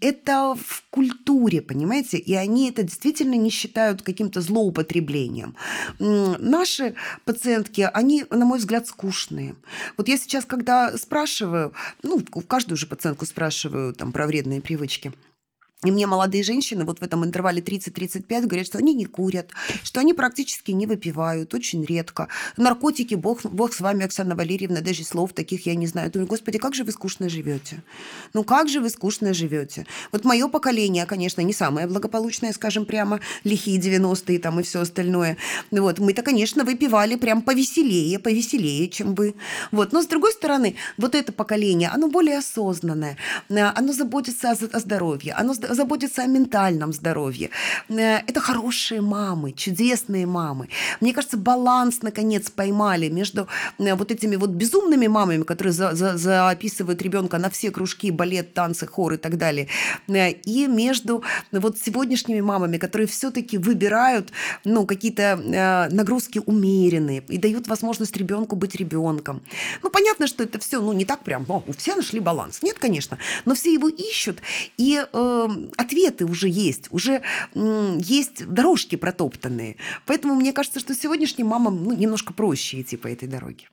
Это 0.00 0.54
в 0.54 0.84
культуре, 0.90 1.60
понимаете, 1.62 2.18
и 2.18 2.34
они 2.34 2.70
это 2.70 2.82
действительно 2.82 3.34
не 3.34 3.50
считают 3.50 4.02
каким-то 4.02 4.40
злоупотреблением. 4.40 5.56
Наши 5.98 6.94
пациентки, 7.24 7.88
они, 7.92 8.24
на 8.30 8.44
мой 8.44 8.58
взгляд, 8.58 8.86
скучные. 8.86 9.56
Вот 9.96 10.08
я 10.08 10.16
сейчас, 10.16 10.44
когда 10.44 10.96
спрашиваю, 10.96 11.72
ну, 12.02 12.20
каждую 12.46 12.76
же 12.76 12.86
пациентку 12.86 13.26
спрашиваю 13.26 13.94
там 13.94 14.12
про 14.12 14.26
вредные 14.26 14.60
привычки– 14.60 15.12
и 15.84 15.92
мне 15.92 16.08
молодые 16.08 16.42
женщины 16.42 16.84
вот 16.84 16.98
в 16.98 17.02
этом 17.04 17.24
интервале 17.24 17.62
30-35 17.62 18.46
говорят, 18.46 18.66
что 18.66 18.78
они 18.78 18.94
не 18.94 19.04
курят, 19.04 19.50
что 19.84 20.00
они 20.00 20.12
практически 20.12 20.72
не 20.72 20.86
выпивают, 20.86 21.54
очень 21.54 21.84
редко. 21.84 22.26
Наркотики, 22.56 23.14
бог, 23.14 23.42
бог 23.44 23.72
с 23.72 23.80
вами, 23.80 24.04
Оксана 24.04 24.34
Валерьевна, 24.34 24.80
даже 24.80 25.04
слов 25.04 25.34
таких 25.34 25.66
я 25.66 25.76
не 25.76 25.86
знаю. 25.86 26.10
Думаю, 26.10 26.26
господи, 26.26 26.58
как 26.58 26.74
же 26.74 26.82
вы 26.82 26.90
скучно 26.90 27.28
живете? 27.28 27.84
Ну 28.34 28.42
как 28.42 28.68
же 28.68 28.80
вы 28.80 28.90
скучно 28.90 29.32
живете? 29.32 29.86
Вот 30.10 30.24
мое 30.24 30.48
поколение, 30.48 31.06
конечно, 31.06 31.42
не 31.42 31.52
самое 31.52 31.86
благополучное, 31.86 32.52
скажем 32.52 32.84
прямо, 32.84 33.20
лихие 33.44 33.78
90-е 33.78 34.40
там 34.40 34.58
и 34.58 34.64
все 34.64 34.80
остальное. 34.80 35.36
Вот, 35.70 36.00
мы-то, 36.00 36.22
конечно, 36.22 36.64
выпивали 36.64 37.14
прям 37.14 37.40
повеселее, 37.40 38.18
повеселее, 38.18 38.88
чем 38.88 39.14
вы. 39.14 39.36
Вот, 39.70 39.92
но 39.92 40.02
с 40.02 40.06
другой 40.08 40.32
стороны, 40.32 40.74
вот 40.96 41.14
это 41.14 41.32
поколение, 41.32 41.88
оно 41.90 42.08
более 42.08 42.38
осознанное, 42.38 43.16
оно 43.48 43.92
заботится 43.92 44.50
о, 44.50 44.76
о 44.76 44.80
здоровье, 44.80 45.34
оно 45.34 45.54
заботиться 45.74 46.22
о 46.22 46.26
ментальном 46.26 46.92
здоровье. 46.92 47.50
Э, 47.88 48.18
это 48.26 48.40
хорошие 48.40 49.00
мамы, 49.00 49.52
чудесные 49.52 50.26
мамы. 50.26 50.68
Мне 51.00 51.12
кажется, 51.12 51.36
баланс, 51.36 52.02
наконец, 52.02 52.50
поймали 52.50 53.08
между 53.08 53.48
э, 53.78 53.94
вот 53.94 54.10
этими 54.10 54.36
вот 54.36 54.50
безумными 54.50 55.06
мамами, 55.06 55.42
которые 55.42 55.72
за, 55.72 55.94
за, 55.94 56.16
записывают 56.16 57.02
ребенка 57.02 57.38
на 57.38 57.50
все 57.50 57.70
кружки, 57.70 58.10
балет, 58.10 58.54
танцы, 58.54 58.86
хор 58.86 59.14
и 59.14 59.16
так 59.16 59.36
далее, 59.36 59.68
э, 60.08 60.30
и 60.30 60.66
между 60.66 61.22
вот 61.52 61.78
сегодняшними 61.78 62.40
мамами, 62.40 62.78
которые 62.78 63.06
все-таки 63.06 63.58
выбирают 63.58 64.32
ну, 64.64 64.86
какие-то 64.86 65.88
нагрузки 65.90 66.40
умеренные 66.44 67.22
и 67.28 67.38
дают 67.38 67.68
возможность 67.68 68.16
ребенку 68.16 68.56
быть 68.56 68.74
ребенком. 68.74 69.42
Ну, 69.82 69.90
понятно, 69.90 70.26
что 70.26 70.44
это 70.44 70.58
все, 70.58 70.80
ну, 70.80 70.92
не 70.92 71.04
так 71.04 71.20
прям, 71.20 71.44
о, 71.48 71.62
все 71.76 71.94
нашли 71.94 72.20
баланс. 72.20 72.62
Нет, 72.62 72.78
конечно, 72.78 73.18
но 73.44 73.54
все 73.54 73.72
его 73.72 73.88
ищут, 73.88 74.38
и 74.76 75.04
э, 75.12 75.48
ответы 75.76 76.24
уже 76.24 76.48
есть, 76.48 76.88
уже 76.90 77.22
есть 77.54 78.46
дорожки 78.46 78.96
протоптанные. 78.96 79.76
Поэтому 80.06 80.34
мне 80.34 80.52
кажется, 80.52 80.80
что 80.80 80.94
сегодняшним 80.94 81.46
мамам 81.48 81.84
ну, 81.84 81.92
немножко 81.92 82.32
проще 82.32 82.80
идти 82.80 82.96
по 82.96 83.08
этой 83.08 83.28
дороге. 83.28 83.68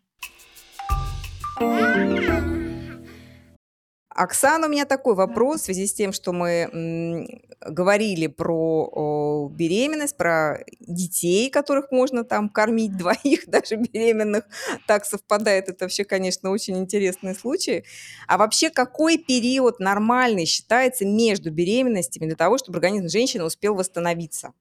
Оксана, 4.15 4.67
у 4.67 4.69
меня 4.69 4.85
такой 4.85 5.13
вопрос 5.13 5.61
в 5.61 5.65
связи 5.65 5.85
с 5.85 5.93
тем, 5.93 6.13
что 6.13 6.31
мы 6.31 7.41
говорили 7.59 8.27
про 8.27 9.49
беременность, 9.51 10.15
про 10.15 10.63
детей, 10.79 11.49
которых 11.49 11.91
можно 11.91 12.23
там 12.23 12.47
кормить 12.47 12.95
двоих, 12.97 13.45
даже 13.47 13.75
беременных. 13.75 14.45
Так 14.87 15.03
совпадает. 15.03 15.67
Это 15.67 15.83
вообще, 15.83 16.05
конечно, 16.05 16.51
очень 16.51 16.77
интересный 16.77 17.35
случай. 17.35 17.83
А 18.27 18.37
вообще, 18.37 18.69
какой 18.69 19.17
период 19.17 19.81
нормальный 19.81 20.45
считается 20.45 21.05
между 21.05 21.51
беременностями 21.51 22.27
для 22.27 22.37
того, 22.37 22.57
чтобы 22.57 22.77
организм 22.77 23.09
женщины 23.09 23.43
успел 23.43 23.75
восстановиться? 23.75 24.53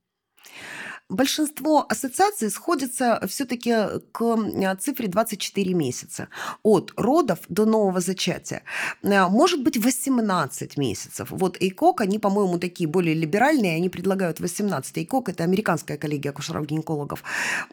Большинство 1.10 1.84
ассоциаций 1.86 2.50
сходится 2.50 3.20
все-таки 3.28 3.74
к 4.10 4.22
э, 4.22 4.76
цифре 4.80 5.06
24 5.06 5.74
месяца. 5.74 6.28
От 6.62 6.94
родов 6.96 7.40
до 7.50 7.66
нового 7.66 8.00
зачатия. 8.00 8.62
Э, 9.02 9.28
может 9.28 9.62
быть 9.62 9.76
18 9.76 10.78
месяцев. 10.78 11.28
Вот 11.30 11.58
ЭйКОК, 11.60 12.00
они, 12.00 12.18
по-моему, 12.18 12.58
такие 12.58 12.88
более 12.88 13.14
либеральные, 13.14 13.76
они 13.76 13.90
предлагают 13.90 14.40
18. 14.40 14.96
ЭйКОК– 14.96 15.28
это 15.28 15.44
американская 15.44 15.98
коллегия 15.98 16.30
акушеров-гинекологов. 16.30 17.22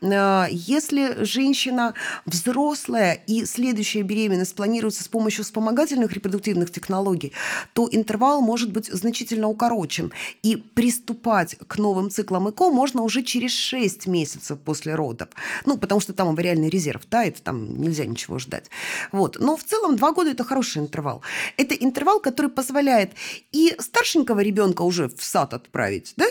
Э, 0.01 0.47
если 0.51 1.23
женщина 1.23 1.93
взрослая 2.25 3.13
и 3.27 3.45
следующая 3.45 4.01
беременность 4.01 4.55
планируется 4.55 5.05
с 5.05 5.07
помощью 5.07 5.45
вспомогательных 5.45 6.11
репродуктивных 6.11 6.69
технологий, 6.69 7.31
то 7.71 7.87
интервал 7.89 8.41
может 8.41 8.73
быть 8.73 8.87
значительно 8.87 9.47
укорочен. 9.47 10.11
И 10.43 10.57
приступать 10.57 11.55
к 11.65 11.77
новым 11.77 12.09
циклам 12.09 12.49
ЭКО 12.49 12.71
можно 12.71 13.03
уже 13.03 13.20
через 13.23 13.53
6 13.53 14.07
месяцев 14.07 14.59
после 14.59 14.95
родов. 14.95 15.29
Ну, 15.65 15.77
потому 15.77 16.01
что 16.01 16.13
там 16.13 16.29
авариальный 16.29 16.69
резерв 16.69 17.05
тает, 17.05 17.41
там 17.43 17.81
нельзя 17.81 18.05
ничего 18.05 18.39
ждать. 18.39 18.69
Вот. 19.11 19.37
Но 19.39 19.57
в 19.57 19.63
целом 19.63 19.95
2 19.95 20.11
года– 20.13 20.29
это 20.31 20.43
хороший 20.43 20.81
интервал. 20.81 21.21
Это 21.57 21.75
интервал, 21.75 22.19
который 22.19 22.51
позволяет 22.51 23.11
и 23.51 23.75
старшенького 23.79 24.39
ребенка 24.41 24.81
уже 24.83 25.09
в 25.09 25.23
сад 25.23 25.53
отправить, 25.53 26.13
да, 26.17 26.25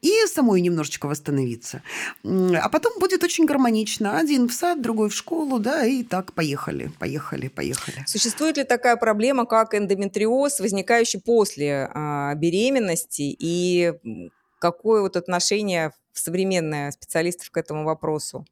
и 0.00 0.26
самой 0.26 0.60
немножечко 0.60 1.06
восстановиться. 1.06 1.82
А 2.24 2.68
потом 2.68 2.98
будет 2.98 3.24
очень 3.24 3.46
гармонично. 3.46 4.18
Один 4.18 4.48
в 4.48 4.52
сад, 4.52 4.82
другой 4.82 5.08
в 5.08 5.14
школу, 5.14 5.58
да, 5.58 5.84
и 5.86 6.02
так 6.02 6.32
поехали, 6.32 6.90
поехали, 6.98 7.48
поехали. 7.48 8.04
Существует 8.06 8.56
ли 8.56 8.64
такая 8.64 8.96
проблема, 8.96 9.46
как 9.46 9.74
эндометриоз, 9.74 10.60
возникающий 10.60 11.20
после 11.20 11.88
а, 11.94 12.34
беременности, 12.34 13.34
и 13.38 13.92
какое 14.58 15.02
вот 15.02 15.16
отношение 15.16 15.92
современное 16.18 16.90
специалистов 16.90 17.50
к 17.50 17.56
этому 17.56 17.84
вопросу? 17.84 18.44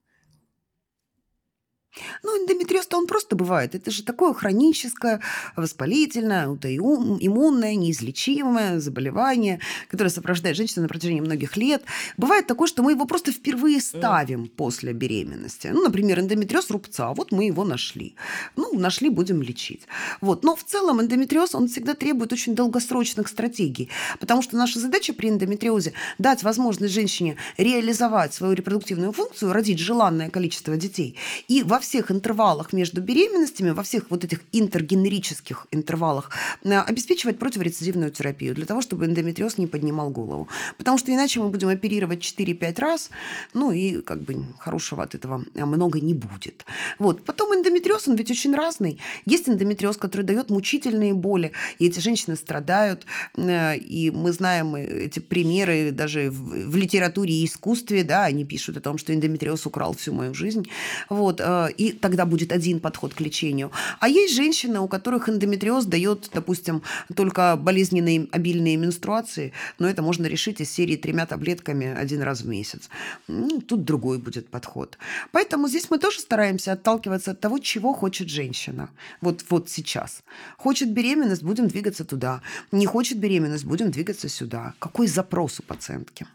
Ну, 2.23 2.43
эндометриоз-то 2.43 2.97
он 2.97 3.07
просто 3.07 3.35
бывает. 3.37 3.75
Это 3.75 3.91
же 3.91 4.05
такое 4.05 4.33
хроническое, 4.33 5.21
воспалительное, 5.57 6.47
аутоиммунное, 6.47 7.75
неизлечимое 7.75 8.79
заболевание, 8.81 9.61
которое 9.89 10.11
сопровождает 10.11 10.57
женщину 10.57 10.83
на 10.83 10.89
протяжении 10.89 11.21
многих 11.21 11.57
лет. 11.57 11.83
Бывает 12.17 12.47
такое, 12.47 12.69
что 12.69 12.83
мы 12.83 12.93
его 12.93 13.07
просто 13.07 13.33
впервые 13.33 13.81
ставим 13.81 14.49
после 14.49 14.93
беременности. 14.93 15.69
Ну, 15.73 15.83
например, 15.83 16.21
эндометриоз 16.21 16.71
рубца. 16.71 17.13
Вот 17.13 17.33
мы 17.33 17.47
его 17.47 17.65
нашли. 17.65 18.15
Ну, 18.57 18.79
нашли, 18.79 19.09
будем 19.09 19.43
лечить. 19.43 19.83
Вот. 20.21 20.45
Но 20.45 20.55
в 20.55 20.63
целом 20.63 21.01
эндометриоз, 21.01 21.55
он 21.55 21.69
всегда 21.69 21.95
требует 21.95 22.33
очень 22.33 22.55
долгосрочных 22.55 23.27
стратегий. 23.29 23.89
Потому 24.21 24.43
что 24.43 24.57
наша 24.57 24.79
задача 24.79 25.13
при 25.13 25.29
эндометриозе 25.29 25.93
дать 26.19 26.45
возможность 26.45 26.95
женщине 26.95 27.37
реализовать 27.59 28.33
свою 28.33 28.53
репродуктивную 28.53 29.13
функцию, 29.13 29.53
родить 29.53 29.81
желанное 29.81 30.31
количество 30.31 30.77
детей. 30.77 31.17
И 31.49 31.63
во 31.65 31.80
всех 31.81 32.11
интервалах 32.11 32.73
между 32.73 33.01
беременностями, 33.01 33.71
во 33.71 33.83
всех 33.83 34.11
вот 34.11 34.25
этих 34.25 34.41
интергенерических 34.53 35.67
интервалах 35.71 36.31
обеспечивать 36.65 37.39
противорецидивную 37.39 38.11
терапию 38.11 38.55
для 38.55 38.67
того, 38.67 38.81
чтобы 38.83 39.07
эндометриоз 39.07 39.59
не 39.59 39.67
поднимал 39.67 40.11
голову. 40.11 40.49
Потому 40.79 40.99
что 40.99 41.13
иначе 41.13 41.41
мы 41.41 41.49
будем 41.49 41.69
оперировать 41.69 42.21
4-5 42.21 42.81
раз, 42.81 43.11
ну 43.55 43.73
и 43.73 44.01
как 44.01 44.23
бы 44.23 44.45
хорошего 44.59 45.03
от 45.03 45.15
этого 45.15 45.45
много 45.55 46.01
не 46.01 46.15
будет. 46.15 46.65
Вот. 46.99 47.25
Потом 47.25 47.55
эндометриоз, 47.55 48.09
он 48.09 48.17
ведь 48.17 48.31
очень 48.31 48.55
разный. 48.55 48.99
Есть 49.27 49.49
эндометриоз, 49.49 49.97
который 49.97 50.23
дает 50.23 50.51
мучительные 50.51 51.15
боли, 51.15 51.53
и 51.79 51.87
эти 51.87 52.01
женщины 52.01 52.37
страдают, 52.37 53.07
и 53.37 54.13
мы 54.15 54.33
знаем 54.33 54.75
эти 54.75 55.21
примеры 55.21 55.91
даже 55.91 56.31
в, 56.31 56.71
в 56.71 56.77
литературе 56.77 57.35
и 57.35 57.45
искусстве, 57.45 58.05
да, 58.05 58.25
они 58.25 58.45
пишут 58.45 58.77
о 58.77 58.81
том, 58.81 58.99
что 58.99 59.15
эндометриоз 59.15 59.67
украл 59.67 59.95
всю 59.95 60.13
мою 60.13 60.35
жизнь, 60.35 60.69
вот, 61.09 61.41
и 61.71 61.93
тогда 61.93 62.27
будет 62.27 62.53
один 62.53 62.81
подход 62.81 63.15
к 63.15 63.21
лечению. 63.21 63.71
А 64.01 64.09
есть 64.09 64.35
женщины, 64.35 64.81
у 64.81 64.89
которых 64.89 65.29
эндометриоз 65.29 65.87
дает, 65.87 66.31
допустим, 66.33 66.83
только 67.15 67.57
болезненные 67.57 68.29
обильные 68.33 68.77
менструации, 68.77 69.53
но 69.79 69.89
это 69.89 70.03
можно 70.03 70.27
решить 70.27 70.61
из 70.61 70.71
серии 70.71 70.97
тремя 70.97 71.27
таблетками 71.27 71.87
один 71.87 72.23
раз 72.23 72.43
в 72.43 72.49
месяц. 72.49 72.89
Ну, 73.29 73.61
тут 73.61 73.85
другой 73.85 74.19
будет 74.19 74.49
подход. 74.49 74.99
Поэтому 75.33 75.69
здесь 75.69 75.91
мы 75.91 75.99
тоже 75.99 76.21
стараемся 76.21 76.73
отталкиваться 76.73 77.33
от 77.33 77.41
того, 77.41 77.59
чего 77.59 77.93
хочет 77.93 78.29
женщина. 78.29 78.91
Вот, 79.21 79.45
вот 79.49 79.69
сейчас. 79.69 80.23
Хочет 80.57 80.93
беременность, 80.93 81.43
будем 81.43 81.69
двигаться 81.69 82.05
туда. 82.05 82.43
Не 82.73 82.87
хочет 82.87 83.19
беременность, 83.19 83.65
будем 83.65 83.91
двигаться 83.91 84.29
сюда. 84.29 84.75
Какой 84.79 85.07
запрос 85.07 85.61
у 85.61 85.63
пациентки? 85.63 86.27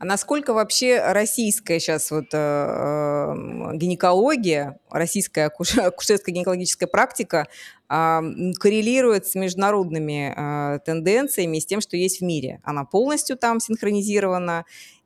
А 0.00 0.06
насколько 0.06 0.54
вообще 0.54 0.98
российская 1.12 1.78
сейчас 1.78 2.10
вот 2.10 2.32
э, 2.32 2.38
э 2.38 3.76
гинекология, 3.76 4.80
российская 4.90 5.44
акушерская 5.76 6.34
гинекологическая 6.34 6.88
практика 6.88 7.46
э, 7.90 8.20
коррелирует 8.58 9.26
с 9.26 9.34
международными 9.34 10.32
э, 10.34 10.78
тенденциями, 10.86 11.58
с 11.58 11.66
тем, 11.66 11.82
что 11.82 11.98
есть 11.98 12.20
в 12.20 12.24
мире? 12.24 12.60
Она 12.64 12.84
полностью 12.84 13.36
там 13.36 13.60
синхронизирована? 13.60 14.64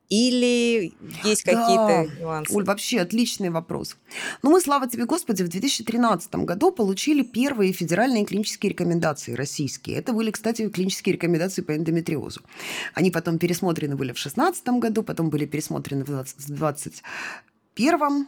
Или 0.09 0.93
есть 1.23 1.43
какие-то 1.43 2.07
Да, 2.07 2.21
нюансы? 2.21 2.53
Оль, 2.53 2.63
вообще 2.63 2.99
отличный 2.99 3.49
вопрос. 3.49 3.97
Ну, 4.43 4.51
мы, 4.51 4.61
слава 4.61 4.87
тебе, 4.87 5.05
Господи, 5.05 5.43
в 5.43 5.47
2013 5.47 6.35
году 6.35 6.71
получили 6.71 7.23
первые 7.23 7.73
федеральные 7.73 8.25
клинические 8.25 8.71
рекомендации 8.71 9.33
российские. 9.33 9.97
Это 9.97 10.13
были, 10.13 10.31
кстати, 10.31 10.69
клинические 10.69 11.13
рекомендации 11.13 11.63
по 11.63 11.75
эндометриозу. 11.75 12.41
Они 12.93 13.09
потом 13.09 13.39
пересмотрены 13.39 13.95
были 13.95 14.11
в 14.11 14.15
2016 14.15 14.67
году, 14.79 15.03
потом 15.03 15.29
были 15.29 15.45
пересмотрены 15.45 16.03
в 16.03 16.07
2021 16.07 18.27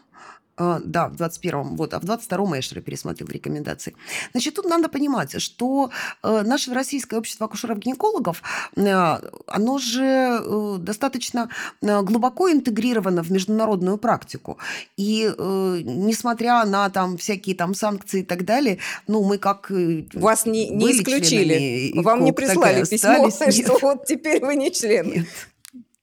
а, 0.58 0.80
да, 0.84 1.08
в 1.10 1.14
21-м, 1.14 1.76
вот, 1.76 1.94
а 1.94 2.00
в 2.00 2.04
22-м 2.04 2.60
Эшер 2.60 2.82
пересмотрел 2.82 3.28
рекомендации. 3.30 3.96
Значит, 4.32 4.56
тут 4.56 4.66
надо 4.66 4.90
понимать, 4.90 5.40
что 5.40 5.92
э, 6.24 6.42
наше 6.42 6.74
российское 6.74 7.18
общество 7.18 7.46
акушеров-гинекологов, 7.46 8.42
э, 8.76 9.20
оно 9.48 9.78
же 9.78 10.04
э, 10.04 10.76
достаточно 10.80 11.50
э, 11.82 12.02
глубоко 12.02 12.52
интегрировано 12.52 13.22
в 13.22 13.32
международную 13.32 14.00
практику. 14.00 14.58
И 14.98 15.32
э, 15.38 15.80
несмотря 15.84 16.66
на 16.66 16.90
там 16.90 17.18
всякие 17.18 17.56
там 17.56 17.76
санкции 17.76 18.22
и 18.22 18.26
так 18.26 18.44
далее, 18.44 18.80
ну, 19.08 19.24
мы 19.24 19.38
как 19.38 19.72
Вас 20.14 20.48
не, 20.48 20.70
не 20.70 20.92
исключили, 20.92 21.92
вам 22.02 22.24
не 22.24 22.32
прислали 22.32 22.84
письмо, 22.84 23.30
что 23.52 23.78
вот 23.80 24.06
теперь 24.06 24.44
вы 24.44 24.56
не 24.56 24.72
член. 24.72 25.08
Нет. 25.08 25.28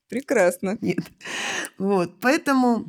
Прекрасно. 0.08 0.78
Нет. 0.80 1.00
Вот, 1.76 2.20
поэтому 2.20 2.84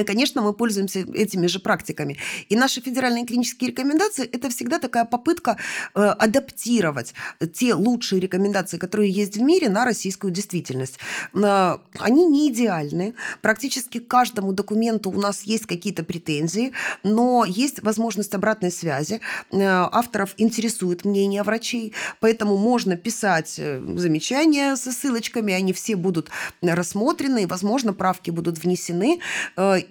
и, 0.00 0.04
конечно, 0.04 0.42
мы 0.42 0.52
пользуемся 0.52 1.00
этими 1.00 1.46
же 1.46 1.60
практиками. 1.60 2.16
И 2.48 2.56
наши 2.56 2.80
федеральные 2.80 3.26
клинические 3.26 3.70
рекомендации– 3.70 4.24
это 4.32 4.50
всегда 4.50 4.78
такая 4.78 5.04
попытка 5.04 5.56
э, 5.94 6.00
адаптировать 6.00 7.14
те 7.52 7.74
лучшие 7.74 8.20
рекомендации, 8.20 8.78
которые 8.78 9.10
есть 9.10 9.36
в 9.36 9.42
мире, 9.42 9.68
на 9.68 9.84
российскую 9.84 10.32
действительность. 10.32 10.98
Э, 11.34 11.78
они 11.98 12.26
не 12.26 12.50
идеальны. 12.50 13.14
Практически 13.40 13.98
к 13.98 14.08
каждому 14.08 14.52
документу 14.52 15.10
у 15.10 15.20
нас 15.20 15.42
есть 15.42 15.66
какие-то 15.66 16.04
претензии, 16.04 16.72
но 17.02 17.44
есть 17.44 17.82
возможность 17.82 18.34
обратной 18.34 18.72
связи. 18.72 19.20
Э, 19.52 19.88
авторов 19.92 20.34
интересует 20.38 21.04
мнение 21.04 21.42
врачей, 21.42 21.92
поэтому 22.20 22.56
можно 22.56 22.96
писать 22.96 23.54
замечания 23.54 24.76
со 24.76 24.90
ссылочками, 24.92 25.54
они 25.54 25.72
все 25.72 25.96
будут 25.96 26.30
рассмотрены, 26.62 27.44
и, 27.44 27.46
возможно, 27.46 27.92
правки 27.92 28.30
будут 28.30 28.58
внесены 28.58 29.20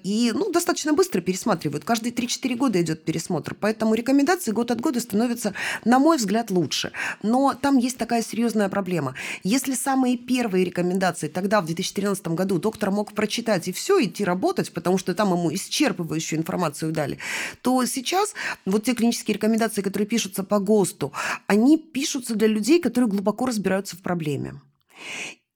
и 0.04 0.32
ну, 0.34 0.52
достаточно 0.52 0.94
быстро 0.94 1.22
пересматривают. 1.22 1.84
Каждые 1.84 2.14
3-4 2.14 2.56
года 2.56 2.82
идет 2.82 3.04
пересмотр. 3.04 3.56
Поэтому 3.60 3.94
рекомендации 3.94 4.52
год 4.52 4.72
от 4.72 4.82
года 4.82 5.00
становятся, 5.00 5.54
на 5.86 6.00
мой 6.00 6.18
взгляд, 6.18 6.52
лучше. 6.52 6.92
Но 7.22 7.54
там 7.54 7.78
есть 7.78 7.98
такая 7.98 8.22
серьезная 8.22 8.70
проблема. 8.70 9.16
Если 9.44 9.74
самые 9.74 10.18
первые 10.18 10.66
рекомендации 10.66 11.28
тогда, 11.28 11.62
в 11.62 11.66
2013 11.66 12.28
году, 12.30 12.60
доктор 12.60 12.92
мог 12.92 13.14
прочитать 13.14 13.68
и 13.68 13.72
все, 13.72 14.04
идти 14.04 14.24
работать, 14.24 14.74
потому 14.74 14.98
что 14.98 15.14
там 15.14 15.32
ему 15.32 15.52
исчерпывающую 15.52 16.38
информацию 16.38 16.92
дали, 16.92 17.20
то 17.62 17.86
сейчас 17.86 18.34
вот 18.66 18.84
те 18.84 18.94
клинические 18.94 19.36
рекомендации, 19.36 19.82
которые 19.82 20.08
пишутся 20.08 20.44
по 20.44 20.60
ГОСТу, 20.60 21.14
они 21.48 21.78
пишутся 21.78 22.36
для 22.36 22.48
людей, 22.48 22.82
которые 22.82 23.10
глубоко 23.10 23.46
разбираются 23.46 23.96
в 23.96 24.02
проблеме. 24.02 24.62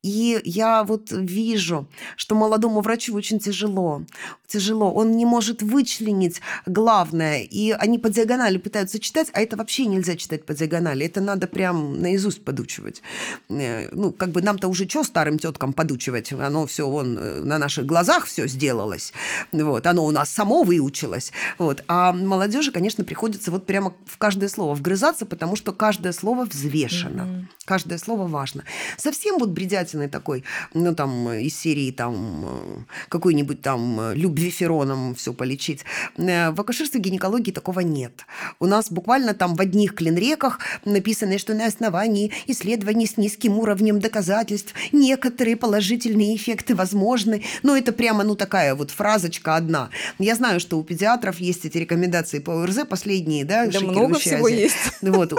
И 0.03 0.39
я 0.45 0.83
вот 0.83 1.11
вижу, 1.11 1.87
что 2.15 2.35
молодому 2.35 2.81
врачу 2.81 3.15
очень 3.15 3.39
тяжело. 3.39 4.03
Тяжело. 4.45 4.93
Он 4.93 5.17
не 5.17 5.25
может 5.25 5.61
вычленить 5.61 6.39
главное. 6.65 7.41
И 7.41 7.71
они 7.71 7.97
по 7.97 8.09
диагонали 8.09 8.57
пытаются 8.57 8.99
читать, 8.99 9.29
а 9.33 9.41
это 9.41 9.57
вообще 9.57 9.85
нельзя 9.85 10.15
читать 10.15 10.45
по 10.45 10.53
диагонали. 10.53 11.05
Это 11.05 11.19
надо 11.19 11.47
прям 11.47 11.99
наизусть 11.99 12.45
подучивать. 12.45 13.01
Э, 13.49 13.89
ну, 13.91 14.11
как 14.11 14.29
бы 14.29 14.41
нам-то 14.41 14.67
уже 14.67 14.87
что 14.87 15.03
старым 15.03 15.39
теткам 15.39 15.73
подучивать? 15.73 16.31
Оно 16.31 16.67
все 16.67 16.87
вон 16.87 17.17
э, 17.17 17.41
на 17.41 17.57
наших 17.57 17.85
глазах 17.85 18.27
все 18.27 18.47
сделалось. 18.47 19.13
Вот. 19.51 19.87
Оно 19.87 20.05
у 20.05 20.11
нас 20.11 20.29
само 20.29 20.63
выучилось. 20.63 21.31
Вот. 21.57 21.83
А 21.87 22.13
молодежи, 22.13 22.71
конечно, 22.71 23.03
приходится 23.03 23.49
вот 23.49 23.65
прямо 23.65 23.95
в 24.05 24.17
каждое 24.19 24.47
слово 24.47 24.75
вгрызаться, 24.75 25.25
потому 25.25 25.55
что 25.55 25.73
каждое 25.73 26.13
слово 26.13 26.45
взвешено. 26.45 27.21
Mm-hmm. 27.21 27.45
Каждое 27.65 27.97
слово 27.97 28.27
важно. 28.27 28.63
Совсем 28.97 29.39
вот 29.39 29.49
бредятина 29.49 29.86
единственный 29.87 30.09
такой, 30.09 30.43
ну, 30.73 30.95
там, 30.95 31.31
из 31.31 31.55
серии, 31.55 31.91
там, 31.91 32.45
э, 32.45 33.09
какой-нибудь 33.09 33.61
там 33.61 33.99
э, 33.99 34.15
любвифероном 34.15 35.15
все 35.15 35.33
полечить. 35.33 35.85
Э, 36.17 36.51
в 36.51 36.59
акушерстве 36.59 36.99
гинекологии 36.99 37.51
такого 37.51 37.81
нет. 37.81 38.25
У 38.59 38.65
нас 38.65 38.91
буквально 38.91 39.33
там 39.33 39.55
в 39.55 39.61
одних 39.61 39.95
клинреках 39.95 40.59
написано, 40.85 41.37
что 41.37 41.53
на 41.53 41.65
основании 41.65 42.31
исследований 42.47 43.07
с 43.07 43.17
низким 43.17 43.59
уровнем 43.59 43.99
доказательств 43.99 44.73
некоторые 44.91 45.55
положительные 45.55 46.35
эффекты 46.35 46.75
возможны. 46.75 47.43
Ну, 47.63 47.75
это 47.75 47.91
прямо, 47.91 48.23
ну, 48.23 48.35
такая 48.35 48.75
вот 48.75 48.91
фразочка 48.91 49.55
одна. 49.55 49.89
Я 50.19 50.35
знаю, 50.35 50.59
что 50.59 50.77
у 50.77 50.83
педиатров 50.83 51.39
есть 51.39 51.65
эти 51.65 51.77
рекомендации 51.77 52.39
по 52.39 52.51
ОРЗ 52.51 52.85
последние, 52.89 53.45
да, 53.45 53.67
Да 53.67 53.79
много 53.79 54.19
всего 54.19 54.47
есть. 54.47 54.75
Вот. 55.01 55.33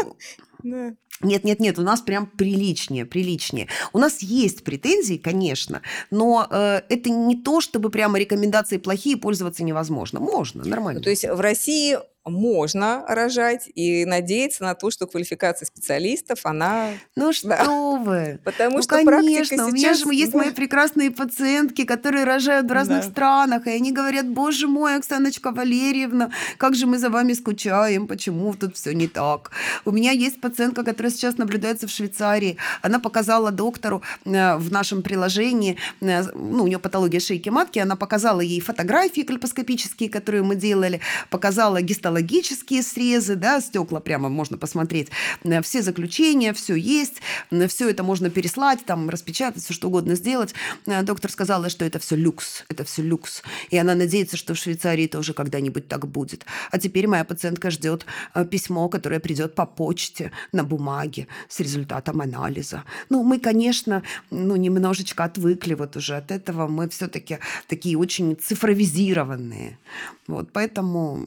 Нет, 1.21 1.45
нет, 1.45 1.61
нет, 1.61 1.79
у 1.79 1.83
нас 1.83 2.01
прям 2.01 2.27
приличнее, 2.27 3.05
приличнее. 3.05 3.69
У 3.93 3.99
нас 3.99 4.23
есть 4.23 4.63
претензии, 4.65 5.17
конечно, 5.17 5.83
но 6.11 6.47
э, 6.51 6.83
это 6.89 7.11
не 7.11 7.37
то, 7.37 7.61
чтобы 7.61 7.91
прямо 7.91 8.19
рекомендации 8.19 8.79
плохие, 8.79 9.17
пользоваться 9.17 9.65
невозможно. 9.65 10.21
Можно, 10.21 10.65
нормально. 10.65 11.01
То 11.01 11.11
есть 11.11 11.25
в 11.25 11.41
России 11.41 11.99
можно 12.29 13.05
рожать 13.09 13.69
и 13.75 14.05
надеяться 14.05 14.63
на 14.63 14.75
то, 14.75 14.91
что 14.91 15.07
квалификация 15.07 15.67
специалистов, 15.67 16.41
она... 16.45 16.91
Ну 17.17 17.33
что 17.39 17.49
да. 17.49 17.65
вы! 17.65 18.41
Потому 18.45 18.77
ну, 18.77 18.83
что 18.83 19.05
конечно, 19.05 19.67
у 19.67 19.71
меня 19.71 19.95
же 19.95 20.05
есть 20.15 20.35
мои 20.35 20.51
прекрасные 20.51 21.11
пациентки, 21.11 21.85
которые 21.85 22.25
рожают 22.25 22.69
в 22.69 22.73
разных 22.73 23.05
да. 23.05 23.11
странах, 23.11 23.67
и 23.67 23.71
они 23.71 23.93
говорят, 23.93 24.29
боже 24.29 24.67
мой, 24.67 24.97
Оксаночка 24.97 25.51
Валерьевна, 25.51 26.31
как 26.57 26.75
же 26.75 26.87
мы 26.87 26.99
за 26.99 27.11
вами 27.11 27.33
скучаем, 27.33 28.07
почему 28.07 28.55
тут 28.55 28.77
все 28.77 28.93
не 28.93 29.09
так. 29.09 29.51
У 29.85 29.91
меня 29.91 30.13
есть 30.13 30.41
пациентка, 30.41 30.85
которая 30.85 31.13
сейчас 31.13 31.39
наблюдается 31.39 31.87
в 31.87 31.91
Швейцарии. 31.91 32.57
Она 32.83 32.99
показала 32.99 33.51
доктору 33.51 34.03
э, 34.25 34.57
в 34.57 34.73
нашем 34.73 35.03
приложении, 35.03 35.77
э, 36.01 36.23
ну, 36.35 36.65
у 36.65 36.67
нее 36.67 36.79
патология 36.79 37.21
шейки 37.21 37.49
матки, 37.49 37.79
она 37.79 37.97
показала 37.97 38.41
ей 38.41 38.61
фотографии 38.61 39.23
кальпоскопические, 39.23 40.11
которые 40.11 40.43
мы 40.43 40.57
делали, 40.57 41.01
показала 41.31 41.81
гистологию 41.83 42.18
гистологические 42.23 42.83
срезы, 42.83 43.37
да, 43.37 43.61
стекла 43.61 44.01
прямо 44.01 44.29
можно 44.29 44.59
посмотреть, 44.59 45.09
э, 45.45 45.63
все 45.63 45.83
заключения, 45.83 46.53
все 46.53 46.75
есть, 46.75 47.21
э, 47.51 47.67
все 47.69 47.89
это 47.89 48.03
можно 48.03 48.31
переслать, 48.31 48.85
там, 48.85 49.09
распечатать, 49.09 49.63
все 49.63 49.73
что 49.75 49.89
угодно 49.89 50.15
сделать. 50.15 50.55
Э, 50.87 51.03
доктор 51.03 51.31
сказала, 51.31 51.69
что 51.71 51.85
это 51.85 51.99
все 51.99 52.17
люкс, 52.17 52.65
это 52.69 52.85
все 52.85 53.03
люкс. 53.03 53.43
И 53.71 53.79
она 53.79 53.95
надеется, 53.95 54.37
что 54.37 54.55
в 54.55 54.59
Швейцарии 54.59 55.07
тоже 55.07 55.33
когда-нибудь 55.33 55.89
так 55.89 56.07
будет. 56.07 56.45
А 56.71 56.79
теперь 56.79 57.07
моя 57.07 57.25
пациентка 57.25 57.71
ждет 57.71 58.07
письмо, 58.51 58.89
которое 58.89 59.21
придет 59.21 59.55
по 59.55 59.67
почте 59.67 60.33
на 60.53 60.65
бумаге 60.65 61.27
с 61.49 61.61
результатом 61.61 62.21
анализа. 62.21 62.85
Ну, 63.11 63.23
мы, 63.23 63.39
конечно, 63.39 64.03
ну, 64.31 64.57
немножечко 64.57 65.25
отвыкли 65.25 65.75
вот 65.75 65.97
уже 65.97 66.17
от 66.17 66.31
этого. 66.31 66.67
Мы 66.67 66.89
все-таки 66.89 67.39
такие 67.69 67.99
очень 67.99 68.37
цифровизированные. 68.37 69.79
Вот, 70.27 70.51
поэтому 70.53 71.27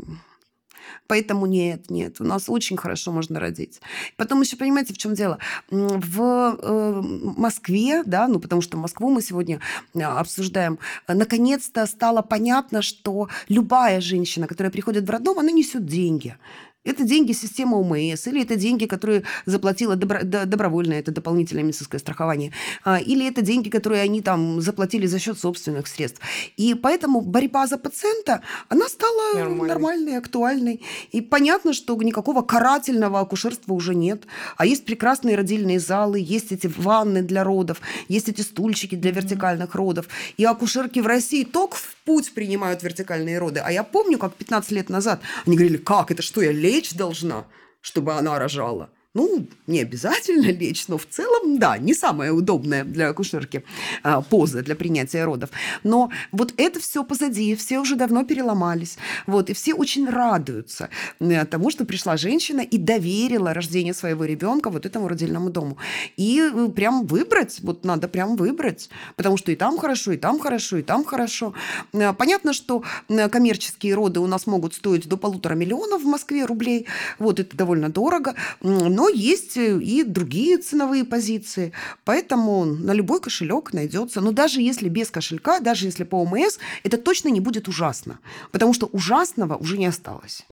Поэтому 1.07 1.45
нет, 1.45 1.89
нет, 1.89 2.21
у 2.21 2.23
нас 2.23 2.49
очень 2.49 2.77
хорошо 2.77 3.11
можно 3.11 3.39
родить. 3.39 3.81
Потом 4.15 4.41
еще, 4.41 4.55
понимаете, 4.57 4.93
в 4.93 4.97
чем 4.97 5.13
дело? 5.13 5.37
В 5.69 6.57
э, 6.61 7.01
Москве, 7.37 8.03
да, 8.05 8.27
ну 8.27 8.39
потому 8.39 8.61
что 8.61 8.77
Москву 8.77 9.09
мы 9.09 9.21
сегодня 9.21 9.59
э, 9.93 10.01
обсуждаем, 10.01 10.79
наконец-то 11.07 11.85
стало 11.85 12.21
понятно, 12.21 12.81
что 12.81 13.29
любая 13.49 14.01
женщина, 14.01 14.47
которая 14.47 14.71
приходит 14.71 15.05
в 15.05 15.09
роддом, 15.09 15.39
она 15.39 15.51
несет 15.51 15.85
деньги. 15.85 16.35
Это 16.83 17.03
деньги 17.03 17.31
системы 17.31 17.77
ОМС, 17.77 18.25
или 18.25 18.41
это 18.41 18.55
деньги, 18.55 18.85
которые 18.85 19.21
заплатила 19.45 19.95
добро, 19.95 20.19
добровольно, 20.23 20.93
это 20.93 21.11
дополнительное 21.11 21.63
медицинское 21.63 21.99
страхование, 21.99 22.53
а, 22.83 22.99
или 22.99 23.27
это 23.27 23.43
деньги, 23.43 23.69
которые 23.69 24.01
они 24.01 24.21
там 24.21 24.61
заплатили 24.61 25.05
за 25.05 25.19
счет 25.19 25.37
собственных 25.37 25.85
средств. 25.85 26.19
И 26.57 26.73
поэтому 26.73 27.21
борьба 27.21 27.67
за 27.67 27.77
пациента, 27.77 28.41
она 28.67 28.89
стала 28.89 29.35
нормальной, 29.35 29.67
нормальной 29.67 30.17
актуальной. 30.17 30.81
И 31.11 31.21
понятно, 31.21 31.73
что 31.73 31.95
никакого 32.01 32.41
карательного 32.41 33.19
акушерства 33.19 33.73
уже 33.73 33.93
нет. 33.93 34.23
А 34.57 34.65
есть 34.65 34.83
прекрасные 34.83 35.35
родильные 35.35 35.79
залы, 35.79 36.19
есть 36.19 36.51
эти 36.51 36.65
ванны 36.65 37.21
для 37.21 37.43
родов, 37.43 37.79
есть 38.07 38.27
эти 38.27 38.41
стульчики 38.41 38.95
для 38.95 39.11
вертикальных 39.11 39.75
родов. 39.75 40.07
И 40.37 40.45
акушерки 40.45 40.99
в 40.99 41.05
России 41.05 41.43
только 41.43 41.77
в 41.77 41.95
путь 42.05 42.33
принимают 42.33 42.81
вертикальные 42.81 43.37
роды. 43.37 43.59
А 43.59 43.71
я 43.71 43.83
помню, 43.83 44.17
как 44.17 44.33
15 44.33 44.71
лет 44.71 44.89
назад 44.89 45.21
они 45.45 45.55
говорили, 45.55 45.77
как 45.77 46.09
это, 46.11 46.21
что 46.21 46.41
я 46.41 46.51
лечь 46.71 46.93
должна, 46.93 47.47
чтобы 47.81 48.13
она 48.13 48.39
рожала? 48.39 48.89
Ну, 49.13 49.45
не 49.67 49.81
обязательно 49.81 50.45
лечь, 50.51 50.87
но 50.87 50.97
в 50.97 51.05
целом, 51.05 51.59
да, 51.59 51.77
не 51.77 51.93
самая 51.93 52.31
удобная 52.31 52.85
для 52.85 53.09
акушерки 53.09 53.65
а, 54.03 54.21
поза 54.21 54.61
для 54.61 54.73
принятия 54.73 55.25
родов. 55.25 55.49
Но 55.83 56.09
вот 56.31 56.53
это 56.55 56.79
все 56.79 57.03
позади, 57.03 57.55
все 57.55 57.79
уже 57.79 57.97
давно 57.97 58.23
переломались. 58.23 58.97
Вот, 59.27 59.49
и 59.49 59.53
все 59.53 59.73
очень 59.73 60.09
радуются 60.09 60.89
э, 61.19 61.43
тому, 61.43 61.71
что 61.71 61.83
пришла 61.83 62.15
женщина 62.15 62.61
и 62.61 62.77
доверила 62.77 63.53
рождение 63.53 63.93
своего 63.93 64.23
ребенка 64.23 64.69
вот 64.69 64.85
этому 64.85 65.09
родильному 65.09 65.49
дому. 65.49 65.77
И 66.15 66.39
э, 66.39 66.69
прям 66.69 67.05
выбрать, 67.05 67.59
вот 67.63 67.83
надо 67.83 68.07
прям 68.07 68.37
выбрать, 68.37 68.89
потому 69.17 69.35
что 69.35 69.51
и 69.51 69.57
там 69.57 69.77
хорошо, 69.77 70.13
и 70.13 70.17
там 70.17 70.39
хорошо, 70.39 70.77
и 70.77 70.83
там 70.83 71.03
хорошо. 71.03 71.53
Э, 71.91 72.13
понятно, 72.13 72.53
что 72.53 72.81
коммерческие 73.09 73.93
роды 73.93 74.21
у 74.21 74.27
нас 74.27 74.47
могут 74.47 74.73
стоить 74.73 75.09
до 75.09 75.17
полутора 75.17 75.55
миллионов 75.55 76.01
в 76.01 76.07
Москве 76.07 76.45
рублей. 76.45 76.87
Вот, 77.19 77.41
это 77.41 77.57
довольно 77.57 77.89
дорого. 77.89 78.35
Но 78.61 79.00
но 79.01 79.09
есть 79.09 79.57
э, 79.57 79.79
и 79.81 80.03
другие 80.03 80.57
ценовые 80.57 81.03
позиции. 81.05 81.73
Поэтому 82.05 82.65
на 82.65 82.93
любой 82.93 83.19
кошелек 83.19 83.73
найдется. 83.73 84.21
Но 84.21 84.31
даже 84.31 84.61
если 84.61 84.89
без 84.89 85.09
кошелька, 85.09 85.59
даже 85.59 85.87
если 85.87 86.03
по 86.03 86.21
ОМС, 86.21 86.59
это 86.83 86.97
точно 86.97 87.29
не 87.29 87.39
будет 87.39 87.67
ужасно. 87.67 88.19
Потому 88.51 88.73
что 88.73 88.85
ужасного 88.85 89.55
уже 89.55 89.79
не 89.79 89.87
осталось. 89.87 90.45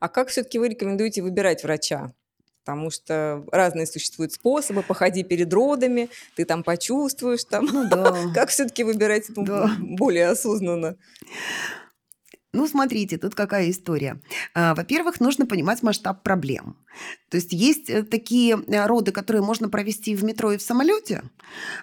А 0.00 0.08
как 0.08 0.28
все-таки 0.28 0.60
вы 0.60 0.68
рекомендуете 0.68 1.22
выбирать 1.22 1.64
врача? 1.64 2.12
потому 2.64 2.90
что 2.90 3.44
разные 3.50 3.86
существуют 3.86 4.34
способы. 4.34 4.82
Походи 4.82 5.24
перед 5.24 5.50
родами, 5.54 6.10
ты 6.36 6.44
там 6.44 6.62
почувствуешь, 6.62 7.44
там. 7.44 7.64
Ну, 7.64 7.88
да. 7.88 8.14
как 8.34 8.50
все-таки 8.50 8.84
выбирать 8.84 9.24
да. 9.34 9.70
более 9.80 10.26
осознанно? 10.28 10.96
Ну, 12.54 12.66
смотрите, 12.66 13.18
тут 13.18 13.34
какая 13.34 13.70
история. 13.70 14.20
А, 14.54 14.74
во-первых, 14.74 15.20
нужно 15.20 15.44
понимать 15.44 15.82
масштаб 15.82 16.22
проблем. 16.22 16.76
То 17.28 17.36
есть 17.36 17.52
есть 17.52 17.90
э, 17.90 18.02
такие 18.02 18.58
э, 18.66 18.86
роды, 18.86 19.12
которые 19.12 19.42
можно 19.42 19.68
провести 19.68 20.16
в 20.16 20.24
метро 20.24 20.52
и 20.52 20.56
в 20.56 20.62
самолете, 20.62 21.22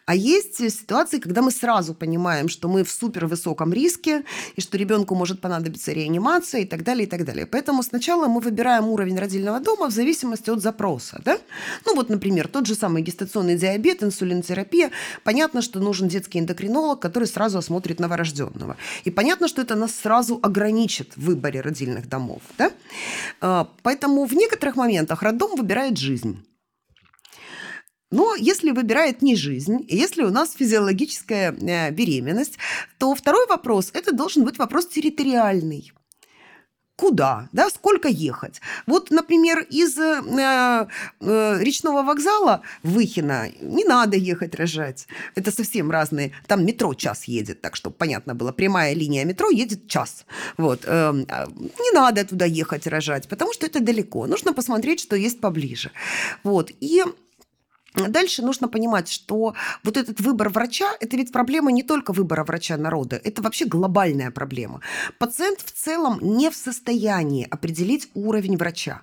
а 0.06 0.16
есть 0.16 0.58
ситуации, 0.72 1.20
когда 1.20 1.42
мы 1.42 1.52
сразу 1.52 1.94
понимаем, 1.94 2.50
что 2.50 2.68
мы 2.68 2.84
в 2.84 2.92
супер 2.92 3.28
высоком 3.28 3.74
риске, 3.74 4.24
и 4.56 4.62
что 4.62 4.78
ребенку 4.78 5.16
может 5.16 5.42
понадобиться 5.42 5.92
реанимация 5.92 6.62
и 6.62 6.66
так 6.66 6.84
далее, 6.84 7.06
и 7.06 7.10
так 7.10 7.26
далее. 7.26 7.46
Поэтому 7.46 7.84
сначала 7.84 8.28
мы 8.28 8.42
выбираем 8.42 8.88
уровень 8.88 9.18
родильного 9.18 9.60
дома 9.60 9.90
в 9.90 9.94
зависимости 9.94 10.50
от 10.50 10.62
запроса. 10.62 11.22
Да? 11.24 11.38
Ну 11.86 11.96
вот, 11.96 12.10
например, 12.10 12.48
тот 12.48 12.66
же 12.66 12.76
самый 12.76 13.04
гестационный 13.04 13.56
диабет, 13.56 14.04
инсулинотерапия. 14.04 14.92
Понятно, 15.24 15.62
что 15.62 15.80
нужен 15.80 16.08
детский 16.08 16.40
эндокринолог, 16.40 17.00
который 17.00 17.28
сразу 17.28 17.60
осмотрит 17.60 18.00
новорожденного. 18.00 18.78
И 19.04 19.12
понятно, 19.12 19.48
что 19.48 19.62
это 19.62 19.76
нас 19.76 19.94
сразу 19.94 20.40
ограничит 20.56 21.18
в 21.18 21.26
выборе 21.26 21.62
родильных 21.62 22.08
домов. 22.08 22.42
Да? 22.58 22.72
А, 23.42 23.70
поэтому 23.84 24.26
в 24.26 24.34
некоторых 24.34 24.76
моментах 24.76 25.22
роддом 25.22 25.56
выбирает 25.56 25.98
жизнь. 25.98 26.46
Но 28.12 28.36
если 28.36 28.72
выбирает 28.72 29.22
не 29.22 29.36
жизнь, 29.36 29.86
если 29.90 30.24
у 30.24 30.30
нас 30.30 30.54
физиологическая 30.54 31.52
э, 31.52 31.92
беременность, 31.92 32.58
то 32.98 33.14
второй 33.14 33.46
вопрос– 33.48 33.92
это 33.94 34.14
должен 34.14 34.46
быть 34.46 34.58
вопрос 34.58 34.88
территориальный 34.88 35.92
куда, 36.96 37.50
да, 37.52 37.70
сколько 37.70 38.08
ехать. 38.08 38.62
Вот, 38.88 39.12
например, 39.12 39.60
из 39.70 39.98
э, 39.98 40.88
э, 41.20 41.58
речного 41.60 42.04
вокзала 42.04 42.62
в 42.84 42.96
Выхино 42.96 43.50
не 43.62 43.84
надо 43.84 44.18
ехать 44.18 44.56
рожать. 44.56 45.08
Это 45.36 45.52
совсем 45.52 45.92
разные. 45.92 46.32
Там 46.48 46.66
метро 46.66 46.94
час 46.94 47.26
едет, 47.26 47.62
так 47.62 47.76
что 47.76 47.92
понятно 47.92 48.34
было. 48.34 48.52
Прямая 48.52 48.96
линия 48.96 49.26
метро 49.26 49.50
едет 49.50 49.88
час. 49.88 50.26
Вот. 50.58 50.86
Э, 50.86 51.14
не 51.14 51.92
надо 51.92 52.26
туда 52.26 52.46
ехать 52.46 52.88
рожать, 52.88 53.28
потому 53.28 53.54
что 53.54 53.66
это 53.66 53.80
далеко. 53.80 54.28
Нужно 54.28 54.54
посмотреть, 54.54 55.02
что 55.02 55.16
есть 55.16 55.42
поближе. 55.42 55.92
Вот. 56.44 56.72
И 56.80 57.04
Дальше 57.96 58.42
нужно 58.42 58.68
понимать, 58.68 59.10
что 59.10 59.56
вот 59.84 59.98
этот 59.98 60.20
выбор 60.20 60.50
врача, 60.50 60.92
это 61.00 61.16
ведь 61.18 61.32
проблема 61.32 61.72
не 61.72 61.84
только 61.84 62.14
выбора 62.14 62.44
врача 62.44 62.78
народа, 62.78 63.20
это 63.24 63.42
вообще 63.42 63.66
глобальная 63.66 64.32
проблема. 64.32 64.82
Пациент 65.18 65.60
в 65.62 65.72
целом 65.72 66.20
не 66.22 66.50
в 66.50 66.56
состоянии 66.56 67.48
определить 67.50 68.10
уровень 68.14 68.58
врача. 68.58 69.02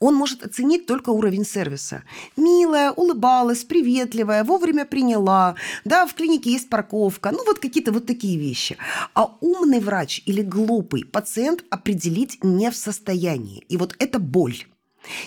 Он 0.00 0.14
может 0.14 0.44
оценить 0.44 0.86
только 0.86 1.10
уровень 1.10 1.44
сервиса. 1.44 2.04
Милая, 2.36 2.92
улыбалась, 2.92 3.64
приветливая, 3.64 4.44
вовремя 4.44 4.84
приняла, 4.84 5.56
да, 5.84 6.06
в 6.06 6.14
клинике 6.14 6.52
есть 6.52 6.68
парковка, 6.68 7.32
ну 7.32 7.44
вот 7.44 7.58
какие-то 7.58 7.90
вот 7.90 8.06
такие 8.06 8.38
вещи. 8.38 8.76
А 9.14 9.36
умный 9.40 9.80
врач 9.80 10.22
или 10.24 10.42
глупый 10.42 11.04
пациент 11.04 11.64
определить 11.70 12.38
не 12.44 12.70
в 12.70 12.76
состоянии. 12.76 13.64
И 13.68 13.76
вот 13.76 13.96
это 13.98 14.20
боль. 14.20 14.64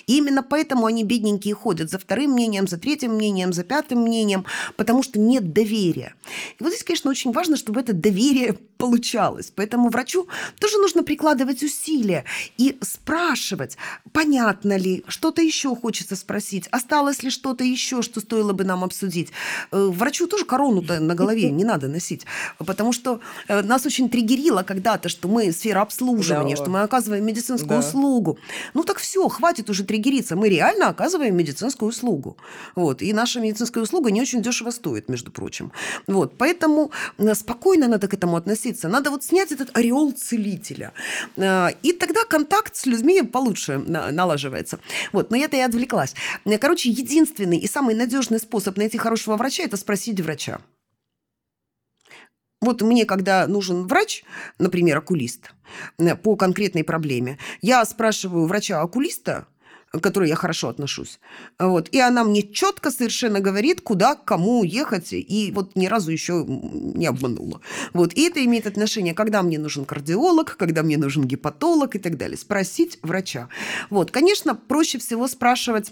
И 0.08 0.18
именно 0.18 0.44
поэтому 0.44 0.86
они, 0.86 1.04
бедненькие, 1.04 1.54
ходят 1.54 1.90
за 1.90 2.00
вторым 2.00 2.32
мнением, 2.32 2.68
за 2.68 2.78
третьим 2.78 3.14
мнением, 3.14 3.54
за 3.54 3.64
пятым 3.64 4.00
мнением, 4.00 4.46
потому 4.78 5.04
что 5.04 5.20
нет 5.20 5.54
доверия. 5.54 6.16
И 6.60 6.64
вот 6.64 6.70
здесь, 6.70 6.84
конечно, 6.84 7.12
очень 7.12 7.32
важно, 7.32 7.58
чтобы 7.58 7.82
это 7.82 7.94
доверие 7.94 8.58
получалось. 8.82 9.54
Поэтому 9.56 9.90
врачу 9.90 10.28
тоже 10.60 10.78
нужно 10.80 11.04
прикладывать 11.04 11.62
усилия 11.62 12.26
и 12.58 12.78
спрашивать, 12.82 13.78
понятно 14.12 14.76
ли, 14.76 15.04
что-то 15.08 15.42
еще 15.42 15.76
хочется 15.76 16.16
спросить, 16.16 16.68
осталось 16.72 17.22
ли 17.22 17.30
что-то 17.30 17.64
еще, 17.64 18.02
что 18.02 18.22
стоило 18.22 18.54
бы 18.54 18.64
нам 18.64 18.84
обсудить. 18.84 19.30
Э, 19.72 19.86
врачу 19.86 20.28
тоже 20.28 20.46
корону-то 20.46 21.00
на 21.00 21.14
голове 21.14 21.52
не 21.52 21.64
надо 21.64 21.88
носить, 21.88 22.26
потому 22.58 22.92
что 22.92 23.20
э, 23.48 23.62
нас 23.62 23.86
очень 23.86 24.10
триггерило 24.10 24.64
когда-то, 24.64 25.10
что 25.10 25.28
мы 25.28 25.52
сфера 25.52 25.82
обслуживания, 25.82 26.56
да. 26.56 26.62
что 26.62 26.72
мы 26.72 26.82
оказываем 26.82 27.24
медицинскую 27.24 27.80
да. 27.82 27.88
услугу. 27.88 28.40
Ну 28.74 28.84
так 28.84 28.98
все, 28.98 29.28
хватит 29.28 29.70
уже 29.72 29.84
триггериться. 29.84 30.36
Мы 30.36 30.50
реально 30.50 30.90
оказываем 30.90 31.36
медицинскую 31.36 31.90
услугу. 31.90 32.38
Вот. 32.76 33.02
И 33.02 33.14
наша 33.14 33.40
медицинская 33.40 33.84
услуга 33.84 34.12
не 34.12 34.22
очень 34.22 34.42
дешево 34.42 34.72
стоит, 34.72 35.10
между 35.10 35.32
прочим. 35.32 35.72
Вот. 36.08 36.38
Поэтому 36.38 36.92
э, 37.18 37.34
спокойно 37.34 37.88
надо 37.88 38.08
к 38.08 38.14
этому 38.14 38.36
относиться. 38.36 38.88
Надо 38.88 39.10
вот 39.10 39.24
снять 39.24 39.52
этот 39.52 39.76
ореол 39.78 40.12
целителя. 40.12 40.94
Э, 41.38 41.70
и 41.84 41.94
тогда 41.94 42.26
контакт 42.26 42.76
с 42.76 42.86
людьми 42.86 43.22
получше 43.22 43.78
налаживается. 43.78 44.80
Вот. 45.12 45.32
Но 45.32 45.38
я-то 45.38 45.58
и 45.58 45.62
отвлеклась. 45.62 46.14
Э, 46.46 46.58
короче, 46.58 46.90
единственный 46.90 47.58
и 47.58 47.68
самый 47.68 47.96
надежный 47.96 48.40
способ 48.40 48.78
найти 48.78 48.98
хорошего 48.98 49.38
врача– 49.38 49.64
это 49.66 49.78
спросить 49.78 50.20
врача. 50.20 50.60
Вот 52.62 52.84
мне, 52.84 53.06
когда 53.06 53.48
нужен 53.48 53.88
врач, 53.88 54.24
например, 54.60 55.00
окулист, 55.00 55.52
по 56.22 56.36
конкретной 56.36 56.84
проблеме, 56.84 57.40
я 57.62 57.84
спрашиваю 57.86 58.46
врача-окулиста, 58.46 59.48
к 59.92 60.00
которой 60.00 60.30
я 60.30 60.36
хорошо 60.36 60.70
отношусь. 60.70 61.20
Вот. 61.60 61.90
И 61.90 62.00
она 62.00 62.24
мне 62.24 62.44
четко 62.44 62.92
совершенно 62.92 63.40
говорит, 63.40 63.82
куда, 63.82 64.16
кому 64.16 64.64
ехать, 64.64 65.12
и 65.12 65.52
вот 65.54 65.76
ни 65.76 65.88
разу 65.88 66.12
еще 66.12 66.46
не 66.48 67.06
обманула. 67.06 67.62
Вот. 67.94 68.14
И 68.14 68.28
это 68.28 68.44
имеет 68.46 68.68
отношение, 68.68 69.14
когда 69.14 69.42
мне 69.42 69.60
нужен 69.60 69.86
кардиолог, 69.86 70.56
когда 70.58 70.84
мне 70.84 70.98
нужен 70.98 71.26
гепатолог 71.26 71.96
и 71.96 72.00
так 72.00 72.18
далее. 72.18 72.38
Спросить 72.38 73.00
врача. 73.02 73.50
Вот. 73.90 74.12
Конечно, 74.12 74.56
проще 74.56 74.98
всего 74.98 75.28
спрашивать 75.28 75.92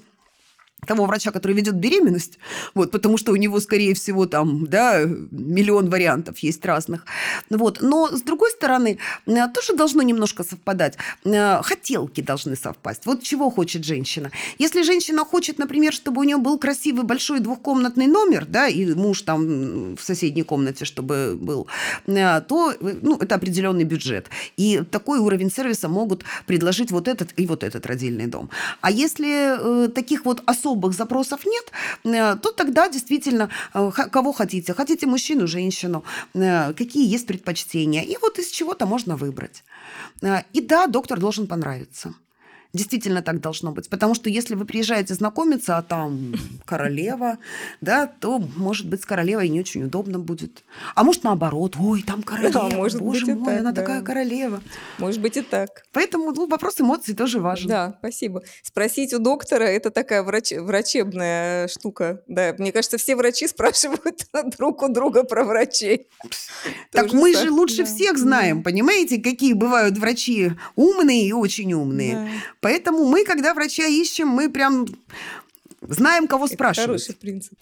того 0.87 1.05
врача, 1.05 1.31
который 1.31 1.55
ведет 1.55 1.75
беременность, 1.75 2.39
вот, 2.73 2.91
потому 2.91 3.17
что 3.17 3.31
у 3.31 3.35
него, 3.35 3.59
скорее 3.59 3.93
всего, 3.93 4.25
там, 4.25 4.65
да, 4.67 5.03
миллион 5.31 5.89
вариантов 5.89 6.39
есть 6.39 6.65
разных. 6.65 7.05
Вот. 7.49 7.79
Но, 7.81 8.07
с 8.07 8.21
другой 8.21 8.51
стороны, 8.51 8.97
э, 9.27 9.47
тоже 9.53 9.75
должно 9.75 10.01
немножко 10.03 10.43
совпадать. 10.43 10.97
Э, 11.25 11.61
хотелки 11.61 12.21
должны 12.21 12.55
совпасть. 12.55 13.05
Вот 13.05 13.23
чего 13.23 13.49
хочет 13.49 13.83
женщина. 13.83 14.31
Если 14.57 14.83
женщина 14.83 15.25
хочет, 15.25 15.59
например, 15.59 15.93
чтобы 15.93 16.21
у 16.21 16.23
нее 16.23 16.37
был 16.37 16.57
красивый 16.57 17.03
большой 17.03 17.39
двухкомнатный 17.39 18.07
номер, 18.07 18.45
да, 18.45 18.67
и 18.67 18.93
муж 18.93 19.21
там 19.21 19.95
в 19.95 20.01
соседней 20.01 20.43
комнате, 20.43 20.85
чтобы 20.85 21.37
был, 21.39 21.67
э, 22.07 22.41
то 22.47 22.73
ну, 23.01 23.17
это 23.17 23.35
определенный 23.35 23.83
бюджет. 23.83 24.29
И 24.57 24.81
такой 24.91 25.19
уровень 25.19 25.51
сервиса 25.51 25.89
могут 25.89 26.23
предложить 26.47 26.91
вот 26.91 27.07
этот 27.07 27.29
и 27.37 27.45
вот 27.45 27.63
этот 27.63 27.85
родильный 27.85 28.27
дом. 28.27 28.49
А 28.81 28.91
если 28.91 29.89
таких 29.89 30.25
вот 30.25 30.41
особых 30.45 30.68
особых 30.69 30.93
запросов 30.93 31.45
нет, 31.45 31.71
э, 32.03 32.35
то 32.35 32.51
тогда 32.51 32.89
действительно 32.89 33.49
э, 33.73 33.91
кого 34.11 34.33
хотите. 34.33 34.73
Хотите 34.73 35.07
мужчину, 35.07 35.47
женщину, 35.47 36.03
э, 36.35 36.73
какие 36.73 37.13
есть 37.15 37.27
предпочтения. 37.27 38.03
И 38.03 38.17
вот 38.21 38.39
из 38.39 38.51
чего-то 38.51 38.85
можно 38.85 39.15
выбрать. 39.15 39.63
И 40.53 40.61
да, 40.61 40.87
доктор 40.87 41.19
должен 41.19 41.47
понравиться. 41.47 42.13
Действительно 42.71 43.23
так 43.23 43.41
должно 43.41 43.71
быть. 43.71 43.89
Потому 43.89 44.13
что 44.13 44.29
если 44.29 44.53
вы 44.53 44.65
приезжаете 44.65 45.15
знакомиться, 45.15 45.77
а 45.77 45.81
там 45.81 46.35
королева, 46.65 47.39
да, 47.81 48.05
то, 48.05 48.37
может 48.37 48.87
быть, 48.87 49.01
с 49.01 49.05
королевой 49.05 49.49
не 49.49 49.59
очень 49.59 49.83
удобно 49.83 50.19
будет. 50.19 50.63
А 50.93 51.03
может, 51.03 51.23
наоборот, 51.23 51.75
ой, 51.79 52.03
там 52.03 52.21
королева, 52.21 52.69
да, 52.69 52.75
может 52.75 53.01
боже 53.01 53.25
быть 53.25 53.35
мой, 53.35 53.45
так, 53.45 53.59
она 53.61 53.71
да. 53.71 53.81
такая 53.81 54.01
королева. 54.03 54.61
Может 54.99 55.19
быть 55.19 55.37
и 55.37 55.41
так. 55.41 55.83
Поэтому 55.93 56.31
ну, 56.31 56.47
вопрос 56.47 56.79
эмоций 56.79 57.15
тоже 57.15 57.39
важен. 57.39 57.69
Да, 57.69 57.95
спасибо. 57.99 58.43
Спросить 58.61 59.13
у 59.13 59.19
доктора– 59.19 59.63
это 59.65 59.89
такая 59.89 60.21
врач, 60.21 60.51
врачебная 60.51 61.67
штука. 61.69 62.21
Да, 62.27 62.53
мне 62.59 62.71
кажется, 62.71 62.99
все 62.99 63.15
врачи 63.15 63.47
спрашивают 63.49 64.27
друг 64.57 64.83
у 64.83 64.89
друга 64.89 65.23
про 65.23 65.43
врачей. 65.43 66.07
Так 66.91 67.13
мы 67.13 67.33
же 67.33 67.49
лучше 67.49 67.85
всех 67.85 68.19
знаем, 68.19 68.61
понимаете, 68.61 69.19
какие 69.19 69.53
бывают 69.53 69.97
врачи 69.97 70.51
умные 70.75 71.27
и 71.27 71.33
очень 71.33 71.73
умные. 71.73 72.29
Поэтому 72.61 73.05
мы, 73.05 73.23
когда 73.23 73.53
врача 73.53 73.85
ищем, 73.85 74.27
мы 74.27 74.49
прям 74.49 74.85
знаем, 75.81 76.27
кого 76.27 76.45
Это 76.45 76.55
спрашивать. 76.55 76.87
Хороший 76.87 77.15
принцип. 77.15 77.57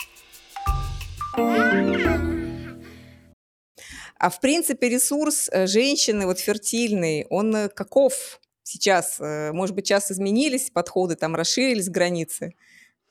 А 4.20 4.30
в 4.32 4.39
принципе 4.39 4.89
ресурс 4.89 5.48
э, 5.52 5.68
женщины, 5.68 6.26
вот 6.26 6.39
фертильный, 6.39 7.28
он 7.30 7.56
э, 7.56 7.70
каков 7.70 8.39
сейчас? 8.64 9.18
Э, 9.20 9.52
может 9.52 9.76
быть, 9.76 9.86
сейчас 9.86 10.12
изменились 10.12 10.72
подходы, 10.72 11.16
там 11.16 11.36
расширились 11.36 11.89
границы? 11.89 12.56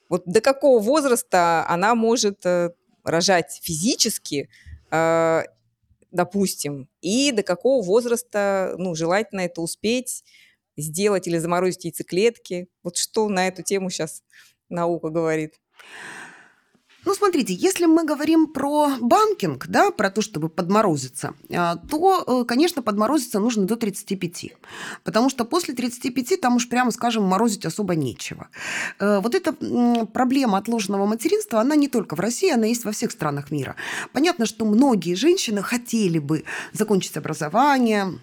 Вот 0.08 0.24
до 0.26 0.40
какого 0.40 0.80
возраста 0.80 1.64
она 1.68 1.94
может 1.94 2.44
рожать 3.02 3.60
физически, 3.60 4.48
допустим, 6.12 6.88
и 7.00 7.32
до 7.32 7.42
какого 7.42 7.82
возраста, 7.84 8.76
ну, 8.78 8.94
желательно 8.94 9.40
это 9.40 9.60
успеть, 9.60 10.22
сделать 10.76 11.26
или 11.26 11.38
заморозить 11.38 11.84
яйцеклетки. 11.84 12.68
Вот 12.82 12.96
что 12.96 13.28
на 13.28 13.48
эту 13.48 13.62
тему 13.62 13.90
сейчас 13.90 14.22
наука 14.68 15.10
говорит? 15.10 15.54
Ну, 17.06 17.14
смотрите, 17.14 17.54
если 17.54 17.86
мы 17.86 18.04
говорим 18.04 18.48
про 18.48 18.96
банкинг, 19.00 19.68
да, 19.68 19.92
про 19.92 20.10
то, 20.10 20.22
чтобы 20.22 20.48
подморозиться, 20.48 21.34
а, 21.54 21.76
то, 21.76 22.24
э, 22.26 22.44
конечно, 22.44 22.82
подморозиться 22.82 23.38
нужно 23.38 23.64
до 23.64 23.76
35. 23.76 24.56
Потому 25.04 25.30
что 25.30 25.44
после 25.44 25.72
35 25.72 26.36
там 26.40 26.56
уж, 26.56 26.68
прямо 26.68 26.90
скажем, 26.90 27.22
морозить 27.22 27.64
особо 27.64 27.94
нечего. 27.94 28.48
Э, 28.98 29.20
вот 29.20 29.36
эта 29.36 29.52
проблема 30.06 30.58
отложенного 30.58 31.06
материнства, 31.06 31.60
она 31.60 31.76
не 31.76 31.86
только 31.86 32.16
в 32.16 32.20
России, 32.20 32.50
она 32.50 32.66
есть 32.66 32.84
во 32.84 32.90
всех 32.90 33.12
странах 33.12 33.52
мира. 33.52 33.76
Понятно, 34.12 34.44
что 34.44 34.64
многие 34.64 35.14
женщины 35.14 35.62
хотели 35.62 36.18
бы 36.18 36.42
закончить 36.72 37.16
образование, 37.16 38.18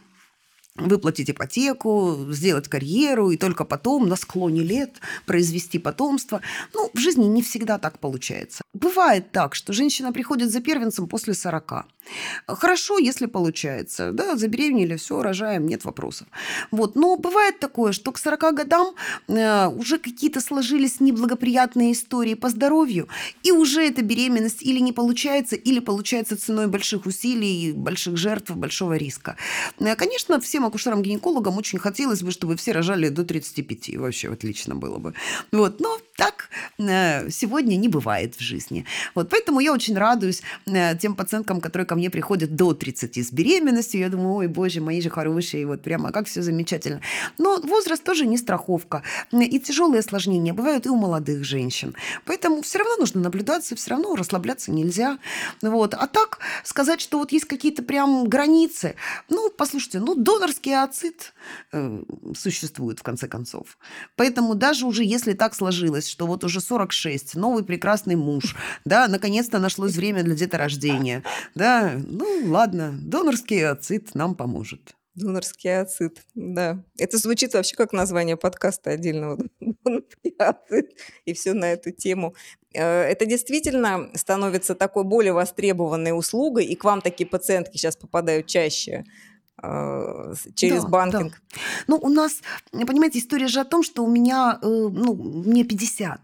выплатить 0.76 1.30
ипотеку, 1.30 2.28
сделать 2.30 2.67
карьеру 2.67 3.30
и 3.32 3.38
только 3.38 3.63
потом 3.63 4.07
на 4.07 4.15
склоне 4.15 4.61
лет 4.61 4.95
произвести 5.26 5.78
потомство. 5.78 6.41
Ну, 6.74 6.89
в 6.93 6.97
жизни 6.97 7.26
не 7.26 7.41
всегда 7.41 7.78
так 7.78 7.99
получается. 7.99 8.63
Бывает 8.74 9.32
так, 9.32 9.53
что 9.53 9.71
женщина 9.71 10.11
приходит 10.11 10.51
за 10.51 10.61
первенцем 10.61 11.07
после 11.07 11.36
40. 11.36 11.86
Хорошо, 12.47 12.97
если 12.97 13.28
получается. 13.28 14.11
Да, 14.11 14.36
забеременели, 14.36 14.97
все, 14.97 15.21
рожаем, 15.21 15.67
нет 15.67 15.86
вопросов. 15.86 16.28
Вот. 16.71 16.95
Но 16.95 17.15
бывает 17.17 17.59
такое, 17.59 17.91
что 17.91 18.11
к 18.11 18.17
40 18.17 18.55
годам 18.55 18.95
э, 19.28 19.67
уже 19.67 19.99
какие-то 19.99 20.41
сложились 20.41 20.99
неблагоприятные 20.99 21.93
истории 21.93 22.34
по 22.34 22.49
здоровью, 22.49 23.07
и 23.43 23.51
уже 23.51 23.84
эта 23.88 24.01
беременность 24.01 24.63
или 24.63 24.80
не 24.80 24.91
получается, 24.91 25.55
или 25.55 25.80
получается 25.80 26.36
ценой 26.36 26.67
больших 26.67 27.05
усилий, 27.05 27.74
больших 27.74 28.17
жертв, 28.17 28.51
большого 28.51 28.97
риска. 28.97 29.38
Э, 29.80 29.95
конечно, 29.95 30.39
всем 30.39 30.62
всем 30.64 30.66
акушерам-гинекологам 30.66 31.57
очень 31.57 31.80
хотелось 31.80 32.24
бы, 32.24 32.32
чтобы 32.32 32.55
все 32.55 32.72
рожали 32.72 33.09
до 33.09 33.24
35. 33.24 33.97
Вообще 33.97 34.32
отлично 34.32 34.76
было 34.76 34.97
бы. 34.97 35.14
Вот. 35.51 35.80
Но 35.80 35.97
так 36.16 36.49
э, 36.78 37.30
сегодня 37.30 37.76
не 37.76 37.89
бывает 37.89 38.36
в 38.36 38.41
жизни. 38.41 38.86
Вот. 39.16 39.30
Поэтому 39.30 39.59
я 39.59 39.74
очень 39.74 39.97
радуюсь 39.97 40.41
э, 40.66 40.97
тем 40.97 41.16
пациенткам, 41.16 41.59
которые 41.59 41.86
ко 41.86 41.95
мне 41.95 42.09
приходят 42.09 42.55
до 42.55 42.74
30 42.74 43.18
с 43.18 43.32
беременностью. 43.32 43.99
Я 43.99 44.09
думаю, 44.09 44.36
ой, 44.36 44.47
боже, 44.47 44.80
мои 44.80 45.01
же 45.01 45.09
хорошие, 45.09 45.66
вот 45.66 45.82
прямо 45.82 46.11
как 46.11 46.28
все 46.28 46.41
замечательно. 46.41 47.01
Но 47.38 47.59
возраст 47.61 48.03
тоже 48.03 48.26
не 48.26 48.38
страховка. 48.38 49.03
И 49.32 49.59
тяжелые 49.59 49.99
осложнения 49.99 50.53
бывают 50.53 50.86
и 50.86 50.89
у 50.89 50.95
молодых 50.95 51.43
женщин. 51.43 51.95
Поэтому 52.26 52.61
все 52.61 52.80
равно 52.80 52.97
нужно 52.97 53.22
наблюдаться, 53.22 53.76
все 53.76 53.91
равно 53.91 54.16
расслабляться 54.16 54.72
нельзя. 54.72 55.18
Вот. 55.61 55.93
А 55.93 56.07
так 56.07 56.39
сказать, 56.64 57.01
что 57.01 57.18
вот 57.20 57.32
есть 57.32 57.45
какие-то 57.45 57.84
прям 57.84 58.30
границы. 58.30 58.95
Ну, 59.30 59.49
послушайте, 59.49 59.99
ну, 59.99 60.16
донор 60.16 60.53
донорский 60.53 60.76
ацид 60.76 61.34
э, 61.72 62.03
существует, 62.36 62.99
в 62.99 63.03
конце 63.03 63.28
концов. 63.28 63.78
Поэтому 64.16 64.55
даже 64.55 64.86
уже 64.86 65.03
если 65.03 65.34
так 65.34 65.55
сложилось, 65.55 66.03
что 66.10 66.28
вот 66.28 66.43
уже 66.43 66.62
46, 66.62 67.36
новый 67.36 67.64
прекрасный 67.64 68.16
муж, 68.16 68.56
да, 68.86 69.08
наконец-то 69.08 69.60
нашлось 69.60 69.95
время 69.95 70.24
для 70.24 70.36
деторождения, 70.36 71.24
да, 71.56 71.93
ну 72.06 72.26
ладно, 72.45 72.93
донорский 73.01 73.68
ацид 73.68 74.16
нам 74.16 74.36
поможет. 74.36 74.95
Донорский 75.16 75.80
ацид, 75.80 76.24
да. 76.34 76.84
Это 76.97 77.18
звучит 77.18 77.54
вообще 77.54 77.76
как 77.76 77.93
название 77.93 78.36
подкаста 78.36 78.91
отдельного. 78.91 79.38
Донорский 79.60 80.34
ацид. 80.39 80.97
И 81.26 81.34
все 81.34 81.54
на 81.54 81.72
эту 81.72 81.91
тему. 81.91 82.34
Э, 82.74 83.04
это 83.04 83.28
действительно 83.28 84.10
становится 84.16 84.74
такой 84.74 85.04
более 85.04 85.34
востребованной 85.34 86.18
услугой, 86.18 86.66
и 86.66 86.76
к 86.76 86.84
вам 86.84 87.01
такие 87.01 87.30
пациентки 87.30 87.78
сейчас 87.78 87.95
попадают 87.95 88.47
чаще 88.47 89.06
через 90.55 90.84
Да, 90.84 90.89
банкинг. 90.89 91.32
да. 91.32 91.59
Ну, 91.88 91.97
у 92.01 92.09
нас, 92.09 92.41
понимаете, 92.72 93.20
история 93.20 93.47
же 93.47 93.59
о 93.61 93.66
том, 93.66 93.84
что 93.84 94.03
у 94.03 94.07
меня, 94.09 94.59
э, 94.61 94.66
ну, 94.68 95.16
мне 95.16 95.64
50. 95.64 96.20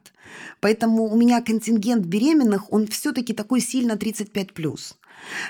Поэтому 0.60 1.04
у 1.06 1.16
меня 1.16 1.42
контингент 1.42 2.06
беременных, 2.06 2.72
он 2.74 2.86
все-таки 2.88 3.34
такой 3.34 3.62
сильно 3.62 3.96
35 3.96 4.54
плюс. 4.54 4.98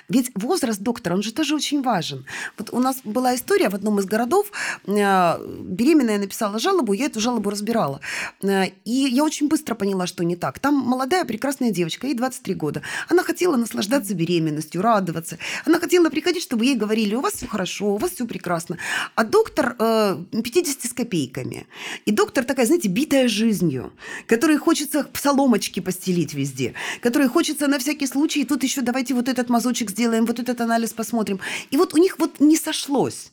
Ведь 0.09 0.31
возраст 0.35 0.79
доктора, 0.79 1.15
он 1.15 1.23
же 1.23 1.33
тоже 1.33 1.55
очень 1.55 1.81
важен. 1.81 2.25
Вот 2.57 2.69
у 2.71 2.79
нас 2.79 2.97
была 3.03 3.35
история 3.35 3.69
в 3.69 3.75
одном 3.75 3.99
из 3.99 4.05
городов, 4.05 4.51
э, 4.85 5.37
беременная 5.61 6.17
написала 6.17 6.59
жалобу, 6.59 6.93
я 6.93 7.05
эту 7.05 7.19
жалобу 7.19 7.49
разбирала. 7.49 7.99
Э, 8.41 8.65
и 8.85 8.91
я 8.91 9.23
очень 9.23 9.47
быстро 9.47 9.75
поняла, 9.75 10.07
что 10.07 10.23
не 10.23 10.35
так. 10.35 10.59
Там 10.59 10.75
молодая 10.75 11.25
прекрасная 11.25 11.71
девочка, 11.71 12.07
ей 12.07 12.15
23 12.15 12.53
года. 12.55 12.81
Она 13.07 13.23
хотела 13.23 13.55
наслаждаться 13.55 14.13
беременностью, 14.13 14.81
радоваться. 14.81 15.37
Она 15.65 15.79
хотела 15.79 16.09
приходить, 16.09 16.43
чтобы 16.43 16.65
ей 16.65 16.75
говорили, 16.75 17.15
у 17.15 17.21
вас 17.21 17.33
все 17.33 17.47
хорошо, 17.47 17.93
у 17.93 17.97
вас 17.97 18.11
все 18.11 18.25
прекрасно. 18.25 18.77
А 19.15 19.23
доктор 19.23 19.75
50 19.75 20.85
э, 20.85 20.87
с 20.87 20.93
копейками. 20.93 21.67
И 22.05 22.11
доктор 22.11 22.43
такая, 22.43 22.65
знаете, 22.65 22.89
битая 22.89 23.27
жизнью, 23.27 23.93
которой 24.27 24.57
хочется 24.57 25.07
соломочки 25.13 25.79
постелить 25.79 26.33
везде, 26.33 26.73
которой 27.01 27.27
хочется 27.27 27.67
на 27.67 27.79
всякий 27.79 28.07
случай, 28.07 28.45
тут 28.45 28.63
еще 28.63 28.81
давайте 28.81 29.13
вот 29.13 29.29
этот 29.29 29.49
мазочек 29.59 29.91
сделаем, 29.91 30.25
вот 30.25 30.39
этот 30.39 30.61
анализ 30.61 30.93
посмотрим. 30.93 31.39
И 31.73 31.77
вот 31.77 31.93
у 31.93 31.97
них 31.97 32.19
вот 32.19 32.39
не 32.39 32.57
сошлось. 32.57 33.31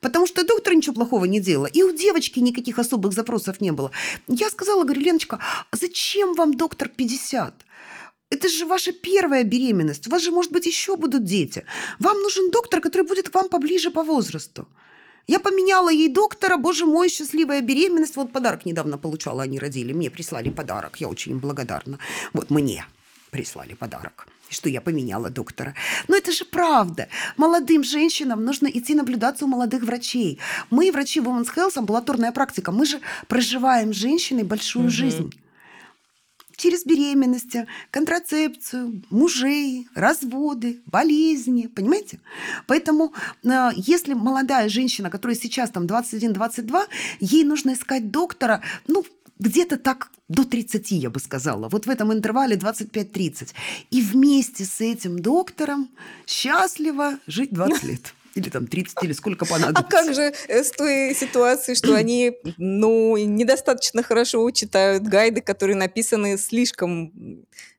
Потому 0.00 0.26
что 0.26 0.44
доктор 0.44 0.74
ничего 0.74 0.94
плохого 0.94 1.26
не 1.26 1.40
делала. 1.40 1.66
И 1.66 1.82
у 1.82 1.92
девочки 1.92 2.40
никаких 2.40 2.78
особых 2.78 3.12
запросов 3.12 3.60
не 3.60 3.72
было. 3.72 3.90
Я 4.28 4.48
сказала, 4.50 4.84
говорю, 4.84 5.02
Леночка, 5.02 5.38
а 5.70 5.76
зачем 5.76 6.34
вам 6.34 6.54
доктор 6.54 6.88
50? 6.88 7.54
Это 8.30 8.48
же 8.48 8.66
ваша 8.66 8.92
первая 8.92 9.44
беременность. 9.44 10.06
У 10.06 10.10
вас 10.10 10.22
же, 10.22 10.30
может 10.30 10.52
быть, 10.52 10.66
еще 10.66 10.96
будут 10.96 11.24
дети. 11.24 11.64
Вам 11.98 12.22
нужен 12.22 12.50
доктор, 12.50 12.80
который 12.80 13.06
будет 13.06 13.28
к 13.28 13.34
вам 13.34 13.48
поближе 13.48 13.90
по 13.90 14.02
возрасту. 14.02 14.66
Я 15.28 15.38
поменяла 15.38 15.90
ей 15.90 16.08
доктора, 16.08 16.56
боже 16.56 16.86
мой, 16.86 17.08
счастливая 17.08 17.60
беременность. 17.60 18.16
Вот 18.16 18.32
подарок 18.32 18.66
недавно 18.66 18.98
получала, 18.98 19.42
они 19.42 19.58
родили. 19.58 19.92
Мне 19.92 20.10
прислали 20.10 20.50
подарок, 20.50 21.00
я 21.00 21.08
очень 21.08 21.32
им 21.32 21.38
благодарна. 21.38 21.98
Вот 22.32 22.50
мне 22.50 22.84
прислали 23.30 23.74
подарок 23.74 24.26
что 24.48 24.68
я 24.68 24.80
поменяла 24.80 25.30
доктора. 25.30 25.74
Но 26.08 26.16
это 26.16 26.32
же 26.32 26.44
правда. 26.44 27.08
Молодым 27.36 27.84
женщинам 27.84 28.44
нужно 28.44 28.68
идти 28.68 28.94
наблюдаться 28.94 29.44
у 29.44 29.48
молодых 29.48 29.82
врачей. 29.82 30.38
Мы, 30.70 30.90
врачи 30.92 31.20
Women's 31.20 31.54
Health, 31.54 31.72
амбулаторная 31.76 32.32
практика, 32.32 32.72
мы 32.72 32.86
же 32.86 33.00
проживаем 33.28 33.92
с 33.92 33.96
женщиной 33.96 34.44
большую 34.44 34.86
угу. 34.86 34.92
жизнь. 34.92 35.32
через 36.56 36.86
беременности, 36.86 37.66
контрацепцию, 37.90 39.02
мужей, 39.10 39.88
разводы, 39.94 40.80
болезни, 40.86 41.66
понимаете? 41.66 42.18
Поэтому 42.66 43.12
э, 43.44 43.70
если 43.76 44.14
молодая 44.14 44.70
женщина, 44.70 45.10
которая 45.10 45.36
сейчас 45.36 45.70
там 45.70 45.84
21-22, 45.84 46.86
ей 47.20 47.44
нужно 47.44 47.74
искать 47.74 48.10
доктора, 48.10 48.62
ну, 48.86 49.04
где-то 49.38 49.76
так 49.76 50.10
до 50.28 50.44
30, 50.44 50.90
я 50.92 51.10
бы 51.10 51.20
сказала, 51.20 51.68
вот 51.68 51.86
в 51.86 51.90
этом 51.90 52.12
интервале 52.12 52.56
25-30. 52.56 53.48
И 53.90 54.02
вместе 54.02 54.64
с 54.64 54.80
этим 54.80 55.18
доктором 55.18 55.88
счастливо 56.26 57.18
жить 57.26 57.52
20 57.52 57.82
лет. 57.84 58.14
Или 58.34 58.50
там 58.50 58.66
30, 58.66 59.02
или 59.02 59.12
сколько 59.12 59.46
понадобится. 59.46 59.82
А 59.82 59.90
как 59.90 60.14
же 60.14 60.34
э, 60.48 60.62
с 60.62 60.70
той 60.70 61.14
ситуацией, 61.14 61.74
что 61.74 61.94
они, 61.94 62.32
ну, 62.58 63.16
недостаточно 63.16 64.02
хорошо 64.02 64.50
читают 64.50 65.04
гайды, 65.04 65.40
которые 65.40 65.74
написаны 65.74 66.36
слишком, 66.36 67.12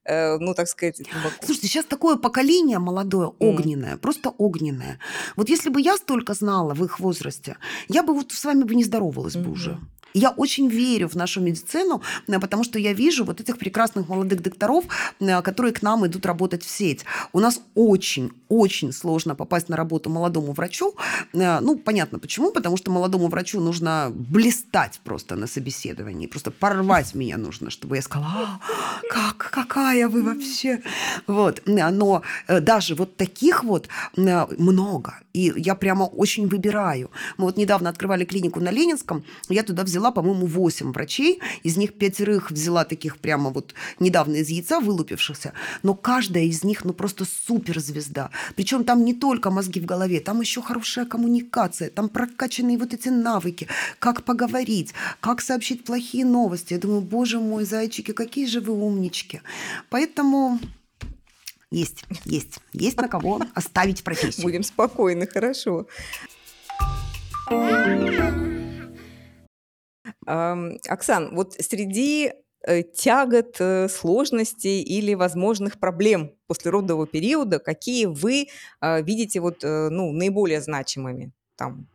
э, 0.04 0.38
ну, 0.40 0.56
так 0.56 0.68
сказать, 0.68 0.98
глубоко? 0.98 1.36
Слушайте, 1.46 1.68
сейчас 1.68 1.86
такое 1.86 2.16
поколение 2.16 2.80
молодое, 2.80 3.34
огненное, 3.38 3.96
mm. 3.96 3.98
просто 4.00 4.30
огненное. 4.30 4.98
Вот 5.36 5.48
если 5.50 5.70
бы 5.70 5.80
я 5.80 5.96
столько 5.96 6.34
знала 6.34 6.74
в 6.74 6.84
их 6.84 7.00
возрасте, 7.00 7.58
я 7.88 8.02
бы 8.02 8.16
вот 8.16 8.32
с 8.32 8.44
вами 8.44 8.64
бы 8.64 8.74
не 8.74 8.84
здоровалась 8.84 9.36
mm-hmm. 9.36 9.44
бы 9.44 9.52
уже. 9.52 9.80
Я 10.14 10.32
очень 10.32 10.68
верю 10.68 11.08
в 11.08 11.16
нашу 11.16 11.42
медицину, 11.42 12.02
э, 12.28 12.40
потому 12.40 12.64
что 12.64 12.80
я 12.80 12.94
вижу 12.94 13.26
вот 13.26 13.42
этих 13.42 13.58
прекрасных 13.58 14.10
молодых 14.10 14.42
докторов, 14.42 14.86
э, 15.20 15.42
которые 15.42 15.74
к 15.74 15.82
нам 15.82 16.06
идут 16.06 16.26
работать 16.26 16.64
в 16.64 16.70
сеть. 16.70 17.06
У 17.34 17.40
нас 17.40 17.62
очень-очень 17.76 18.94
сложно 18.94 19.36
попасть 19.36 19.70
на 19.70 19.78
работу 19.78 20.10
молодому 20.10 20.54
врачу. 20.54 20.96
Э, 21.34 21.60
ну, 21.60 21.78
понятно 21.78 22.20
почему, 22.20 22.52
потому 22.52 22.78
что 22.78 22.92
молодому 22.92 23.28
врачу 23.28 23.60
нужно 23.60 24.12
блистать 24.14 25.00
просто 25.04 25.36
на 25.36 25.48
собеседовании, 25.48 26.28
просто 26.28 26.52
порвать 26.52 27.16
меня 27.16 27.38
нужно, 27.38 27.70
чтобы 27.70 27.96
я 27.96 28.02
сказала, 28.02 28.28
а, 28.30 28.60
как, 29.10 29.38
какая 29.52 30.08
вы 30.08 30.24
вообще. 30.24 30.82
Вот. 31.28 31.62
Но 31.66 32.22
даже 32.48 32.96
вот 32.96 33.18
таких 33.18 33.64
вот 33.64 33.88
много. 34.16 35.14
И 35.38 35.54
я 35.56 35.76
прямо 35.76 36.06
очень 36.06 36.48
выбираю. 36.48 37.12
Мы 37.38 37.46
вот 37.46 37.58
недавно 37.58 37.90
открывали 37.90 38.26
клинику 38.26 38.60
на 38.60 38.72
Ленинском, 38.72 39.24
я 39.50 39.62
туда 39.62 39.84
взяла 39.84 40.10
по-моему, 40.10 40.48
8 40.48 40.92
врачей, 40.94 41.42
из 41.62 41.78
них 41.78 41.94
пятерых 41.94 42.50
взяла 42.50 42.86
таких 42.86 43.18
прямо 43.18 43.52
вот 43.52 43.76
недавно 44.00 44.38
из 44.38 44.50
яйца 44.50 44.80
вылупившихся, 44.80 45.54
но 45.84 45.94
каждая 45.94 46.46
из 46.46 46.64
них, 46.64 46.86
ну, 46.86 46.94
просто 46.94 47.26
суперзвезда. 47.26 48.32
Причем 48.56 48.84
там 48.84 49.06
не 49.06 49.14
только 49.14 49.52
мозги 49.52 49.80
в 49.80 49.86
голове, 49.86 50.22
там 50.22 50.42
еще 50.42 50.64
хорошая 50.64 51.06
коммуникация, 51.06 51.92
там 51.92 52.10
прокачанные 52.10 52.80
вот 52.80 52.96
эти 52.96 53.10
навыки, 53.10 53.68
как 54.00 54.24
поговорить, 54.24 54.96
как 55.20 55.42
сообщить 55.42 55.84
плохие 55.84 56.26
новости. 56.26 56.74
Я 56.74 56.80
думаю, 56.80 57.02
боже 57.02 57.40
мой, 57.40 57.64
зайчики, 57.64 58.12
какие 58.12 58.48
же 58.48 58.60
вы 58.60 58.74
умнички. 58.74 59.42
Поэтому 59.92 60.60
есть, 61.72 62.06
есть, 62.26 62.60
есть 62.74 62.98
на 62.98 63.08
кого 63.08 63.42
оставить 63.56 64.04
профессию. 64.04 64.44
Будем 64.44 64.64
спокойны, 64.64 65.28
хорошо. 65.28 65.88
Оксан, 70.26 71.36
вот 71.36 71.54
среди 71.54 72.34
э, 72.66 72.84
тягот, 72.84 73.58
э, 73.60 73.88
сложностей 73.88 74.82
или 74.82 75.14
возможных 75.14 75.80
проблем 75.80 76.34
послеродового 76.48 77.08
периода, 77.08 77.60
какие 77.60 78.06
вы 78.06 78.48
а, 78.82 79.02
видите 79.02 79.40
вот, 79.40 79.64
э, 79.64 79.90
ну, 79.90 80.12
наиболее 80.12 80.62
значимыми 80.62 81.32
там? 81.56 81.88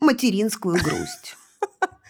Материнскую 0.00 0.76
грусть 0.82 1.36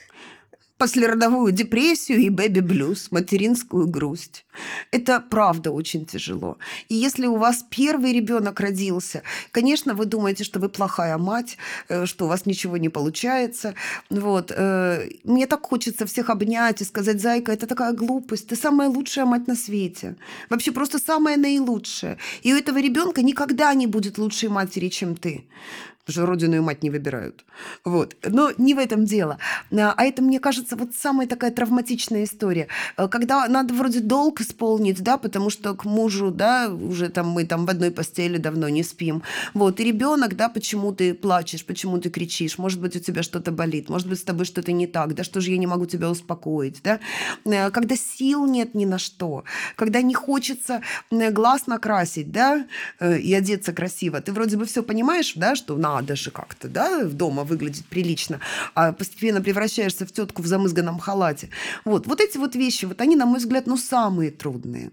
послеродовую 0.82 1.52
депрессию 1.52 2.18
и 2.18 2.28
бэби-блюз, 2.28 3.12
материнскую 3.12 3.86
грусть. 3.86 4.44
Это 4.90 5.20
правда 5.20 5.70
очень 5.70 6.04
тяжело. 6.04 6.58
И 6.88 6.96
если 6.96 7.26
у 7.26 7.36
вас 7.36 7.64
первый 7.70 8.12
ребенок 8.12 8.58
родился, 8.58 9.22
конечно, 9.52 9.94
вы 9.94 10.06
думаете, 10.06 10.42
что 10.42 10.58
вы 10.58 10.68
плохая 10.68 11.18
мать, 11.18 11.56
э, 11.88 12.06
что 12.06 12.24
у 12.24 12.28
вас 12.28 12.46
ничего 12.46 12.78
не 12.78 12.88
получается. 12.88 13.74
Вот. 14.10 14.52
Э, 14.56 15.08
мне 15.22 15.46
так 15.46 15.64
хочется 15.64 16.04
всех 16.04 16.30
обнять 16.30 16.80
и 16.80 16.84
сказать, 16.84 17.20
зайка, 17.20 17.52
это 17.52 17.68
такая 17.68 17.92
глупость, 17.92 18.48
ты 18.48 18.56
самая 18.56 18.88
лучшая 18.88 19.24
мать 19.24 19.46
на 19.46 19.54
свете. 19.54 20.16
Вообще 20.50 20.72
просто 20.72 20.98
самая 20.98 21.36
наилучшая. 21.36 22.18
И 22.42 22.52
у 22.52 22.56
этого 22.56 22.82
ребенка 22.82 23.22
никогда 23.22 23.72
не 23.74 23.86
будет 23.86 24.18
лучшей 24.18 24.48
матери, 24.48 24.88
чем 24.88 25.14
ты 25.14 25.44
потому 26.04 26.24
что 26.24 26.26
родину 26.26 26.56
и 26.56 26.60
мать 26.60 26.82
не 26.82 26.90
выбирают. 26.90 27.44
Вот. 27.84 28.16
Но 28.26 28.50
не 28.58 28.74
в 28.74 28.78
этом 28.78 29.04
дело. 29.04 29.38
А, 29.70 29.94
а 29.96 30.04
это, 30.04 30.20
мне 30.20 30.40
кажется, 30.40 30.76
вот 30.76 30.94
самая 30.94 31.28
такая 31.28 31.52
травматичная 31.52 32.24
история. 32.24 32.66
Э, 32.96 33.06
когда 33.08 33.46
надо 33.48 33.72
вроде 33.74 34.00
долг 34.00 34.40
исполнить, 34.40 35.00
да, 35.02 35.16
потому 35.16 35.50
что 35.50 35.74
к 35.74 35.84
мужу, 35.84 36.30
да, 36.30 36.68
уже 36.68 37.08
там 37.08 37.28
мы 37.28 37.44
там 37.44 37.66
в 37.66 37.70
одной 37.70 37.92
постели 37.92 38.38
давно 38.38 38.68
не 38.68 38.82
спим. 38.82 39.22
Вот. 39.54 39.78
И 39.78 39.84
ребенок, 39.84 40.36
да, 40.36 40.48
почему 40.48 40.92
ты 40.92 41.14
плачешь, 41.14 41.64
почему 41.64 41.98
ты 41.98 42.10
кричишь, 42.10 42.58
может 42.58 42.80
быть, 42.80 42.96
у 42.96 43.00
тебя 43.00 43.22
что-то 43.22 43.52
болит, 43.52 43.88
может 43.88 44.08
быть, 44.08 44.18
с 44.18 44.24
тобой 44.24 44.44
что-то 44.44 44.72
не 44.72 44.88
так, 44.88 45.14
да, 45.14 45.22
что 45.22 45.40
же 45.40 45.52
я 45.52 45.58
не 45.58 45.68
могу 45.68 45.86
тебя 45.86 46.10
успокоить, 46.10 46.80
да. 46.82 46.98
Э, 47.44 47.70
когда 47.70 47.94
сил 47.96 48.46
нет 48.46 48.74
ни 48.74 48.86
на 48.86 48.98
что, 48.98 49.44
когда 49.76 50.02
не 50.02 50.14
хочется 50.14 50.82
глаз 51.10 51.68
накрасить, 51.68 52.32
да, 52.32 52.66
э, 52.98 53.18
и 53.18 53.32
одеться 53.34 53.72
красиво, 53.72 54.20
ты 54.20 54.32
вроде 54.32 54.56
бы 54.56 54.64
все 54.64 54.82
понимаешь, 54.82 55.34
да, 55.36 55.54
что 55.54 55.76
на 55.76 55.91
надо 55.94 56.16
же 56.16 56.30
как-то, 56.30 56.68
да, 56.68 57.04
дома 57.04 57.44
выглядеть 57.44 57.86
прилично, 57.86 58.40
а 58.74 58.92
постепенно 58.92 59.40
превращаешься 59.42 60.06
в 60.06 60.12
тетку 60.12 60.42
в 60.42 60.46
замызганном 60.46 60.98
халате. 60.98 61.50
Вот, 61.84 62.06
вот 62.06 62.20
эти 62.20 62.38
вот 62.38 62.54
вещи, 62.56 62.86
вот 62.86 63.00
они, 63.00 63.16
на 63.16 63.26
мой 63.26 63.38
взгляд, 63.38 63.66
ну, 63.66 63.76
самые 63.76 64.30
трудные. 64.30 64.90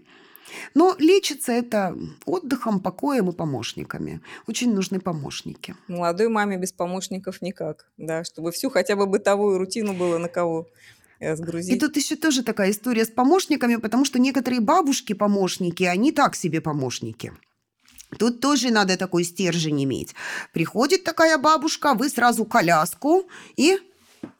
Но 0.74 0.96
лечится 0.98 1.52
это 1.52 1.96
отдыхом, 2.26 2.80
покоем 2.80 3.30
и 3.30 3.32
помощниками. 3.32 4.20
Очень 4.48 4.74
нужны 4.74 5.00
помощники. 5.00 5.74
Молодой 5.88 6.28
маме 6.28 6.56
без 6.56 6.72
помощников 6.72 7.40
никак, 7.40 7.86
да, 7.96 8.24
чтобы 8.24 8.50
всю 8.50 8.70
хотя 8.70 8.96
бы 8.96 9.06
бытовую 9.06 9.58
рутину 9.58 9.94
было 9.94 10.18
на 10.18 10.28
кого 10.28 10.68
э, 11.20 11.36
сгрузить. 11.36 11.76
И 11.76 11.78
тут 11.78 11.96
еще 11.96 12.16
тоже 12.16 12.42
такая 12.42 12.72
история 12.72 13.04
с 13.04 13.10
помощниками, 13.10 13.76
потому 13.76 14.04
что 14.04 14.18
некоторые 14.18 14.60
бабушки-помощники, 14.60 15.84
они 15.84 16.12
так 16.12 16.34
себе 16.34 16.60
помощники. 16.60 17.32
Тут 18.18 18.40
тоже 18.40 18.70
надо 18.70 18.96
такой 18.96 19.24
стержень 19.24 19.84
иметь. 19.84 20.14
Приходит 20.52 21.04
такая 21.04 21.38
бабушка, 21.38 21.94
вы 21.94 22.08
сразу 22.08 22.44
коляску 22.44 23.28
и 23.56 23.78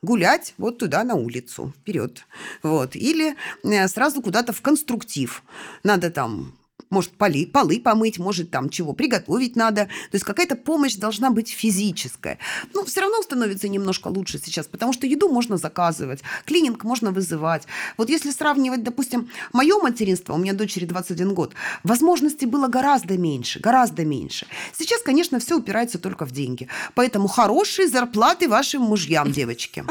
гулять 0.02 0.54
вот 0.58 0.78
туда 0.78 1.04
на 1.04 1.14
улицу, 1.14 1.72
вперед. 1.80 2.26
Вот. 2.62 2.96
Или 2.96 3.36
э, 3.62 3.88
сразу 3.88 4.22
куда-то 4.22 4.52
в 4.52 4.60
конструктив. 4.60 5.42
Надо 5.82 6.10
там 6.10 6.52
может 6.90 7.12
полы, 7.12 7.46
полы 7.46 7.80
помыть, 7.80 8.18
может 8.18 8.50
там 8.50 8.68
чего 8.68 8.92
приготовить 8.92 9.56
надо. 9.56 9.84
То 9.84 10.14
есть 10.14 10.24
какая-то 10.24 10.56
помощь 10.56 10.96
должна 10.96 11.30
быть 11.30 11.48
физическая. 11.48 12.38
Но 12.74 12.84
все 12.84 13.00
равно 13.00 13.22
становится 13.22 13.68
немножко 13.68 14.08
лучше 14.08 14.38
сейчас, 14.38 14.66
потому 14.66 14.92
что 14.92 15.06
еду 15.06 15.28
можно 15.28 15.56
заказывать, 15.56 16.20
клининг 16.44 16.84
можно 16.84 17.12
вызывать. 17.12 17.66
Вот 17.96 18.10
если 18.10 18.30
сравнивать, 18.30 18.82
допустим, 18.82 19.30
мое 19.52 19.78
материнство, 19.78 20.34
у 20.34 20.38
меня 20.38 20.52
дочери 20.52 20.84
21 20.84 21.34
год, 21.34 21.54
возможностей 21.84 22.46
было 22.46 22.66
гораздо 22.66 23.16
меньше, 23.16 23.60
гораздо 23.60 24.04
меньше. 24.04 24.46
Сейчас, 24.72 25.02
конечно, 25.02 25.38
все 25.38 25.56
упирается 25.56 25.98
только 25.98 26.26
в 26.26 26.32
деньги. 26.32 26.68
Поэтому 26.94 27.28
хорошие 27.28 27.88
зарплаты 27.88 28.48
вашим 28.48 28.82
мужьям, 28.82 29.30
девочки. 29.30 29.84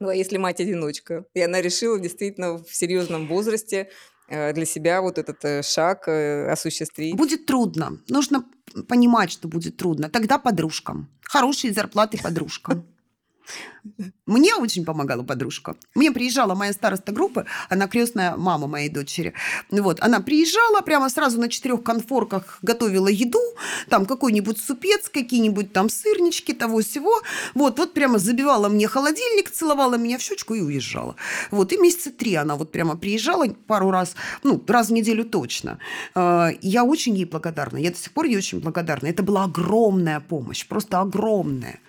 Ну, 0.00 0.08
а 0.08 0.14
если 0.14 0.36
мать-одиночка, 0.36 1.24
и 1.34 1.40
она 1.40 1.60
решила 1.60 1.98
действительно 1.98 2.58
в 2.58 2.74
серьезном 2.74 3.26
возрасте 3.26 3.90
Э, 4.28 4.52
для 4.52 4.64
себя 4.64 5.00
вот 5.00 5.18
этот 5.18 5.44
э, 5.44 5.62
шаг 5.62 6.08
э, 6.08 6.50
осуществить? 6.52 7.16
Будет 7.16 7.46
трудно. 7.46 7.98
Нужно 8.08 8.44
понимать, 8.88 9.30
что 9.30 9.48
будет 9.48 9.76
трудно. 9.76 10.08
Тогда 10.08 10.38
подружкам. 10.38 11.08
Хорошие 11.22 11.72
зарплаты 11.72 12.18
подружкам. 12.22 12.84
Мне 14.26 14.54
очень 14.54 14.84
помогала 14.84 15.22
подружка. 15.22 15.76
Мне 15.94 16.10
приезжала 16.10 16.54
моя 16.54 16.72
староста 16.72 17.12
группы, 17.12 17.44
она 17.68 17.86
крестная 17.86 18.36
мама 18.36 18.66
моей 18.66 18.88
дочери. 18.88 19.34
Вот, 19.70 20.00
она 20.00 20.20
приезжала 20.20 20.80
прямо 20.80 21.10
сразу 21.10 21.38
на 21.38 21.48
четырех 21.48 21.82
конфорках, 21.82 22.58
готовила 22.62 23.08
еду, 23.08 23.42
там 23.90 24.06
какой-нибудь 24.06 24.58
супец, 24.58 25.10
какие-нибудь 25.10 25.72
там 25.72 25.90
сырнички, 25.90 26.54
того 26.54 26.80
всего. 26.80 27.20
Вот, 27.54 27.78
вот 27.78 27.92
прямо 27.92 28.18
забивала 28.18 28.68
мне 28.68 28.88
холодильник, 28.88 29.50
целовала 29.50 29.96
меня 29.96 30.16
в 30.16 30.22
щечку 30.22 30.54
и 30.54 30.62
уезжала. 30.62 31.16
Вот, 31.50 31.72
и 31.72 31.76
месяца 31.76 32.10
три 32.10 32.34
она 32.34 32.56
вот 32.56 32.72
прямо 32.72 32.96
приезжала 32.96 33.46
пару 33.66 33.90
раз, 33.90 34.14
ну, 34.42 34.62
раз 34.66 34.88
в 34.88 34.92
неделю 34.92 35.24
точно. 35.24 35.78
А, 36.14 36.50
я 36.62 36.84
очень 36.84 37.14
ей 37.14 37.26
благодарна, 37.26 37.76
я 37.76 37.90
до 37.90 37.98
сих 37.98 38.12
пор 38.12 38.24
ей 38.24 38.38
очень 38.38 38.60
благодарна. 38.60 39.08
Это 39.08 39.22
была 39.22 39.44
огромная 39.44 40.20
помощь, 40.20 40.66
просто 40.66 41.00
огромная 41.00 41.80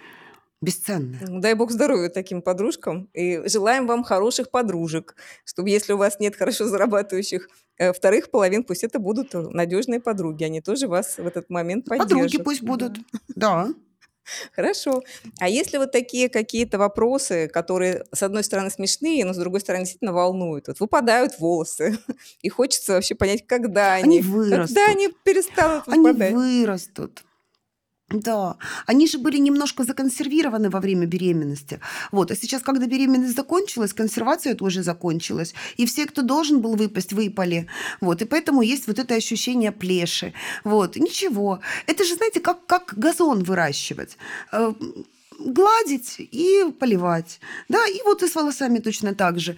бесценная. 0.66 1.20
Дай 1.28 1.54
бог 1.54 1.72
здоровья 1.72 2.10
таким 2.10 2.42
подружкам. 2.42 3.10
И 3.14 3.42
желаем 3.48 3.88
вам 3.88 4.04
хороших 4.04 4.50
подружек, 4.52 5.16
чтобы 5.46 5.70
если 5.70 5.94
у 5.94 5.98
вас 5.98 6.20
нет 6.20 6.36
хорошо 6.36 6.68
зарабатывающих 6.68 7.48
э, 7.78 7.94
вторых 7.94 8.32
половин, 8.32 8.64
пусть 8.64 8.84
это 8.84 9.00
будут 9.00 9.34
надежные 9.34 10.00
подруги. 10.00 10.44
Они 10.44 10.62
тоже 10.62 10.88
вас 10.88 11.18
в 11.18 11.26
этот 11.28 11.50
момент 11.50 11.86
поддержат. 11.86 12.10
Подруги 12.12 12.38
пусть 12.44 12.62
будут, 12.64 12.98
да. 13.36 13.70
Хорошо. 14.56 15.04
А 15.40 15.48
если 15.48 15.78
вот 15.78 15.92
такие 15.92 16.30
какие-то 16.30 16.80
вопросы, 16.80 17.48
которые, 17.48 18.06
с 18.12 18.24
одной 18.24 18.44
стороны, 18.44 18.72
смешные, 18.72 19.24
но 19.24 19.34
с 19.34 19.38
другой 19.38 19.60
стороны, 19.60 19.84
действительно 19.84 20.14
волнуют? 20.14 20.68
Вот 20.68 20.80
выпадают 20.80 21.38
волосы, 21.40 22.00
и 22.42 22.50
хочется 22.50 22.94
вообще 22.94 23.14
понять, 23.14 23.46
когда 23.46 23.94
Они 23.94 24.18
они, 24.20 24.22
когда 24.24 24.86
они 24.88 25.08
вырастут. 25.10 25.24
перестанут 25.24 25.84
Они 25.88 26.00
выпадать. 26.08 26.34
вырастут. 26.34 27.24
Да, 28.10 28.58
они 28.86 29.08
же 29.08 29.18
были 29.18 29.38
немножко 29.40 29.84
законсервированы 29.84 30.70
во 30.70 30.80
время 30.80 31.08
беременности. 31.08 31.80
Вот, 32.12 32.30
а 32.30 32.36
сейчас, 32.36 32.62
когда 32.62 32.86
беременность 32.86 33.36
закончилась, 33.36 33.94
консервация 33.94 34.54
тоже 34.54 34.84
закончилась, 34.84 35.56
и 35.78 35.88
все, 35.88 36.06
кто 36.06 36.22
должен 36.22 36.62
был 36.62 36.76
выпасть, 36.76 37.14
выпали. 37.14 37.68
Вот, 38.02 38.22
и 38.22 38.26
поэтому 38.26 38.62
есть 38.62 38.86
вот 38.88 39.00
это 39.00 39.16
ощущение 39.16 39.72
плеши. 39.72 40.34
Вот, 40.64 40.98
ничего. 40.98 41.62
Это 41.88 42.04
же, 42.04 42.16
знаете, 42.16 42.42
как, 42.42 42.68
как 42.68 42.94
газон 42.96 43.44
выращивать. 43.44 44.18
Э, 44.52 44.74
Гладить 45.40 46.16
и 46.20 46.72
поливать. 46.80 47.40
Да, 47.68 47.86
и 47.88 48.02
вот 48.06 48.24
и 48.24 48.28
с 48.28 48.36
волосами 48.36 48.80
точно 48.80 49.14
так 49.16 49.40
же 49.40 49.58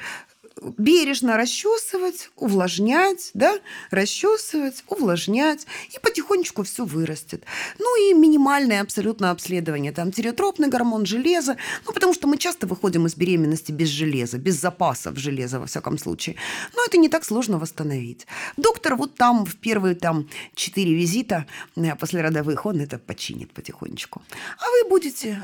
бережно 0.78 1.38
расчесывать, 1.38 2.30
увлажнять, 2.36 3.32
да, 3.34 3.60
расчесывать, 3.92 4.84
увлажнять, 4.88 5.66
и 5.94 6.00
потихонечку 6.00 6.64
все 6.64 6.86
вырастет. 6.86 7.44
Ну 7.80 8.10
и 8.10 8.14
минимальное 8.14 8.82
абсолютно 8.82 9.32
обследование, 9.32 9.92
там 9.92 10.12
тиреотропный 10.12 10.68
гормон, 10.68 11.06
железо, 11.06 11.58
ну 11.86 11.94
потому 11.94 12.14
что 12.14 12.28
мы 12.28 12.38
часто 12.38 12.68
выходим 12.68 13.06
из 13.06 13.16
беременности 13.16 13.72
без 13.72 13.90
железа, 13.90 14.38
без 14.38 14.60
запасов 14.60 15.18
железа 15.18 15.60
во 15.60 15.66
всяком 15.66 15.98
случае, 15.98 16.36
но 16.76 16.84
это 16.86 16.98
не 16.98 17.10
так 17.10 17.26
сложно 17.26 17.60
восстановить. 17.60 18.28
Доктор 18.58 18.96
вот 18.96 19.16
там 19.16 19.46
в 19.46 19.58
первые 19.58 19.96
там 19.96 20.30
четыре 20.56 20.94
визита 20.94 21.46
э, 21.76 21.96
после 21.96 22.22
родовых 22.22 22.66
он 22.66 22.82
это 22.82 23.00
починит 23.00 23.54
потихонечку, 23.54 24.22
а 24.60 24.66
вы 24.72 24.90
будете 24.90 25.42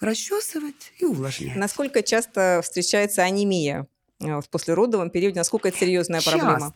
расчесывать 0.00 0.92
и 0.98 1.04
увлажнять. 1.04 1.56
Насколько 1.56 2.02
часто 2.02 2.60
встречается 2.62 3.22
анемия 3.22 3.86
в 4.18 4.48
послеродовом 4.50 5.10
периоде? 5.10 5.38
Насколько 5.38 5.68
это 5.68 5.78
серьезная 5.78 6.20
проблема? 6.22 6.72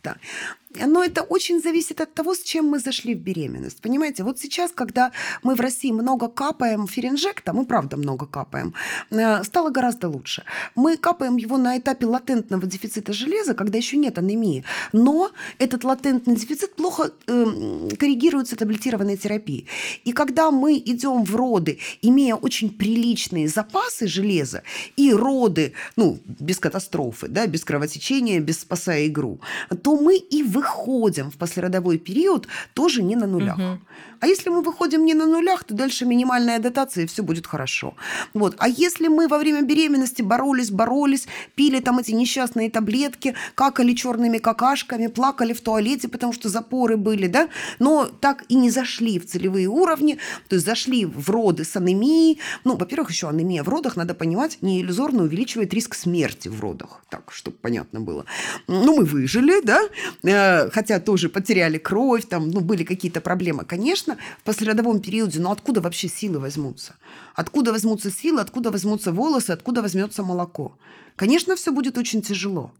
Но 0.78 1.02
это 1.02 1.22
очень 1.22 1.60
зависит 1.60 2.00
от 2.00 2.14
того, 2.14 2.34
с 2.34 2.42
чем 2.42 2.66
мы 2.66 2.78
зашли 2.78 3.14
в 3.14 3.18
беременность. 3.18 3.80
Понимаете, 3.82 4.22
вот 4.22 4.38
сейчас, 4.38 4.70
когда 4.70 5.10
мы 5.42 5.54
в 5.56 5.60
России 5.60 5.90
много 5.90 6.28
капаем 6.28 6.86
феринжекта, 6.86 7.52
мы 7.52 7.64
правда 7.64 7.96
много 7.96 8.26
капаем, 8.26 8.74
э, 9.10 9.42
стало 9.42 9.70
гораздо 9.70 10.08
лучше. 10.08 10.44
Мы 10.76 10.96
капаем 10.96 11.36
его 11.36 11.58
на 11.58 11.76
этапе 11.76 12.06
латентного 12.06 12.66
дефицита 12.66 13.12
железа, 13.12 13.54
когда 13.54 13.78
еще 13.78 13.96
нет 13.96 14.18
анемии. 14.18 14.64
Но 14.92 15.32
этот 15.58 15.82
латентный 15.82 16.36
дефицит 16.36 16.76
плохо 16.76 17.10
э, 17.26 17.88
коррегируется 17.98 18.54
таблетированной 18.56 19.16
терапией. 19.16 19.66
И 20.04 20.12
когда 20.12 20.52
мы 20.52 20.78
идем 20.78 21.24
в 21.24 21.34
роды, 21.34 21.78
имея 22.00 22.36
очень 22.36 22.70
приличные 22.70 23.48
запасы 23.48 24.06
железа, 24.06 24.62
и 24.96 25.12
роды, 25.12 25.72
ну, 25.96 26.18
без 26.24 26.58
катастрофы, 26.58 27.26
да, 27.26 27.48
без 27.48 27.64
кровотечения, 27.64 28.38
без 28.38 28.60
спасая 28.60 29.08
игру, 29.08 29.40
то 29.82 29.96
мы 29.96 30.16
и 30.16 30.44
в 30.44 30.59
выходим 30.60 31.30
в 31.30 31.36
послеродовой 31.36 31.98
период 31.98 32.48
тоже 32.74 33.02
не 33.02 33.16
на 33.16 33.26
нулях. 33.26 33.58
Угу. 33.58 33.78
А 34.20 34.26
если 34.26 34.50
мы 34.50 34.62
выходим 34.62 35.04
не 35.04 35.14
на 35.14 35.26
нулях, 35.26 35.64
то 35.64 35.74
дальше 35.74 36.04
минимальная 36.04 36.58
дотация, 36.58 37.04
и 37.04 37.06
все 37.06 37.22
будет 37.22 37.46
хорошо. 37.46 37.94
Вот. 38.34 38.54
А 38.58 38.68
если 38.68 39.08
мы 39.08 39.28
во 39.28 39.38
время 39.38 39.62
беременности 39.62 40.22
боролись, 40.22 40.70
боролись, 40.70 41.26
пили 41.54 41.80
там 41.80 41.98
эти 41.98 42.12
несчастные 42.12 42.70
таблетки, 42.70 43.34
какали 43.54 43.94
черными 43.94 44.38
какашками, 44.38 45.06
плакали 45.06 45.54
в 45.54 45.60
туалете, 45.60 46.08
потому 46.08 46.32
что 46.32 46.48
запоры 46.48 46.96
были, 46.96 47.26
да, 47.26 47.48
но 47.78 48.06
так 48.06 48.44
и 48.48 48.54
не 48.54 48.70
зашли 48.70 49.18
в 49.18 49.26
целевые 49.26 49.68
уровни, 49.68 50.18
то 50.48 50.56
есть 50.56 50.66
зашли 50.66 51.06
в 51.06 51.30
роды 51.30 51.64
с 51.64 51.76
анемией. 51.76 52.38
Ну, 52.64 52.76
во-первых, 52.76 53.10
еще 53.10 53.28
анемия 53.28 53.62
в 53.62 53.68
родах, 53.68 53.96
надо 53.96 54.14
понимать, 54.14 54.58
не 54.60 54.82
иллюзорно 54.82 55.22
увеличивает 55.22 55.72
риск 55.72 55.94
смерти 55.94 56.48
в 56.48 56.60
родах. 56.60 57.02
Так, 57.08 57.32
чтобы 57.32 57.56
понятно 57.56 58.00
было. 58.00 58.26
Ну, 58.66 58.98
мы 58.98 59.04
выжили, 59.04 59.62
да, 59.64 59.80
э, 60.22 60.70
хотя 60.70 61.00
тоже 61.00 61.28
потеряли 61.28 61.78
кровь, 61.78 62.26
там, 62.26 62.50
ну, 62.50 62.60
были 62.60 62.84
какие-то 62.84 63.20
проблемы, 63.20 63.64
конечно, 63.64 64.09
конечно, 64.10 64.16
в 64.38 64.44
послеродовом 64.44 65.00
периоде, 65.00 65.40
но 65.40 65.50
откуда 65.50 65.80
вообще 65.80 66.08
силы 66.08 66.38
возьмутся? 66.38 66.94
Откуда 67.36 67.72
возьмутся 67.72 68.10
силы, 68.10 68.40
откуда 68.40 68.70
возьмутся 68.70 69.12
волосы, 69.12 69.52
откуда 69.52 69.82
возьмется 69.82 70.22
молоко? 70.22 70.72
Конечно, 71.16 71.54
все 71.54 71.70
будет 71.70 71.98
очень 71.98 72.22
тяжело. 72.22 72.70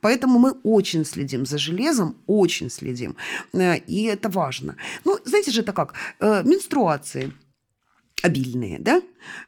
Поэтому 0.00 0.38
мы 0.38 0.52
очень 0.64 1.04
следим 1.04 1.46
за 1.46 1.58
железом, 1.58 2.14
очень 2.26 2.70
следим. 2.70 3.16
Э, 3.52 3.76
и 3.88 4.04
это 4.04 4.28
важно. 4.28 4.76
Ну, 5.04 5.18
знаете 5.24 5.50
же, 5.50 5.62
это 5.62 5.72
как? 5.72 5.94
Э, 6.20 6.42
менструации 6.44 7.32
обильные, 8.22 8.78
да? 8.78 9.02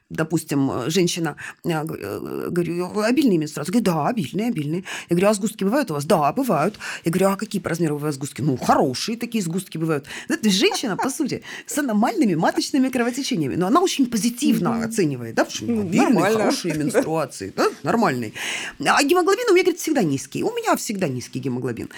Допустим, 0.09 0.71
э, 0.71 0.89
женщина, 0.89 1.35
э, 1.63 1.69
э, 1.69 2.49
говорю, 2.49 2.99
обильные 3.01 3.37
менструации? 3.37 3.71
Говорит, 3.71 3.85
да, 3.85 4.07
обильные, 4.07 4.47
обильные. 4.49 4.83
Я 5.09 5.15
говорю, 5.15 5.27
а 5.27 5.33
сгустки 5.33 5.63
бывают 5.63 5.91
у 5.91 5.93
вас? 5.93 6.05
Да, 6.05 6.31
бывают. 6.33 6.79
Я 7.05 7.11
говорю, 7.11 7.29
а 7.29 7.35
какие 7.35 7.61
по 7.61 7.69
размеру 7.69 7.95
у 7.95 7.97
вас 7.99 8.15
сгустки? 8.15 8.41
Ну, 8.41 8.57
хорошие 8.57 9.17
такие 9.17 9.43
сгустки 9.43 9.77
бывают. 9.77 10.05
Это 10.29 10.49
женщина, 10.49 10.97
по 10.97 11.09
сути, 11.09 11.43
с 11.65 11.77
аномальными 11.77 12.35
маточными 12.35 12.89
кровотечениями. 12.89 13.55
Но 13.55 13.67
она 13.67 13.81
очень 13.81 14.05
позитивно 14.05 14.83
оценивает, 14.83 15.35
да, 15.35 15.45
потому 15.45 15.55
что 15.55 15.81
обильные, 15.81 16.01
Нормально. 16.01 16.39
хорошие 16.39 16.73
менструации, 16.77 17.53
да, 17.55 17.67
нормальные. 17.83 18.33
А 18.79 19.03
гемоглобин 19.03 19.49
у 19.49 19.53
меня, 19.53 19.63
говорит, 19.63 19.79
всегда 19.79 20.03
низкий. 20.03 20.43
У 20.43 20.51
меня 20.51 20.75
всегда 20.75 21.07
низкий 21.07 21.39
гемоглобин. 21.39 21.89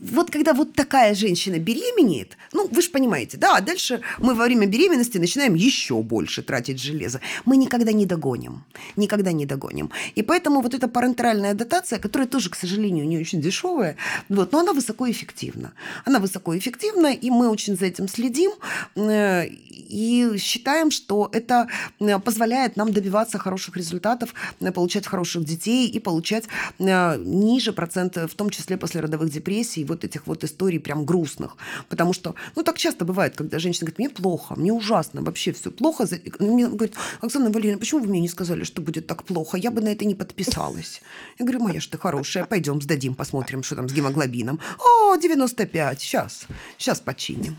Вот 0.00 0.30
когда 0.30 0.54
вот 0.54 0.74
такая 0.74 1.14
женщина 1.14 1.58
беременеет, 1.58 2.36
ну, 2.52 2.68
вы 2.68 2.82
же 2.82 2.90
понимаете, 2.90 3.36
да, 3.36 3.56
а 3.56 3.60
дальше 3.60 4.00
мы 4.18 4.34
во 4.34 4.44
время 4.44 4.66
беременности 4.66 5.18
начинаем 5.18 5.54
еще 5.54 6.02
больше 6.02 6.42
тратить 6.42 6.73
железо 6.78 7.04
железа, 7.04 7.20
мы 7.44 7.56
никогда 7.56 7.92
не 7.92 8.06
догоним. 8.06 8.64
Никогда 8.96 9.32
не 9.32 9.46
догоним. 9.46 9.90
И 10.16 10.22
поэтому 10.22 10.60
вот 10.60 10.74
эта 10.74 10.88
парентеральная 10.88 11.54
дотация, 11.54 11.98
которая 11.98 12.28
тоже, 12.28 12.50
к 12.50 12.56
сожалению, 12.56 13.06
не 13.06 13.18
очень 13.18 13.40
дешевая, 13.40 13.96
вот, 14.28 14.52
но 14.52 14.60
она 14.60 14.72
высокоэффективна. 14.72 15.72
Она 16.06 16.18
высокоэффективна, 16.18 17.12
и 17.12 17.30
мы 17.30 17.48
очень 17.48 17.76
за 17.76 17.86
этим 17.86 18.08
следим 18.08 18.50
э, 18.96 19.46
и 19.46 20.36
считаем, 20.38 20.90
что 20.90 21.28
это 21.32 21.68
э, 22.00 22.18
позволяет 22.18 22.76
нам 22.76 22.92
добиваться 22.92 23.38
хороших 23.38 23.76
результатов, 23.76 24.34
э, 24.60 24.72
получать 24.72 25.06
хороших 25.06 25.44
детей 25.44 25.88
и 25.88 26.00
получать 26.00 26.44
ниже 26.78 27.72
процента, 27.72 28.26
в 28.26 28.34
том 28.34 28.50
числе 28.50 28.76
после 28.76 29.00
родовых 29.00 29.30
депрессий, 29.30 29.84
вот 29.84 30.04
этих 30.04 30.26
вот 30.26 30.44
историй 30.44 30.80
прям 30.80 31.04
грустных. 31.04 31.56
Потому 31.88 32.12
что, 32.12 32.34
ну, 32.56 32.62
так 32.62 32.78
часто 32.78 33.04
бывает, 33.04 33.36
когда 33.36 33.58
женщина 33.58 33.86
говорит, 33.86 33.98
мне 33.98 34.10
плохо, 34.10 34.54
мне 34.56 34.72
ужасно, 34.72 35.22
вообще 35.22 35.52
все 35.52 35.70
плохо. 35.70 36.06
Мне 36.38 36.63
говорит, 36.68 36.94
Оксана 37.20 37.50
Валерьевна, 37.50 37.78
почему 37.78 38.00
вы 38.00 38.08
мне 38.08 38.20
не 38.20 38.28
сказали, 38.28 38.64
что 38.64 38.82
будет 38.82 39.06
так 39.06 39.24
плохо? 39.24 39.56
Я 39.56 39.70
бы 39.70 39.80
на 39.80 39.88
это 39.88 40.04
не 40.04 40.14
подписалась. 40.14 41.02
Я 41.38 41.46
говорю, 41.46 41.64
моя 41.64 41.80
ж 41.80 41.86
ты 41.86 41.98
хорошая, 41.98 42.44
пойдем 42.44 42.80
сдадим, 42.80 43.14
посмотрим, 43.14 43.62
что 43.62 43.76
там 43.76 43.88
с 43.88 43.92
гемоглобином. 43.92 44.60
О, 44.78 45.16
95, 45.16 46.00
сейчас, 46.00 46.46
сейчас 46.78 47.00
починим. 47.00 47.56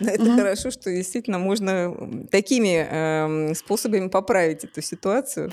Это 0.00 0.22
mm 0.22 0.36
хорошо, 0.36 0.70
что 0.70 0.90
действительно 0.90 1.38
можно 1.38 2.26
такими 2.30 2.86
э, 2.88 3.54
способами 3.54 4.08
поправить 4.08 4.64
эту 4.64 4.82
ситуацию. 4.82 5.52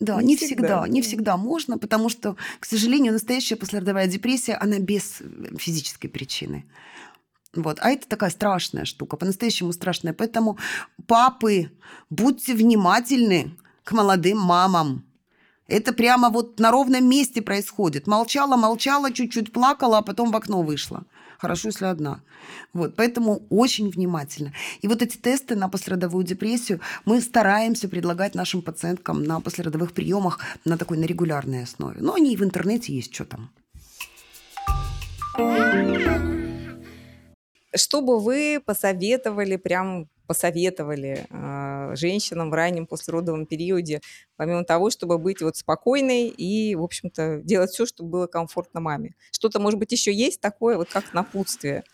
Да, 0.00 0.20
не, 0.20 0.28
не 0.28 0.36
всегда, 0.36 0.82
всегда, 0.82 0.88
не 0.88 1.02
всегда 1.02 1.36
можно, 1.36 1.78
потому 1.78 2.08
что, 2.08 2.36
к 2.58 2.66
сожалению, 2.66 3.12
настоящая 3.12 3.54
послеродовая 3.54 4.08
депрессия, 4.08 4.54
она 4.54 4.80
без 4.80 5.22
физической 5.58 6.08
причины. 6.08 6.64
Вот. 7.54 7.78
А 7.80 7.90
это 7.90 8.08
такая 8.08 8.30
страшная 8.30 8.84
штука, 8.84 9.16
по-настоящему 9.16 9.72
страшная. 9.72 10.12
Поэтому 10.12 10.58
папы, 11.06 11.70
будьте 12.10 12.54
внимательны 12.54 13.56
к 13.84 13.92
молодым 13.92 14.38
мамам. 14.38 15.04
Это 15.68 15.92
прямо 15.92 16.30
вот 16.30 16.58
на 16.58 16.70
ровном 16.70 17.08
месте 17.08 17.40
происходит. 17.40 18.06
Молчала, 18.06 18.56
молчала, 18.56 19.12
чуть-чуть 19.12 19.52
плакала, 19.52 19.98
а 19.98 20.02
потом 20.02 20.30
в 20.30 20.36
окно 20.36 20.62
вышла. 20.62 21.04
Хорошо, 21.38 21.68
если 21.68 21.86
одна. 21.86 22.20
Вот, 22.72 22.94
поэтому 22.94 23.42
очень 23.50 23.90
внимательно. 23.90 24.52
И 24.80 24.88
вот 24.88 25.02
эти 25.02 25.16
тесты 25.16 25.56
на 25.56 25.68
послеродовую 25.68 26.24
депрессию 26.24 26.80
мы 27.04 27.20
стараемся 27.20 27.88
предлагать 27.88 28.34
нашим 28.34 28.62
пациенткам 28.62 29.24
на 29.24 29.40
послеродовых 29.40 29.92
приемах 29.92 30.40
на 30.64 30.78
такой 30.78 30.98
на 30.98 31.04
регулярной 31.04 31.64
основе. 31.64 32.00
Но 32.00 32.14
они 32.14 32.32
и 32.32 32.36
в 32.36 32.44
интернете 32.44 32.94
есть, 32.94 33.14
что 33.14 33.24
там. 33.24 33.50
Что 37.74 38.02
бы 38.02 38.20
вы 38.20 38.62
посоветовали, 38.64 39.56
прям 39.56 40.08
посоветовали 40.26 41.26
э, 41.30 41.96
женщинам 41.96 42.50
в 42.50 42.54
раннем 42.54 42.86
послеродовом 42.86 43.46
периоде, 43.46 44.00
помимо 44.36 44.64
того, 44.64 44.90
чтобы 44.90 45.18
быть 45.18 45.42
вот 45.42 45.56
спокойной 45.56 46.28
и, 46.28 46.74
в 46.74 46.82
общем-то, 46.82 47.40
делать 47.42 47.70
все, 47.70 47.86
чтобы 47.86 48.10
было 48.10 48.26
комфортно 48.26 48.80
маме? 48.80 49.14
Что-то, 49.30 49.58
может 49.60 49.78
быть, 49.78 49.92
еще 49.92 50.12
есть 50.12 50.40
такое, 50.40 50.76
вот 50.76 50.88
как 50.90 51.12
напутствие? 51.12 51.84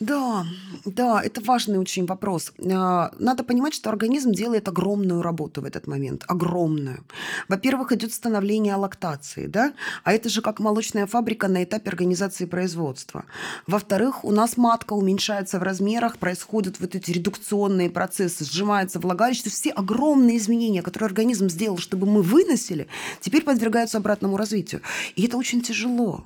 Да, 0.00 0.46
да, 0.84 1.22
это 1.22 1.40
важный 1.42 1.78
очень 1.78 2.06
вопрос. 2.06 2.52
А, 2.58 3.12
надо 3.18 3.44
понимать, 3.44 3.74
что 3.74 3.90
организм 3.90 4.32
делает 4.32 4.66
огромную 4.66 5.22
работу 5.22 5.60
в 5.60 5.64
этот 5.64 5.86
момент, 5.86 6.24
огромную. 6.26 7.04
Во-первых, 7.48 7.92
идет 7.92 8.12
становление 8.12 8.74
лактации, 8.74 9.46
да, 9.46 9.74
а 10.02 10.12
это 10.12 10.28
же 10.28 10.40
как 10.42 10.58
молочная 10.58 11.06
фабрика 11.06 11.46
на 11.46 11.62
этапе 11.62 11.90
организации 11.90 12.46
производства. 12.46 13.26
Во-вторых, 13.66 14.24
у 14.24 14.32
нас 14.32 14.56
матка 14.56 14.94
уменьшается 14.94 15.60
в 15.60 15.62
размерах, 15.62 16.18
происходят 16.18 16.80
вот 16.80 16.96
эти 16.96 17.12
редукционные 17.12 17.90
процессы, 17.90 18.44
сжимается 18.44 18.98
влагалище, 18.98 19.50
все 19.50 19.70
огромные 19.70 20.38
изменения, 20.38 20.82
которые 20.82 21.06
организм 21.06 21.48
сделал, 21.48 21.78
чтобы 21.78 22.06
мы 22.06 22.22
выносили, 22.22 22.88
теперь 23.20 23.44
подвергаются 23.44 23.98
обратному 23.98 24.36
развитию. 24.36 24.80
И 25.14 25.26
это 25.26 25.36
очень 25.36 25.60
тяжело. 25.60 26.24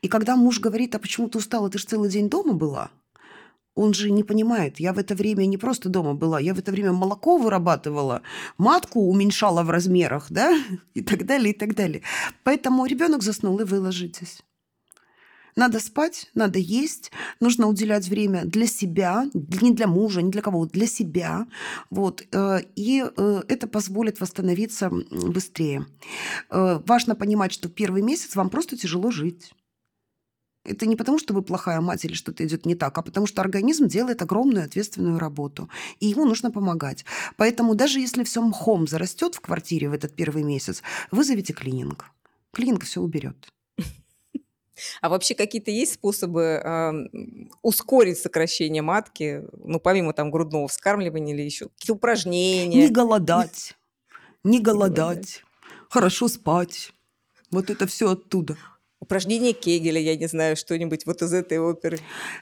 И 0.00 0.08
когда 0.08 0.36
муж 0.36 0.60
говорит, 0.60 0.94
а 0.94 0.98
почему 0.98 1.28
ты 1.28 1.38
устала, 1.38 1.68
ты 1.68 1.78
же 1.78 1.84
целый 1.84 2.08
день 2.08 2.30
дома 2.30 2.54
была, 2.54 2.90
он 3.78 3.94
же 3.94 4.10
не 4.10 4.24
понимает, 4.24 4.80
я 4.80 4.92
в 4.92 4.98
это 4.98 5.14
время 5.14 5.46
не 5.46 5.56
просто 5.56 5.88
дома 5.88 6.14
была, 6.14 6.40
я 6.40 6.54
в 6.54 6.58
это 6.58 6.72
время 6.72 6.92
молоко 6.92 7.38
вырабатывала, 7.38 8.22
матку 8.58 9.00
уменьшала 9.00 9.62
в 9.62 9.70
размерах, 9.70 10.26
да, 10.30 10.58
и 10.94 11.00
так 11.02 11.24
далее, 11.24 11.52
и 11.52 11.58
так 11.58 11.74
далее. 11.74 12.02
Поэтому 12.42 12.86
ребенок 12.86 13.22
заснул, 13.22 13.60
и 13.60 13.64
вы 13.64 13.80
ложитесь. 13.80 14.42
Надо 15.56 15.80
спать, 15.80 16.30
надо 16.34 16.58
есть, 16.58 17.10
нужно 17.40 17.66
уделять 17.66 18.08
время 18.08 18.44
для 18.44 18.66
себя, 18.66 19.26
не 19.34 19.72
для 19.72 19.86
мужа, 19.86 20.22
не 20.22 20.30
для 20.30 20.42
кого, 20.42 20.66
для 20.66 20.86
себя. 20.86 21.46
Вот. 21.90 22.22
Э, 22.32 22.60
и 22.76 23.04
э, 23.04 23.42
это 23.48 23.66
позволит 23.66 24.20
восстановиться 24.20 24.88
быстрее. 25.10 25.84
Э, 26.50 26.80
важно 26.86 27.16
понимать, 27.16 27.52
что 27.52 27.68
первый 27.68 28.02
месяц 28.02 28.36
вам 28.36 28.50
просто 28.50 28.76
тяжело 28.76 29.10
жить. 29.10 29.52
Это 30.64 30.86
не 30.86 30.96
потому, 30.96 31.18
что 31.18 31.34
вы 31.34 31.42
плохая 31.42 31.80
мать 31.80 32.04
или 32.04 32.12
что-то 32.14 32.44
идет 32.44 32.66
не 32.66 32.74
так, 32.74 32.96
а 32.98 33.02
потому 33.02 33.26
что 33.26 33.40
организм 33.40 33.86
делает 33.86 34.22
огромную 34.22 34.64
ответственную 34.64 35.18
работу, 35.18 35.68
и 36.00 36.06
ему 36.06 36.26
нужно 36.26 36.50
помогать. 36.50 37.04
Поэтому 37.36 37.74
даже 37.74 38.00
если 38.00 38.24
все 38.24 38.42
мхом 38.42 38.86
зарастет 38.86 39.34
в 39.34 39.40
квартире 39.40 39.88
в 39.88 39.92
этот 39.92 40.14
первый 40.14 40.42
месяц, 40.42 40.82
вызовите 41.10 41.52
клининг. 41.52 42.10
Клининг 42.52 42.84
все 42.84 43.00
уберет. 43.00 43.48
А 45.00 45.08
вообще 45.08 45.34
какие-то 45.34 45.70
есть 45.70 45.94
способы 45.94 46.42
э, 46.42 46.92
ускорить 47.62 48.18
сокращение 48.18 48.82
матки, 48.82 49.42
ну, 49.64 49.80
помимо 49.80 50.12
там 50.12 50.30
грудного 50.30 50.68
вскармливания 50.68 51.34
или 51.34 51.42
еще 51.42 51.68
какие-то 51.68 51.94
упражнения? 51.94 52.82
Не 52.82 52.88
голодать, 52.88 53.76
не 54.44 54.60
голодать, 54.60 55.42
хорошо 55.88 56.28
спать. 56.28 56.92
Вот 57.50 57.70
это 57.70 57.86
все 57.86 58.12
оттуда. 58.12 58.56
Упражнение 59.00 59.52
Кегеля, 59.52 60.00
я 60.00 60.16
не 60.16 60.26
знаю, 60.26 60.56
что-нибудь 60.56 61.06
вот 61.06 61.22
из 61.22 61.32
этой 61.32 61.60
оперы. 61.60 62.00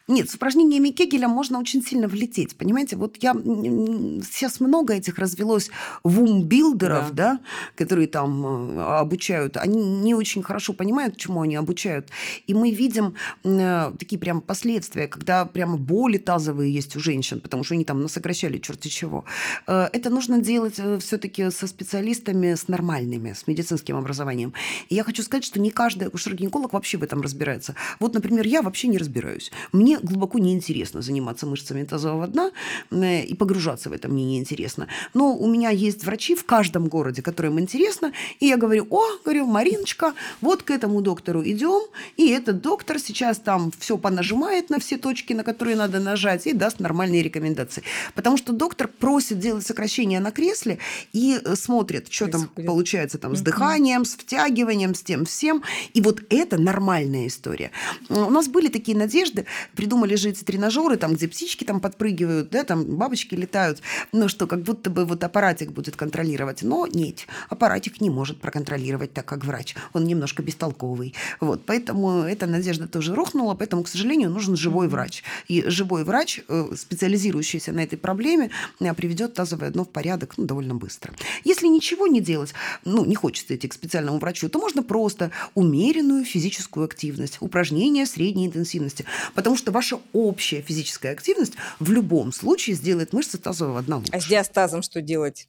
Нет, 0.08 0.30
с 0.30 0.34
упражнениями 0.36 0.88
Кегеля 0.88 1.28
можно 1.28 1.58
очень 1.58 1.82
сильно 1.82 2.08
влететь, 2.08 2.56
понимаете? 2.56 2.96
Вот 2.96 3.18
я... 3.22 3.34
Сейчас 3.34 4.58
много 4.60 4.94
этих 4.94 5.18
развелось 5.18 5.70
вумбилдеров, 6.02 7.12
да. 7.12 7.34
да, 7.34 7.40
которые 7.76 8.08
там 8.08 8.78
э, 8.78 8.82
обучают. 9.00 9.58
Они 9.58 9.84
не 9.84 10.14
очень 10.14 10.42
хорошо 10.42 10.72
понимают, 10.72 11.18
чему 11.18 11.42
они 11.42 11.56
обучают. 11.56 12.08
И 12.46 12.54
мы 12.54 12.70
видим 12.70 13.16
э, 13.44 13.92
такие 13.98 14.18
прям 14.18 14.40
последствия, 14.40 15.08
когда 15.08 15.44
прямо 15.44 15.76
боли 15.76 16.16
тазовые 16.16 16.72
есть 16.72 16.96
у 16.96 17.00
женщин, 17.00 17.40
потому 17.40 17.64
что 17.64 17.74
они 17.74 17.84
там 17.84 18.00
насокращали 18.00 18.56
черти 18.56 18.88
чего. 18.88 19.26
Э, 19.66 19.90
это 19.92 20.08
нужно 20.08 20.40
делать 20.40 20.80
все 21.00 21.18
таки 21.18 21.50
со 21.50 21.66
специалистами, 21.66 22.54
с 22.54 22.66
нормальными, 22.68 23.34
с 23.34 23.46
медицинским 23.46 23.96
образованием. 23.96 24.54
И 24.88 24.94
я 24.94 25.04
хочу 25.04 25.22
сказать, 25.22 25.44
что 25.44 25.60
не 25.60 25.68
каждый 25.68 26.08
акушер 26.08 26.34
гинеколог 26.46 26.72
вообще 26.72 26.98
в 26.98 27.02
этом 27.02 27.20
разбирается. 27.22 27.74
Вот, 28.00 28.14
например, 28.14 28.46
я 28.46 28.62
вообще 28.62 28.88
не 28.88 28.98
разбираюсь. 28.98 29.50
Мне 29.72 29.98
глубоко 29.98 30.38
неинтересно 30.38 31.02
заниматься 31.02 31.46
мышцами 31.46 31.84
тазового 31.84 32.26
дна 32.26 32.50
э, 32.90 33.24
и 33.24 33.34
погружаться 33.34 33.90
в 33.90 33.92
это 33.92 34.08
мне 34.08 34.24
неинтересно. 34.24 34.86
Но 35.14 35.34
у 35.36 35.46
меня 35.48 35.70
есть 35.70 36.04
врачи 36.04 36.34
в 36.34 36.44
каждом 36.44 36.88
городе, 36.88 37.22
которым 37.22 37.58
интересно, 37.58 38.12
и 38.40 38.46
я 38.46 38.56
говорю, 38.56 38.86
о, 38.90 39.02
говорю, 39.24 39.46
Мариночка, 39.46 40.14
вот 40.40 40.62
к 40.62 40.70
этому 40.70 41.02
доктору 41.02 41.42
идем, 41.42 41.82
и 42.16 42.28
этот 42.28 42.62
доктор 42.62 42.98
сейчас 42.98 43.38
там 43.38 43.72
все 43.78 43.98
понажимает 43.98 44.70
на 44.70 44.78
все 44.78 44.96
точки, 44.96 45.32
на 45.32 45.42
которые 45.42 45.76
надо 45.76 46.00
нажать, 46.00 46.46
и 46.46 46.52
даст 46.52 46.80
нормальные 46.80 47.22
рекомендации. 47.22 47.82
Потому 48.14 48.36
что 48.36 48.52
доктор 48.52 48.88
просит 48.88 49.38
делать 49.38 49.66
сокращение 49.66 50.20
на 50.20 50.30
кресле 50.30 50.78
и 51.12 51.38
э, 51.42 51.56
смотрит, 51.56 52.08
что 52.10 52.28
там 52.28 52.48
получается 52.48 53.18
там 53.18 53.34
с 53.36 53.40
дыханием, 53.40 54.04
с 54.04 54.14
втягиванием, 54.14 54.94
с 54.94 55.02
тем 55.02 55.24
всем. 55.24 55.62
И 55.94 56.00
вот 56.00 56.20
это 56.36 56.58
нормальная 56.58 57.26
история. 57.26 57.70
У 58.08 58.30
нас 58.30 58.48
были 58.48 58.68
такие 58.68 58.96
надежды, 58.96 59.46
придумали 59.74 60.16
же 60.16 60.30
эти 60.30 60.44
тренажеры, 60.44 60.96
там, 60.96 61.14
где 61.14 61.28
птички 61.28 61.64
там 61.64 61.80
подпрыгивают, 61.80 62.50
да, 62.50 62.64
там 62.64 62.84
бабочки 62.96 63.34
летают, 63.34 63.80
ну 64.12 64.28
что, 64.28 64.46
как 64.46 64.62
будто 64.62 64.90
бы 64.90 65.04
вот 65.04 65.22
аппаратик 65.24 65.72
будет 65.72 65.96
контролировать. 65.96 66.62
Но 66.62 66.86
нет, 66.86 67.26
аппаратик 67.48 68.00
не 68.00 68.10
может 68.10 68.40
проконтролировать 68.40 69.12
так, 69.12 69.24
как 69.26 69.44
врач. 69.44 69.74
Он 69.92 70.04
немножко 70.04 70.42
бестолковый. 70.42 71.14
Вот, 71.40 71.64
поэтому 71.66 72.22
эта 72.22 72.46
надежда 72.46 72.88
тоже 72.88 73.14
рухнула, 73.14 73.54
поэтому, 73.54 73.82
к 73.82 73.88
сожалению, 73.88 74.30
нужен 74.30 74.56
живой 74.56 74.88
врач. 74.88 75.22
И 75.48 75.64
живой 75.68 76.04
врач, 76.04 76.40
э, 76.48 76.68
специализирующийся 76.76 77.72
на 77.72 77.80
этой 77.80 77.96
проблеме, 77.98 78.50
э, 78.80 78.94
приведет 78.94 79.34
тазовое 79.34 79.70
дно 79.70 79.84
в 79.84 79.88
порядок 79.88 80.34
ну, 80.36 80.44
довольно 80.44 80.74
быстро. 80.74 81.14
Если 81.44 81.66
ничего 81.66 82.06
не 82.06 82.20
делать, 82.20 82.54
ну, 82.84 83.04
не 83.04 83.14
хочется 83.14 83.54
идти 83.54 83.68
к 83.68 83.74
специальному 83.74 84.18
врачу, 84.18 84.48
то 84.48 84.58
можно 84.58 84.82
просто 84.82 85.30
умеренную 85.54 86.24
физическую 86.26 86.84
активность, 86.84 87.38
упражнения 87.40 88.06
средней 88.06 88.46
интенсивности. 88.46 89.04
Потому 89.34 89.56
что 89.56 89.72
ваша 89.72 90.00
общая 90.12 90.60
физическая 90.62 91.12
активность 91.12 91.54
в 91.78 91.90
любом 91.90 92.32
случае 92.32 92.76
сделает 92.76 93.12
мышцы 93.12 93.38
тазового 93.38 93.82
дна 93.82 93.98
лучше. 93.98 94.12
А 94.12 94.20
с 94.20 94.26
диастазом 94.26 94.82
что 94.82 95.00
делать? 95.00 95.48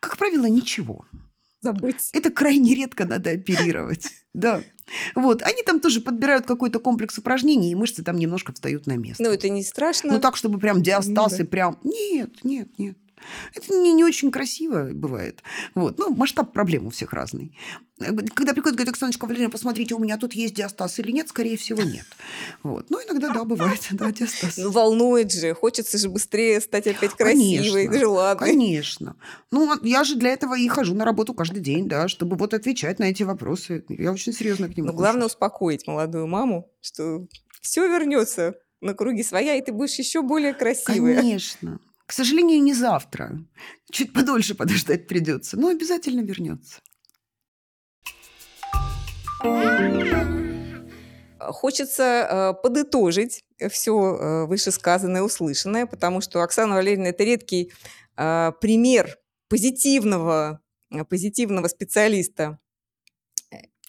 Как 0.00 0.16
правило, 0.16 0.46
ничего. 0.46 1.04
Забыть. 1.60 2.10
Это 2.12 2.30
крайне 2.30 2.74
редко 2.74 3.04
надо 3.04 3.30
оперировать. 3.30 4.08
Да. 4.34 4.62
Вот. 5.14 5.42
Они 5.42 5.62
там 5.62 5.78
тоже 5.78 6.00
подбирают 6.00 6.46
какой-то 6.46 6.78
комплекс 6.78 7.18
упражнений, 7.18 7.70
и 7.70 7.74
мышцы 7.74 8.02
там 8.02 8.16
немножко 8.16 8.54
встают 8.54 8.86
на 8.86 8.96
место. 8.96 9.22
Ну, 9.22 9.28
это 9.28 9.50
не 9.50 9.62
страшно. 9.62 10.14
Ну, 10.14 10.20
так, 10.20 10.36
чтобы 10.36 10.58
прям 10.58 10.82
диастаз 10.82 11.38
и 11.38 11.44
прям... 11.44 11.78
Нет, 11.84 12.42
нет, 12.42 12.78
нет. 12.78 12.96
Это 13.54 13.72
не, 13.74 13.92
не 13.92 14.04
очень 14.04 14.30
красиво 14.30 14.90
бывает. 14.92 15.42
Вот. 15.74 15.98
Ну, 15.98 16.14
масштаб 16.14 16.52
проблем 16.52 16.86
у 16.86 16.90
всех 16.90 17.12
разный. 17.12 17.56
Когда 17.98 18.52
приходит, 18.52 18.76
говорит, 18.76 18.88
Оксаночка 18.88 19.26
Валерьевна, 19.26 19.50
посмотрите, 19.50 19.94
у 19.94 19.98
меня 19.98 20.16
тут 20.16 20.32
есть 20.32 20.54
диастаз 20.54 20.98
или 20.98 21.12
нет, 21.12 21.28
скорее 21.28 21.56
всего, 21.56 21.82
нет. 21.82 22.06
Вот. 22.62 22.90
Ну, 22.90 22.98
иногда, 22.98 23.28
да, 23.28 23.44
бывает, 23.44 23.86
да, 23.92 24.10
диастаз. 24.10 24.56
Ну, 24.56 24.70
волнует 24.70 25.32
же, 25.32 25.54
хочется 25.54 25.98
же 25.98 26.08
быстрее 26.08 26.60
стать 26.60 26.86
опять 26.86 27.14
красивой, 27.14 27.86
конечно, 27.86 27.98
желанной. 27.98 28.38
Конечно. 28.38 29.16
Ну, 29.50 29.72
я 29.82 30.04
же 30.04 30.16
для 30.16 30.30
этого 30.30 30.58
и 30.58 30.66
хожу 30.68 30.94
на 30.94 31.04
работу 31.04 31.34
каждый 31.34 31.60
день, 31.60 31.88
да, 31.88 32.08
чтобы 32.08 32.36
вот 32.36 32.54
отвечать 32.54 32.98
на 32.98 33.04
эти 33.04 33.22
вопросы. 33.22 33.84
Я 33.88 34.12
очень 34.12 34.32
серьезно 34.32 34.68
к 34.68 34.76
ним 34.76 34.86
Но 34.86 34.92
главное 34.92 35.26
успокоить 35.26 35.86
молодую 35.86 36.26
маму, 36.26 36.70
что 36.80 37.26
все 37.60 37.86
вернется 37.86 38.56
на 38.80 38.94
круги 38.94 39.22
своя, 39.22 39.54
и 39.54 39.62
ты 39.62 39.72
будешь 39.72 39.94
еще 39.94 40.22
более 40.22 40.54
красивой. 40.54 41.14
Конечно. 41.14 41.78
К 42.12 42.14
сожалению, 42.14 42.62
не 42.62 42.74
завтра. 42.74 43.38
Чуть 43.90 44.12
подольше 44.12 44.54
подождать 44.54 45.06
придется, 45.08 45.58
но 45.58 45.68
обязательно 45.68 46.20
вернется. 46.20 46.82
Хочется 51.38 52.02
э, 52.02 52.62
подытожить 52.62 53.46
все 53.70 53.92
э, 53.94 54.44
вышесказанное, 54.44 55.22
услышанное, 55.22 55.86
потому 55.86 56.20
что 56.20 56.42
Оксана 56.42 56.74
Валерьевна– 56.74 57.08
это 57.08 57.24
редкий 57.24 57.72
э, 58.18 58.52
пример 58.60 59.16
позитивного, 59.48 60.60
э, 60.90 61.06
позитивного 61.06 61.68
специалиста 61.68 62.58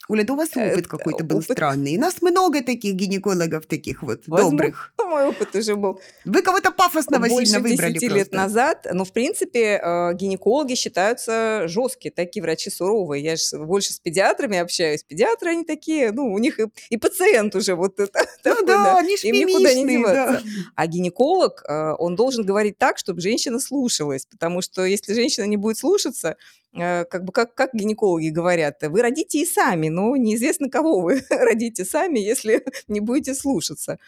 у 0.10 0.36
вас 0.36 0.50
э, 0.56 0.74
опыт 0.74 0.88
какой-то 0.88 1.24
был 1.24 1.38
опыт... 1.38 1.52
странный. 1.52 1.98
У 1.98 2.00
нас 2.02 2.22
много 2.22 2.62
таких 2.62 2.96
гинекологов, 2.96 3.66
таких 3.66 4.04
вот 4.04 4.24
Возможно, 4.28 4.58
добрых. 4.58 4.94
Мой 5.04 5.26
опыт 5.26 5.56
уже 5.56 5.76
был. 5.76 6.00
Вы 6.26 6.42
кого-то 6.42 6.72
пафосного 6.72 7.28
Больше 7.28 7.46
сильно 7.46 7.60
выбрали 7.60 7.94
10 7.94 8.12
лет 8.14 8.32
назад. 8.34 8.88
Но, 8.92 9.06
в 9.06 9.14
принципе, 9.14 9.80
э, 9.82 10.14
гинекологи 10.14 10.76
считаются 10.76 11.68
жесткие, 11.68 12.12
такие 12.12 12.42
врачи 12.42 12.70
суровые. 12.70 13.24
Я 13.24 13.36
же 13.36 13.58
больше 13.60 13.94
с 13.94 14.00
педиатрами 14.00 14.58
общаюсь. 14.58 15.04
Педиатры 15.04 15.52
они 15.52 15.64
такие, 15.64 16.12
ну, 16.12 16.34
у 16.34 16.38
них 16.38 16.60
и, 16.60 16.66
и 16.90 16.98
пациент 16.98 17.56
уже 17.56 17.76
вот 17.76 18.00
это. 18.00 18.20
Ну 18.46 18.52
такой, 18.52 18.68
да, 18.68 18.84
да, 18.84 18.98
они 18.98 19.16
Им 19.24 19.36
никуда 19.36 19.74
не 19.74 19.88
деваться. 19.88 20.42
Да. 20.44 20.50
А 20.76 20.88
гинеколог, 20.88 21.64
э, 21.66 21.94
он 21.98 22.16
должен 22.16 22.46
говорить 22.46 22.78
так, 22.78 22.98
чтобы 22.98 23.22
женщина 23.22 23.60
слушалась. 23.60 24.26
Потому 24.26 24.62
что 24.62 24.84
если 24.84 25.14
женщина 25.14 25.46
не 25.46 25.56
будет 25.56 25.78
слушаться, 25.78 26.36
как 26.74 27.24
бы 27.26 27.32
как, 27.32 27.54
как 27.56 27.74
гинекологи 27.74 28.30
говорят, 28.30 28.82
вы 28.84 29.02
родите 29.02 29.40
и 29.40 29.46
сами, 29.46 29.90
но 29.90 30.16
неизвестно, 30.16 30.70
кого 30.70 31.02
вы 31.02 31.22
родите 31.30 31.86
сами, 31.86 32.20
если 32.20 32.64
не 32.88 33.00
будете 33.00 33.36
слушаться. 33.36 34.00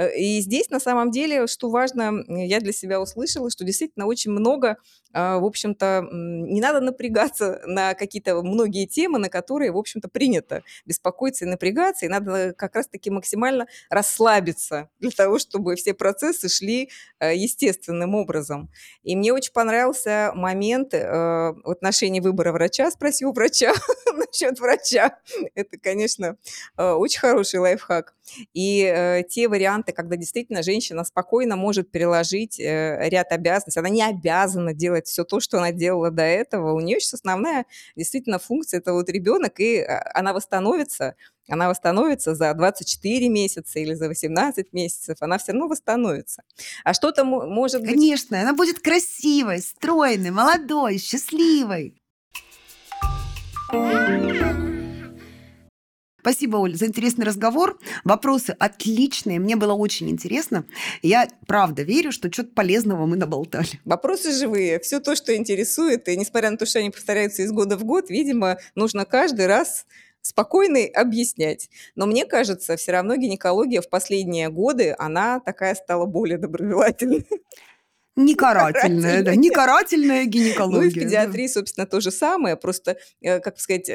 Э, 0.00 0.16
и 0.16 0.40
здесь 0.40 0.70
на 0.70 0.80
самом 0.80 1.10
деле, 1.10 1.46
что 1.46 1.68
важно, 1.68 2.24
я 2.28 2.60
для 2.60 2.72
себя 2.72 3.00
услышала, 3.00 3.50
что 3.50 3.64
действительно 3.64 4.06
очень 4.06 4.30
много, 4.30 4.78
а, 5.12 5.38
в 5.38 5.44
общем-то, 5.44 6.06
не 6.10 6.60
надо 6.60 6.80
напрягаться 6.80 7.60
на 7.66 7.94
какие-то 7.94 8.42
многие 8.42 8.86
темы, 8.86 9.18
на 9.18 9.28
которые, 9.28 9.72
в 9.72 9.76
общем-то, 9.76 10.08
принято 10.08 10.62
беспокоиться 10.86 11.44
и 11.44 11.48
напрягаться, 11.48 12.06
и 12.06 12.08
надо 12.08 12.54
как 12.56 12.76
раз-таки 12.76 13.10
максимально 13.10 13.66
расслабиться 13.90 14.88
для 15.00 15.10
того, 15.10 15.38
чтобы 15.38 15.74
все 15.76 15.94
процессы 15.94 16.48
шли 16.48 16.90
э, 17.18 17.36
естественным 17.36 18.14
образом. 18.14 18.70
И 19.02 19.16
мне 19.16 19.32
очень 19.32 19.52
понравился 19.52 20.32
момент 20.34 20.94
э, 20.94 21.00
в 21.00 21.70
отношении 21.70 22.20
выбора 22.20 22.52
врача, 22.52 22.90
спросил 22.90 23.32
врача 23.32 23.74
насчет 24.14 24.58
врача. 24.60 25.18
Это, 25.54 25.78
конечно, 25.78 26.36
очень 26.76 27.20
хороший 27.20 27.60
лайфхак. 27.60 28.14
И 28.54 29.24
те 29.28 29.48
варианты, 29.48 29.89
когда 29.92 30.16
действительно 30.16 30.62
женщина 30.62 31.04
спокойно 31.04 31.56
может 31.56 31.90
переложить 31.90 32.58
э, 32.58 33.08
ряд 33.08 33.32
обязанностей, 33.32 33.80
она 33.80 33.88
не 33.88 34.02
обязана 34.02 34.74
делать 34.74 35.06
все 35.06 35.24
то, 35.24 35.40
что 35.40 35.58
она 35.58 35.72
делала 35.72 36.10
до 36.10 36.22
этого. 36.22 36.72
У 36.72 36.80
нее 36.80 37.00
сейчас 37.00 37.14
основная 37.14 37.66
действительно 37.96 38.38
функция 38.38 38.78
это 38.80 38.92
вот 38.92 39.08
ребенок, 39.08 39.60
и 39.60 39.80
а, 39.80 40.10
она 40.14 40.32
восстановится, 40.32 41.14
она 41.48 41.68
восстановится 41.68 42.34
за 42.34 42.52
24 42.54 43.28
месяца 43.28 43.78
или 43.78 43.94
за 43.94 44.08
18 44.08 44.72
месяцев, 44.72 45.16
она 45.20 45.38
все 45.38 45.52
равно 45.52 45.68
восстановится. 45.68 46.42
А 46.84 46.94
что-то 46.94 47.24
может 47.24 47.80
быть... 47.82 47.90
Конечно, 47.90 48.40
она 48.40 48.54
будет 48.54 48.80
красивой, 48.80 49.60
стройной, 49.60 50.30
молодой, 50.30 50.98
счастливой. 50.98 52.00
Спасибо, 56.20 56.56
Оль, 56.56 56.74
за 56.76 56.86
интересный 56.86 57.24
разговор. 57.24 57.78
Вопросы 58.04 58.54
отличные. 58.58 59.40
Мне 59.40 59.56
было 59.56 59.72
очень 59.72 60.10
интересно. 60.10 60.64
Я 61.02 61.28
правда 61.46 61.82
верю, 61.82 62.12
что 62.12 62.30
что-то 62.30 62.50
полезного 62.50 63.06
мы 63.06 63.16
наболтали. 63.16 63.80
Вопросы 63.84 64.32
живые. 64.32 64.80
Все 64.80 65.00
то, 65.00 65.16
что 65.16 65.34
интересует. 65.34 66.08
И 66.08 66.16
несмотря 66.16 66.50
на 66.50 66.56
то, 66.58 66.66
что 66.66 66.78
они 66.78 66.90
повторяются 66.90 67.42
из 67.42 67.52
года 67.52 67.76
в 67.76 67.84
год, 67.84 68.10
видимо, 68.10 68.58
нужно 68.74 69.04
каждый 69.04 69.46
раз 69.46 69.86
спокойно 70.22 70.80
объяснять. 70.94 71.70
Но 71.94 72.06
мне 72.06 72.26
кажется, 72.26 72.76
все 72.76 72.92
равно 72.92 73.16
гинекология 73.16 73.80
в 73.80 73.88
последние 73.88 74.50
годы, 74.50 74.94
она 74.98 75.40
такая 75.40 75.74
стала 75.74 76.06
более 76.06 76.38
доброжелательной. 76.38 77.26
Не 78.20 78.34
карательная, 78.34 79.22
да, 79.22 79.34
не 79.34 79.50
карательная 79.50 80.24
гинекология. 80.24 80.80
Ну 80.80 80.86
и 80.86 80.90
в 80.90 80.94
педиатрии, 80.94 81.46
да. 81.46 81.52
собственно, 81.52 81.86
то 81.86 82.00
же 82.00 82.10
самое, 82.10 82.56
просто, 82.56 82.98
э, 83.20 83.40
как 83.40 83.58
сказать, 83.58 83.90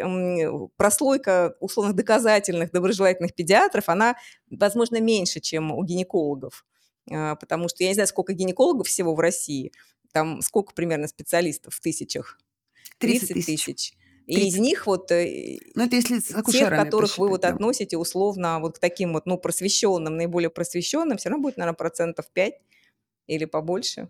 прослойка 0.77 1.55
условных 1.59 1.95
доказательных, 1.95 2.71
доброжелательных 2.71 3.35
педиатров, 3.35 3.89
она, 3.89 4.15
возможно, 4.49 4.99
меньше, 4.99 5.39
чем 5.39 5.71
у 5.71 5.83
гинекологов. 5.83 6.65
А, 7.11 7.35
потому 7.35 7.69
что 7.69 7.83
я 7.83 7.89
не 7.89 7.93
знаю, 7.93 8.07
сколько 8.07 8.33
гинекологов 8.33 8.87
всего 8.87 9.13
в 9.13 9.19
России, 9.19 9.71
там 10.11 10.41
сколько 10.41 10.73
примерно 10.73 11.07
специалистов 11.07 11.75
в 11.75 11.81
тысячах? 11.81 12.39
30 12.99 13.33
тысяч. 13.33 13.45
тысяч. 13.65 13.93
И 14.27 14.47
из 14.47 14.57
них 14.57 14.87
вот 14.87 15.11
э, 15.11 15.59
ну, 15.75 15.85
это 15.85 15.95
если 15.95 16.19
тех, 16.19 16.69
которых 16.69 17.17
вы 17.19 17.29
вот 17.29 17.41
да. 17.41 17.49
относите 17.49 17.95
условно 17.97 18.59
вот 18.59 18.77
к 18.77 18.79
таким 18.79 19.13
вот, 19.13 19.27
ну, 19.27 19.37
просвещенным, 19.37 20.17
наиболее 20.17 20.49
просвещенным, 20.49 21.17
все 21.17 21.29
равно 21.29 21.43
будет, 21.43 21.57
наверное, 21.57 21.77
процентов 21.77 22.25
5 22.33 22.55
или 23.27 23.45
побольше? 23.45 24.07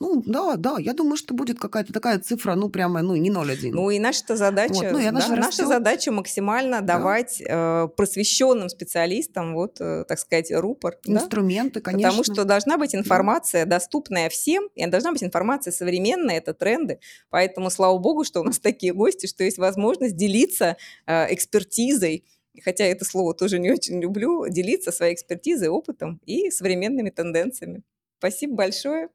Ну, 0.00 0.22
да, 0.24 0.56
да, 0.56 0.76
я 0.78 0.92
думаю, 0.92 1.16
что 1.16 1.34
будет 1.34 1.58
какая-то 1.58 1.92
такая 1.92 2.18
цифра, 2.18 2.54
ну, 2.54 2.68
прямо, 2.68 3.02
ну, 3.02 3.16
не 3.16 3.30
0,1. 3.30 3.70
Ну, 3.72 3.90
и 3.90 3.98
наша 3.98 4.36
задача, 4.36 4.74
вот, 4.74 4.92
ну, 4.92 4.98
и 4.98 5.06
она 5.06 5.20
да, 5.20 5.36
наша 5.36 5.66
задача 5.66 6.12
максимально 6.12 6.80
да. 6.80 6.98
давать 6.98 7.40
э, 7.40 7.88
просвещенным 7.96 8.68
специалистам, 8.68 9.54
вот, 9.54 9.80
э, 9.80 10.04
так 10.06 10.18
сказать, 10.18 10.50
рупор. 10.52 10.98
Инструменты, 11.04 11.80
да? 11.80 11.90
конечно. 11.90 12.10
Потому 12.10 12.24
что 12.24 12.44
должна 12.44 12.78
быть 12.78 12.94
информация, 12.94 13.64
да. 13.64 13.76
доступная 13.76 14.28
всем, 14.28 14.68
и 14.74 14.86
должна 14.86 15.12
быть 15.12 15.22
информация 15.22 15.72
современная, 15.72 16.38
это 16.38 16.54
тренды. 16.54 17.00
Поэтому, 17.30 17.70
слава 17.70 17.98
богу, 17.98 18.24
что 18.24 18.40
у 18.40 18.44
нас 18.44 18.58
такие 18.60 18.92
гости, 18.92 19.26
что 19.26 19.44
есть 19.44 19.58
возможность 19.58 20.16
делиться 20.16 20.76
э, 21.06 21.34
экспертизой, 21.34 22.24
хотя 22.62 22.84
это 22.84 23.04
слово 23.04 23.34
тоже 23.34 23.58
не 23.58 23.70
очень 23.70 24.00
люблю, 24.00 24.48
делиться 24.48 24.92
своей 24.92 25.14
экспертизой, 25.14 25.68
опытом 25.68 26.20
и 26.24 26.50
современными 26.50 27.10
тенденциями. 27.10 27.82
Спасибо 28.18 28.54
большое. 28.54 29.08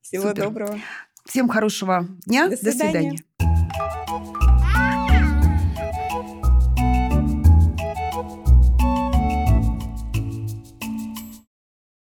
Всего 0.00 0.28
Супер. 0.28 0.44
доброго. 0.44 0.80
Всем 1.24 1.48
хорошего 1.48 2.06
дня. 2.26 2.48
До 2.48 2.56
свидания. 2.56 2.72
До 2.72 2.84
свидания. 2.84 3.55